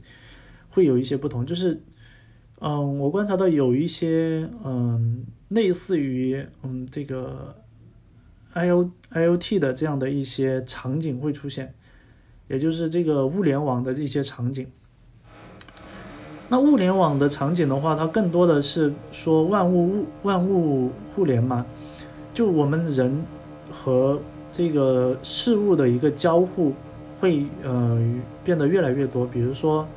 [0.70, 1.81] 会有一些不同，就是。
[2.62, 7.57] 嗯，我观察到有一些嗯，类似于嗯这个
[8.53, 11.73] I O I O T 的这样的一些场景会出现，
[12.49, 14.66] 也就是这个物联网的一些场景。
[16.51, 21.65] 那物联网的场景的话，它更多的是说万物物万物互联嘛，
[22.35, 23.24] 就我们人
[23.70, 24.20] 和
[24.53, 26.74] 这个事物的一个交互
[27.19, 27.99] 会呃
[28.45, 29.89] 变得越来越多，比如说。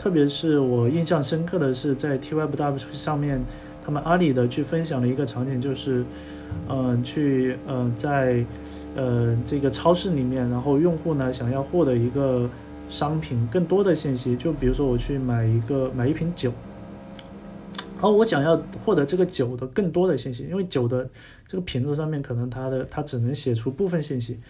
[0.00, 3.38] 特别是我印象深刻的是，在 TWW 上面，
[3.84, 6.02] 他们阿里的去分享了一个场景，就是，
[6.70, 8.42] 嗯，去呃在
[8.96, 12.48] 呃这个超市里面，然后用户呢想要获得一个
[12.88, 16.50] 商品更多的信息，就比如说我去买一个买一瓶酒，
[17.96, 21.06] 然后我想要获得这个酒的更多的信息，因为酒的
[21.46, 24.40] 这个瓶子上面可能它的它只能写出部分信息，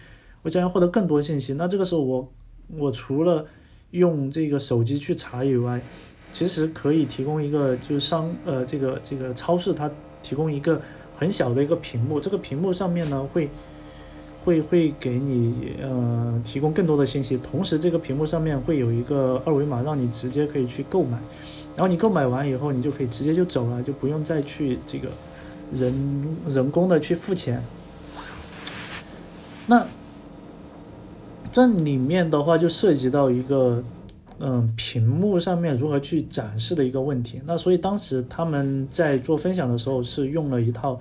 [0.43, 2.31] 我想要获得更多信息，那这个时候我
[2.77, 3.45] 我除了
[3.91, 5.81] 用这个手机去查以外，
[6.33, 9.89] 其实可以提供一个，就是商呃这个这个超市它
[10.23, 10.81] 提供一个
[11.17, 13.49] 很小的一个屏幕，这个屏幕上面呢会
[14.43, 21.17] 会会给你呃提供更多的信息，同时这个屏幕上面会有一个二维码，让你直接可以去购买，
[21.75, 25.09] 然后你购买完以后，你就可以直接就走了，就不用再去这个
[25.73, 27.61] 人人工的去付钱。
[29.67, 29.85] 那。
[31.51, 33.83] 这里面的话就涉及到一个，
[34.39, 37.41] 嗯，屏幕上面如何去展示的一个问题。
[37.45, 40.97] 那所以当时他们在做分享的时候是用了一套，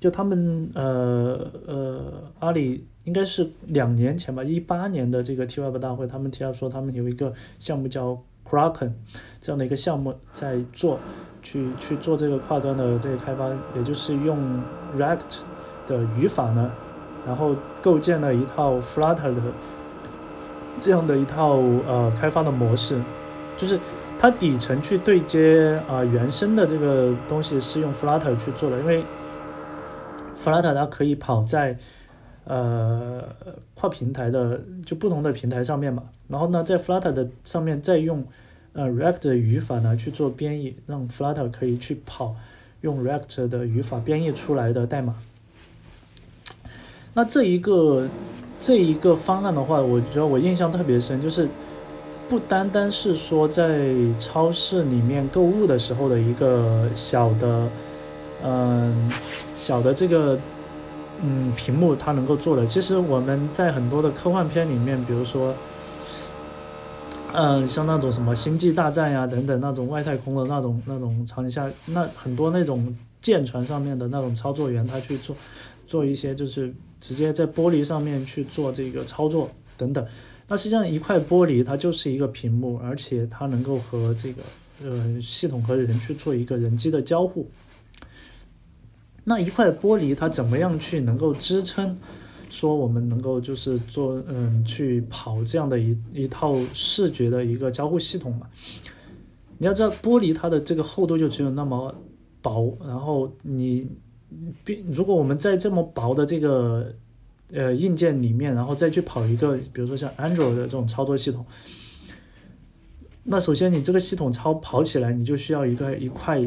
[0.00, 2.00] 就他们呃呃
[2.40, 8.90] 阿里应该是两年前吧，一八年的这个 T Web 大会，他们提到说他们有一个项目叫 Kraken
[9.40, 10.98] 这样的一个项目在做，
[11.42, 14.36] 去去做这个跨端的这个开发，也就是用
[14.96, 15.38] React
[15.86, 16.72] 的语法呢。
[17.24, 19.42] 然后构建了一套 Flutter 的
[20.78, 23.00] 这样的一套呃开发的模式，
[23.56, 23.78] 就是
[24.18, 29.04] 它底层去对接啊原生的这个东西是用 Flutter 去做的，因为
[30.38, 31.76] Flutter 它可以跑在
[32.44, 33.22] 呃
[33.74, 36.04] 跨平台的就不同的平台上面嘛。
[36.28, 38.24] 然后呢，在 Flutter 的上面再用
[38.72, 42.36] 呃 React 的语法呢去做编译，让 Flutter 可以去跑
[42.82, 45.14] 用 React 的语法编译出来的代码。
[47.14, 48.08] 那这一个
[48.58, 51.48] 这一个方案的话，我觉得我印象特别深，就是
[52.28, 53.86] 不单单是说在
[54.18, 57.68] 超市里面购物的时候的一个小的，
[58.42, 59.10] 嗯，
[59.58, 60.38] 小的这个
[61.22, 62.66] 嗯屏幕它能够做的。
[62.66, 65.54] 其实我们在很多的科幻片里面，比如说，
[67.34, 75.36] 嗯，像那种什么星际大战呀等等那种外太空的那种那种场景下，那很多那种舰船上面的那种操作员，他去做
[75.86, 76.74] 做一些就是。
[76.98, 80.04] 直接在玻璃上面去做这个操作等等，
[80.48, 84.42] 那实际上一块玻璃它就是一个屏幕，而且它能够和这个
[84.82, 87.46] 呃系统和人去做一个人机的交互。
[89.24, 91.96] 那一块玻璃它怎么样去能够支撑，
[92.48, 98.48] 说我们能够就是做嗯去跑这样的一一套视觉的一个交互系统嘛？
[99.58, 101.94] 你要知道玻璃它的这个厚度就只有那么
[102.40, 103.86] 薄，然后你。
[104.64, 106.92] 比如果我们在这么薄的这个
[107.52, 111.46] 呃硬件里面，然后再去跑一个，比如说像 Android 的这种操作系统，
[113.22, 116.42] 那首先你这个系统超跑起来，你就需要一个一块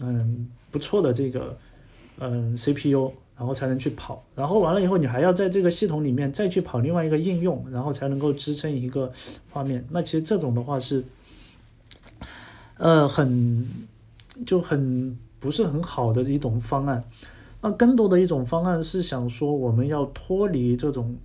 [0.00, 1.58] 嗯不错的这个
[2.20, 4.24] 嗯 CPU，然后才能去跑。
[4.36, 9.12] 然后完了以后，你还要在这个系统里面再去跑另外一个应用，然后才能够支撑一个
[9.50, 9.84] 画面。
[9.90, 11.04] 那其实这种的话是
[12.76, 13.66] 呃很
[14.46, 15.18] 就很。
[15.40, 17.04] 不是很好的一种方案，
[17.60, 21.16] 那更多的一种方案是想说，我们要脱离这种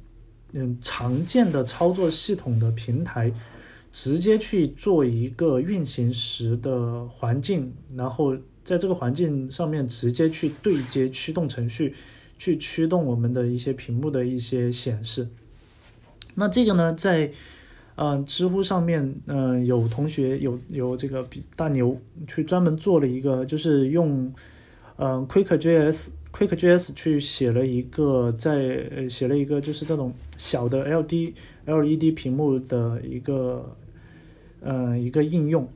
[0.52, 3.32] 嗯常见的操作系统的平台，
[3.92, 11.94] 直接去做一个运行时的环境，然后在这个环境上面直接去对接驱动程序，
[12.38, 15.28] 去驱动我们的一些屏幕的一些显示。
[16.36, 17.32] 那这个呢，在
[17.96, 24.34] 嗯知乎上面，嗯有同学有有这个比大牛去专门做了一个，就是用
[24.98, 31.34] 嗯 QuickJS QuickJS 去写了一个在写了一个就是这种小的 LD
[31.66, 33.76] LED 屏幕的一个
[34.62, 35.68] 呃一个应用。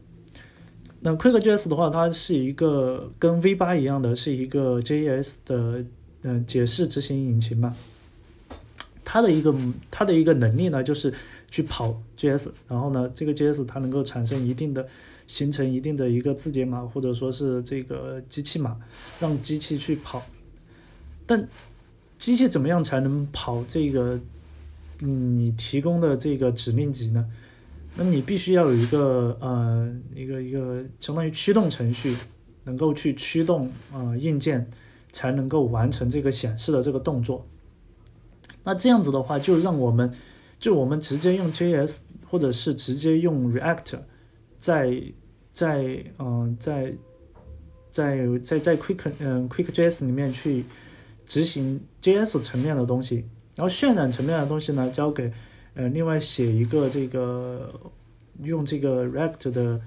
[0.99, 5.85] 那 QuickJS 的话，它是一个跟 V 八一样的，是一个 JS 的
[6.23, 7.75] 嗯解释执行引擎嘛。
[9.05, 9.55] 它的一个
[9.91, 11.13] 它的一个能力呢，就是
[11.49, 14.87] 去跑 JS，然后呢，这个 JS 它能够产生一定的
[15.27, 18.77] 形成一定的一个字节码或者说是这个机器码，
[19.19, 20.21] 让机器去跑。
[21.25, 21.47] 但
[22.17, 24.19] 机器怎么样才能跑这个
[25.01, 27.25] 嗯你提供的这个指令集呢？
[27.95, 32.15] 那你必须要有一个呃一个一个相当于驱动程序，
[32.63, 34.69] 能够去驱动啊硬件，
[35.11, 37.45] 才能够完成这个显示的这个动作。
[38.63, 40.13] 那这样子的话，就让我们
[40.59, 41.97] 就我们直接用 JS
[42.29, 43.99] 或者是直接用 React，
[44.59, 45.01] 在
[45.53, 46.93] 在嗯在
[47.89, 50.65] 在在在 Quick 嗯 QuickJS 里面去
[51.25, 53.25] 执行 JS 层面的东西，
[53.55, 55.31] 然后渲染层面的东西呢交给。
[55.79, 57.71] 呃，另外写一个这个
[58.41, 59.79] 用这个 React 的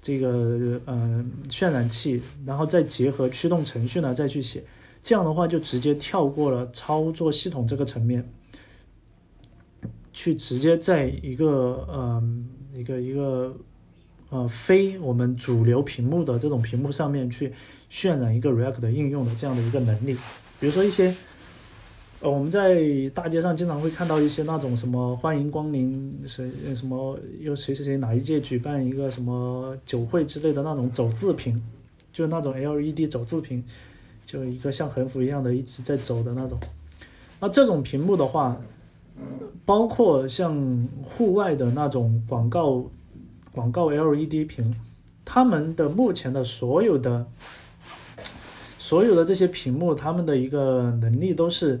[0.00, 4.62] 这个呃渲染器，然后再结合驱动程序呢，再去写，
[5.02, 8.32] 这样的话就直接跳过了操作系统这个层面，
[10.12, 11.46] 去直接在一个
[11.88, 12.22] 呃
[12.74, 13.56] 一个一个
[14.30, 17.52] 呃非我们主流屏幕的这种屏幕上面去
[17.90, 20.14] 渲染一个 React 的应用的这样的一个能力，
[20.60, 21.14] 比如说一些。
[22.24, 22.80] 呃，我们在
[23.12, 31.60] 大街上经常会看到一些那种什么欢迎光临谁什么又谁谁谁哪一届举办一个什么酒会之类的那种走字屏，
[32.12, 33.64] 就是那种 LED 走字屏，
[34.24, 36.56] 就一个像横幅一样的一直在走的那种。
[37.40, 38.56] 那这种屏幕的话，
[39.64, 42.84] 包括像户外的那种广告
[43.52, 44.74] 广告 LED 屏，
[45.24, 47.26] 他们的目前的所有的
[48.78, 51.80] 所有的这些屏幕，他们的一个能力都是。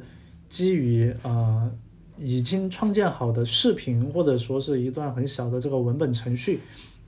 [0.52, 1.70] 基于啊
[2.18, 6.60] 已经创建好的视频，或者说是一段很小的这个文本程序，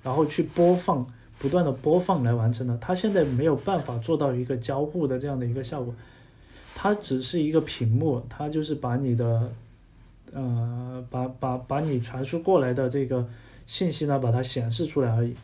[0.02, 1.06] 然后去播放，
[1.38, 2.74] 不断的播放来完成的。
[2.78, 5.94] 它现在没有办法做到一个交互的这样的一个效果，
[6.74, 9.52] 它只是一个屏幕，它就是把你的
[10.34, 13.26] 呃把把把你传输过来的这个
[13.66, 15.34] 信息呢，把它显示出来而已。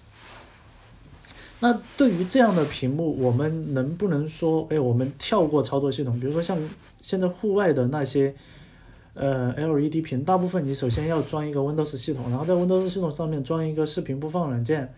[1.63, 6.19] 那对于这样的屏幕，我们能不能说，哎，我们跳过操作系统？
[6.19, 6.59] 比如说像
[7.03, 8.35] 现在户外的那些，
[9.13, 14.91] 呃，LED 屏，大部分你首先要装一个 Windows 系统，然后在 Windows 系统上面装一个视频播放软件，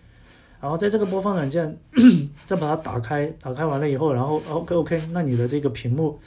[0.61, 1.77] 然后在这个播放软件
[2.47, 6.21] 再把它打开，打开完了以后，然后 OK OK，那你的这个屏幕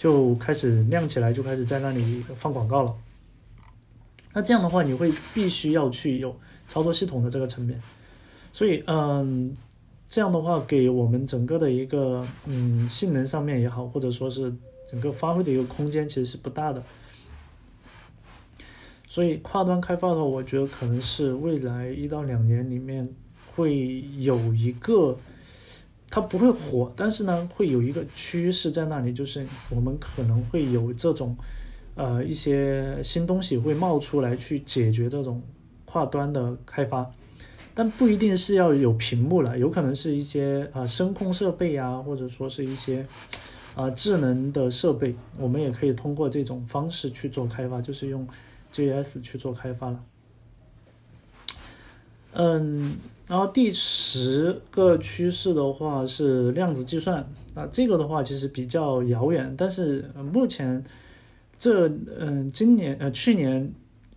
[0.00, 2.96] 就开始亮起来，就开始在那里放广告了。
[4.32, 6.34] 那这样的话，你会必须要去有
[6.66, 7.78] 操作系统的这个层面，
[8.50, 9.54] 所以，嗯。
[10.12, 14.52] 这样的话，给我们整个的一个嗯性能上面也好，或者说是
[14.90, 16.82] 整个发挥的一个空间其实是不大的。
[19.06, 23.08] 所以跨端开发的话，我觉得可能是未来一到两年里面
[23.54, 25.16] 会有一个，
[26.10, 31.36] 它不会火，但是呢会有一个趋势在那里，就是我们可能会有这种
[31.94, 35.40] 呃一些新东西会冒出来去解决这种
[35.84, 37.08] 跨端的开发。
[37.72, 43.06] 但不一定是要有屏幕了，有可能是一些啊声控设备啊，或者说是一些
[43.76, 48.26] 啊智能的设备，我们也可以通过这种方式去做开发，就是用
[48.72, 50.02] JS 去做开发了。
[52.32, 52.96] 嗯，
[53.30, 60.84] 然后第十个趋势的话是量子计算，那这个的话其实比较遥远，但是目前
[61.56, 61.88] 这
[62.18, 63.72] 嗯今年呃去年。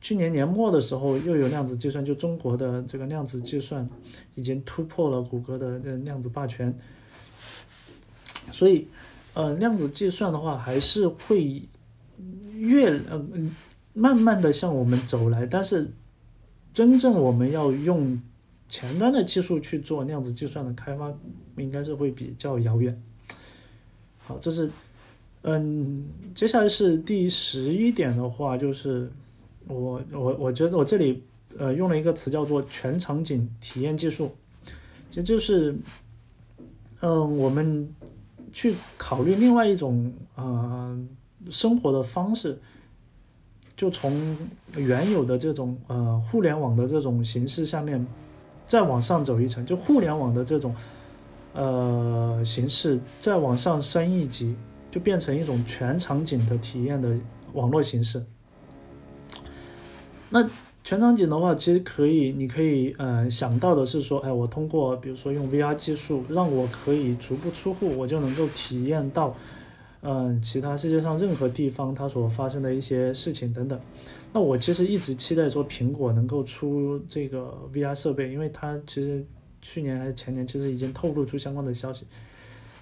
[0.06, 3.90] 去年年末的时候，又有量子计算，就中国的这个量子计算
[4.36, 6.76] 已经突破了谷歌的量子霸权。
[8.52, 8.86] 所以，
[9.34, 11.62] 呃，量子计算的话，还是会
[12.58, 13.26] 越呃
[13.94, 15.46] 慢慢的向我们走来。
[15.46, 15.90] 但是，
[16.74, 18.22] 真正我们要用
[18.70, 21.14] 前端的技术去做量子计算的开发，
[21.58, 23.02] 应该是会比较遥远。
[24.18, 24.70] 好，这是
[25.42, 29.10] 嗯，接下来是第十一点的话，就是。
[29.66, 31.24] 我我我觉得我这里
[31.58, 34.30] 呃用了一个词叫做全场景体验技术，
[35.10, 35.74] 其实就是
[37.00, 37.90] 嗯我们
[38.52, 40.94] 去考虑另外一种啊
[41.50, 42.60] 生活的方式，
[43.78, 44.38] 就从
[44.76, 48.06] 原有的这种呃互联网的这种形式下面
[48.66, 50.76] 再往上走一层，就互联网的这种
[51.54, 54.56] 呃形式再往上升一级，
[54.90, 57.16] 就变成一种全场景的体验的
[57.54, 58.24] 网络形式。
[60.30, 60.44] 那
[60.84, 69.36] 全场景的话，其实可以，你可以呃想到的是说，哎，我通过比如说用 VR 技术，让我可以足不出户，我就能够体验到，
[70.02, 73.80] 嗯，其他世界上任何地方它所发生的一些事情等等。
[74.34, 79.24] 那我其实一直期待说苹果能够出这个 VR 设备，因为它其实
[79.62, 82.06] 去年还是前年其实已经透露出相关的消息，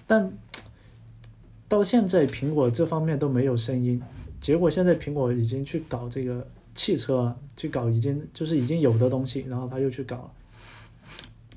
[0.06, 0.32] 但
[1.68, 4.02] 到现在苹果这方面都没有声音。
[4.40, 6.46] 结果现在苹果已经去搞这个。
[6.74, 10.32] 汽车去搞已经就是已经有的东西，然后他又去搞，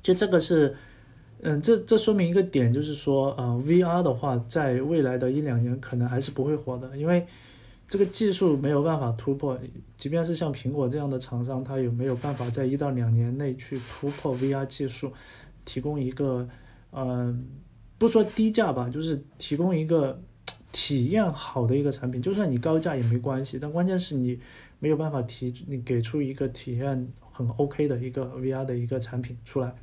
[0.02, 0.76] 就这个是，
[1.40, 7.26] 嗯，这这说明一个点，就是说，呃，VR 的话，在未来的一两年可能还是不会火的，因为
[7.88, 9.58] 这个技术没有办法突破，
[9.96, 15.12] 即便是像苹果这样的厂商，它有没有办法在一到两年内去突破 VR 技术，
[15.64, 16.48] 提供一个，
[16.92, 17.46] 嗯，
[17.98, 20.20] 不说低价吧，就是提供一个
[20.72, 24.38] 体验好的一个产品，就算你高价也没关系，但关键是你。
[24.78, 29.74] 没有办法提你给出一个体验很 OK 的一个 VR 的一个产品出来，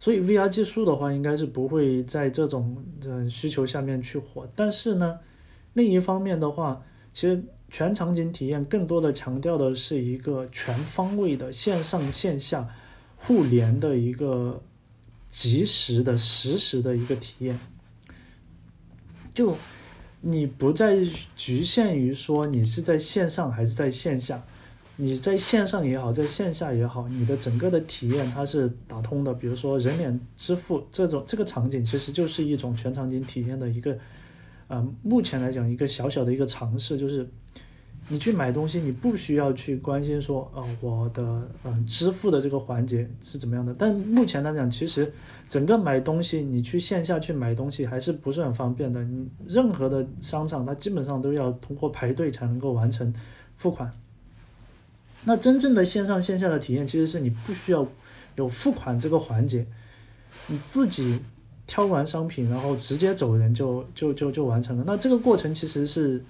[0.00, 4.44] 所以 VR 技术的话，应该是不会在这种嗯需求下面去火。
[4.56, 5.20] 但是呢，
[5.74, 6.82] 另一方面的话，
[7.12, 12.68] 其实全场景体验更多的强调的是一个全方位的线上线下
[13.16, 14.62] 互联的一个
[15.28, 17.58] 及时的实时的一个体验，
[19.34, 19.56] 就。
[20.22, 20.98] 你不再
[21.34, 24.44] 局限于说你是在线上还是在线下，
[24.96, 29.32] 你在线上也好，在线下也好，你的整个的体验它是打通的。
[29.32, 33.98] 比如说人脸支付这种这个场景，其实就是一种全场景体验的一个，
[34.70, 37.28] 呃，目前来讲一个小小的一个尝试，就是。
[38.12, 43.72] 你去买东西，你不需要去关心说，呃，我的嗯支付的这个环节是怎么样的。
[43.78, 45.12] 但目前来讲，其实
[45.48, 49.00] 整个买东西，你去线下去买东西还是不是很方便的。
[49.04, 53.14] 你任何的商场，它基本上都要通过排队才能够完成
[53.54, 53.92] 付款。
[55.24, 57.86] 那真正的线上线下的体验，其实是你不需要
[58.34, 59.64] 有付款这个环节，
[60.48, 61.20] 你自己
[61.70, 64.82] 挑完商品，然后直接走人就就就就完成了。
[64.84, 66.20] 那这个过程其实是。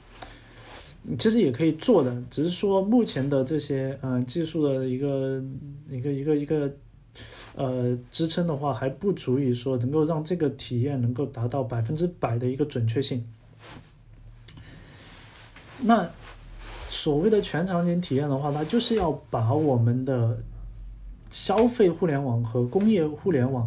[1.18, 5.42] 其实也可以做的，只是说目前的这些嗯技术的一个
[5.88, 6.70] 一个一个一个
[7.56, 13.24] 呃支撑的话，还不足以说能够让这个体验能够达到百分之百的一个准确性。
[15.80, 16.06] 那
[16.90, 20.38] 所谓的全场景体验的话，它就是要把我们的
[21.30, 23.66] 消费互联网和工业互联网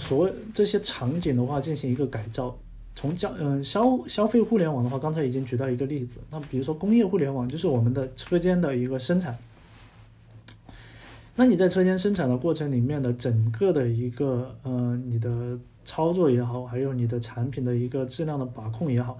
[0.00, 2.56] 所这些场景的话进行一个改造。
[2.94, 6.20] 从交嗯消消费互联网的话，刚才已经举到一个例子。
[6.30, 9.36] 那比如说工业互联网，就是我们的车间的一个生产。
[11.34, 19.18] 那你在车间生产的过程里面的整个的一个呃你的操作也好，还有你的产品的一个质量的把控也好，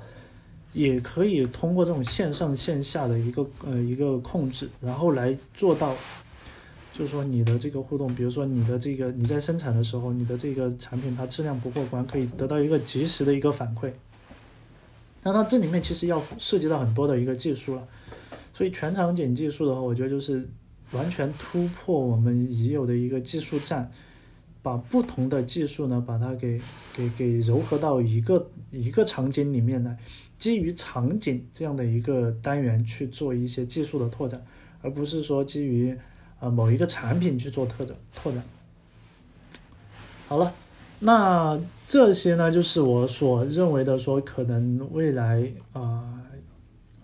[0.72, 5.94] 也可以通过这种线上线下的一个呃一个控制，然后来做到。
[6.98, 13.92] 就是说你的这个互动，比如说你的这个你在生产的时候，你的这个产品它质量不过关，可以得到一个及时的一个反馈。
[15.22, 17.86] 那它这里面其实要涉及到很多的一个技术了，
[18.52, 20.48] 所以全场景技术的话，我觉得就是
[20.90, 23.88] 完全突破我们已有的一个技术栈，
[24.60, 26.60] 把不同的技术呢，把它给
[26.92, 29.96] 给给糅合到一个一个场景里面来，
[30.36, 34.44] 基于场景这样的一个单元去做一些技术的拓展，
[34.82, 35.96] 而不是说基于。
[36.40, 38.42] 啊，某一个产品去做拓展，拓展。
[40.28, 40.54] 好了，
[41.00, 46.22] 那这些呢，就是我所认为的说，可能未来啊，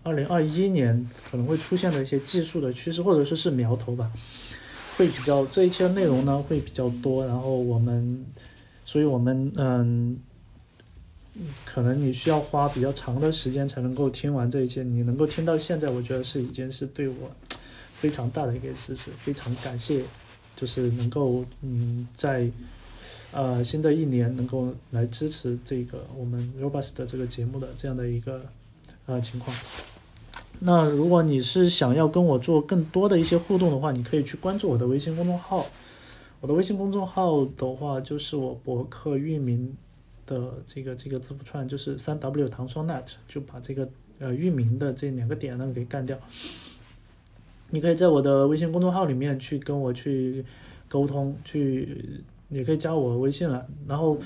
[0.03, 4.13] 二零二一年可能会出现的一些技术的趋势，或者说是苗头吧，
[4.97, 8.25] 会比较这一期的内容呢会比较多，然后我们，
[8.85, 10.19] 所以我们嗯，
[11.65, 17.15] 可能你需要花比较长的时间才能够听完这一期，你能够听到现在，我觉得是已经是对我。
[18.05, 20.05] 非常大的一个支持，非常感谢，
[20.55, 22.47] 就是能够嗯在
[23.33, 28.45] 呃新的一年能够来支持这个我们 Robust 的这个节目的这样的一个
[29.07, 29.57] 呃情况。
[30.61, 35.67] 那如果你是想要跟我做更多的一些互动的话，你可以去关注我的微信公众号。
[36.43, 39.75] 我的微信公众号的话，就是我博客域名
[40.27, 46.19] 的这个这个字符串，就是三 W 糖霜 net，就把这个呃域名的这两个点呢给干掉。
[47.75, 50.45] 你可以在我的微信公众号里面去跟我去
[50.89, 53.67] 沟通，去也可以加我微信了。
[53.89, 54.17] 然后，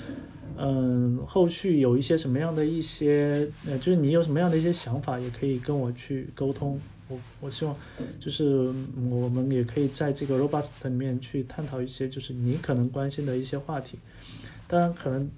[0.55, 6.79] 嗯，后续有一些什么样的一些，呃，就是你有什么样的一些想法，也可以跟我去沟通。
[7.07, 7.75] 我我希望，
[8.19, 8.71] 就是
[9.09, 13.97] 我们也可以在这个 Robust 里面去探讨一些，就是你可能关心的一些话题。
[14.67, 15.31] 当然，可能，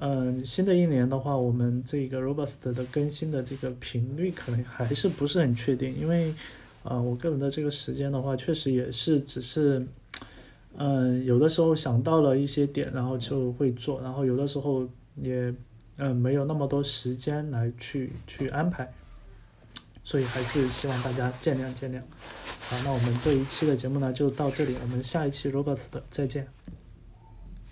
[0.00, 6.34] 嗯，新的一年的话，我们这个 Robust 的更新的这个频率可能还是不是很确定，因为，
[6.84, 9.86] 呃，我个人的这个时间的话，确实也是只是，
[10.76, 14.86] 嗯，有的时候想到了一些点，然后就会做，然后有的时候
[15.16, 15.52] 也，
[15.96, 18.92] 嗯，没有那么多时间来去去安排，
[20.02, 22.00] 所以还是希望大家见谅见谅。
[22.68, 26.46] 好，那我们这一期的节目呢就到这里，我们下一期 Robust 再见。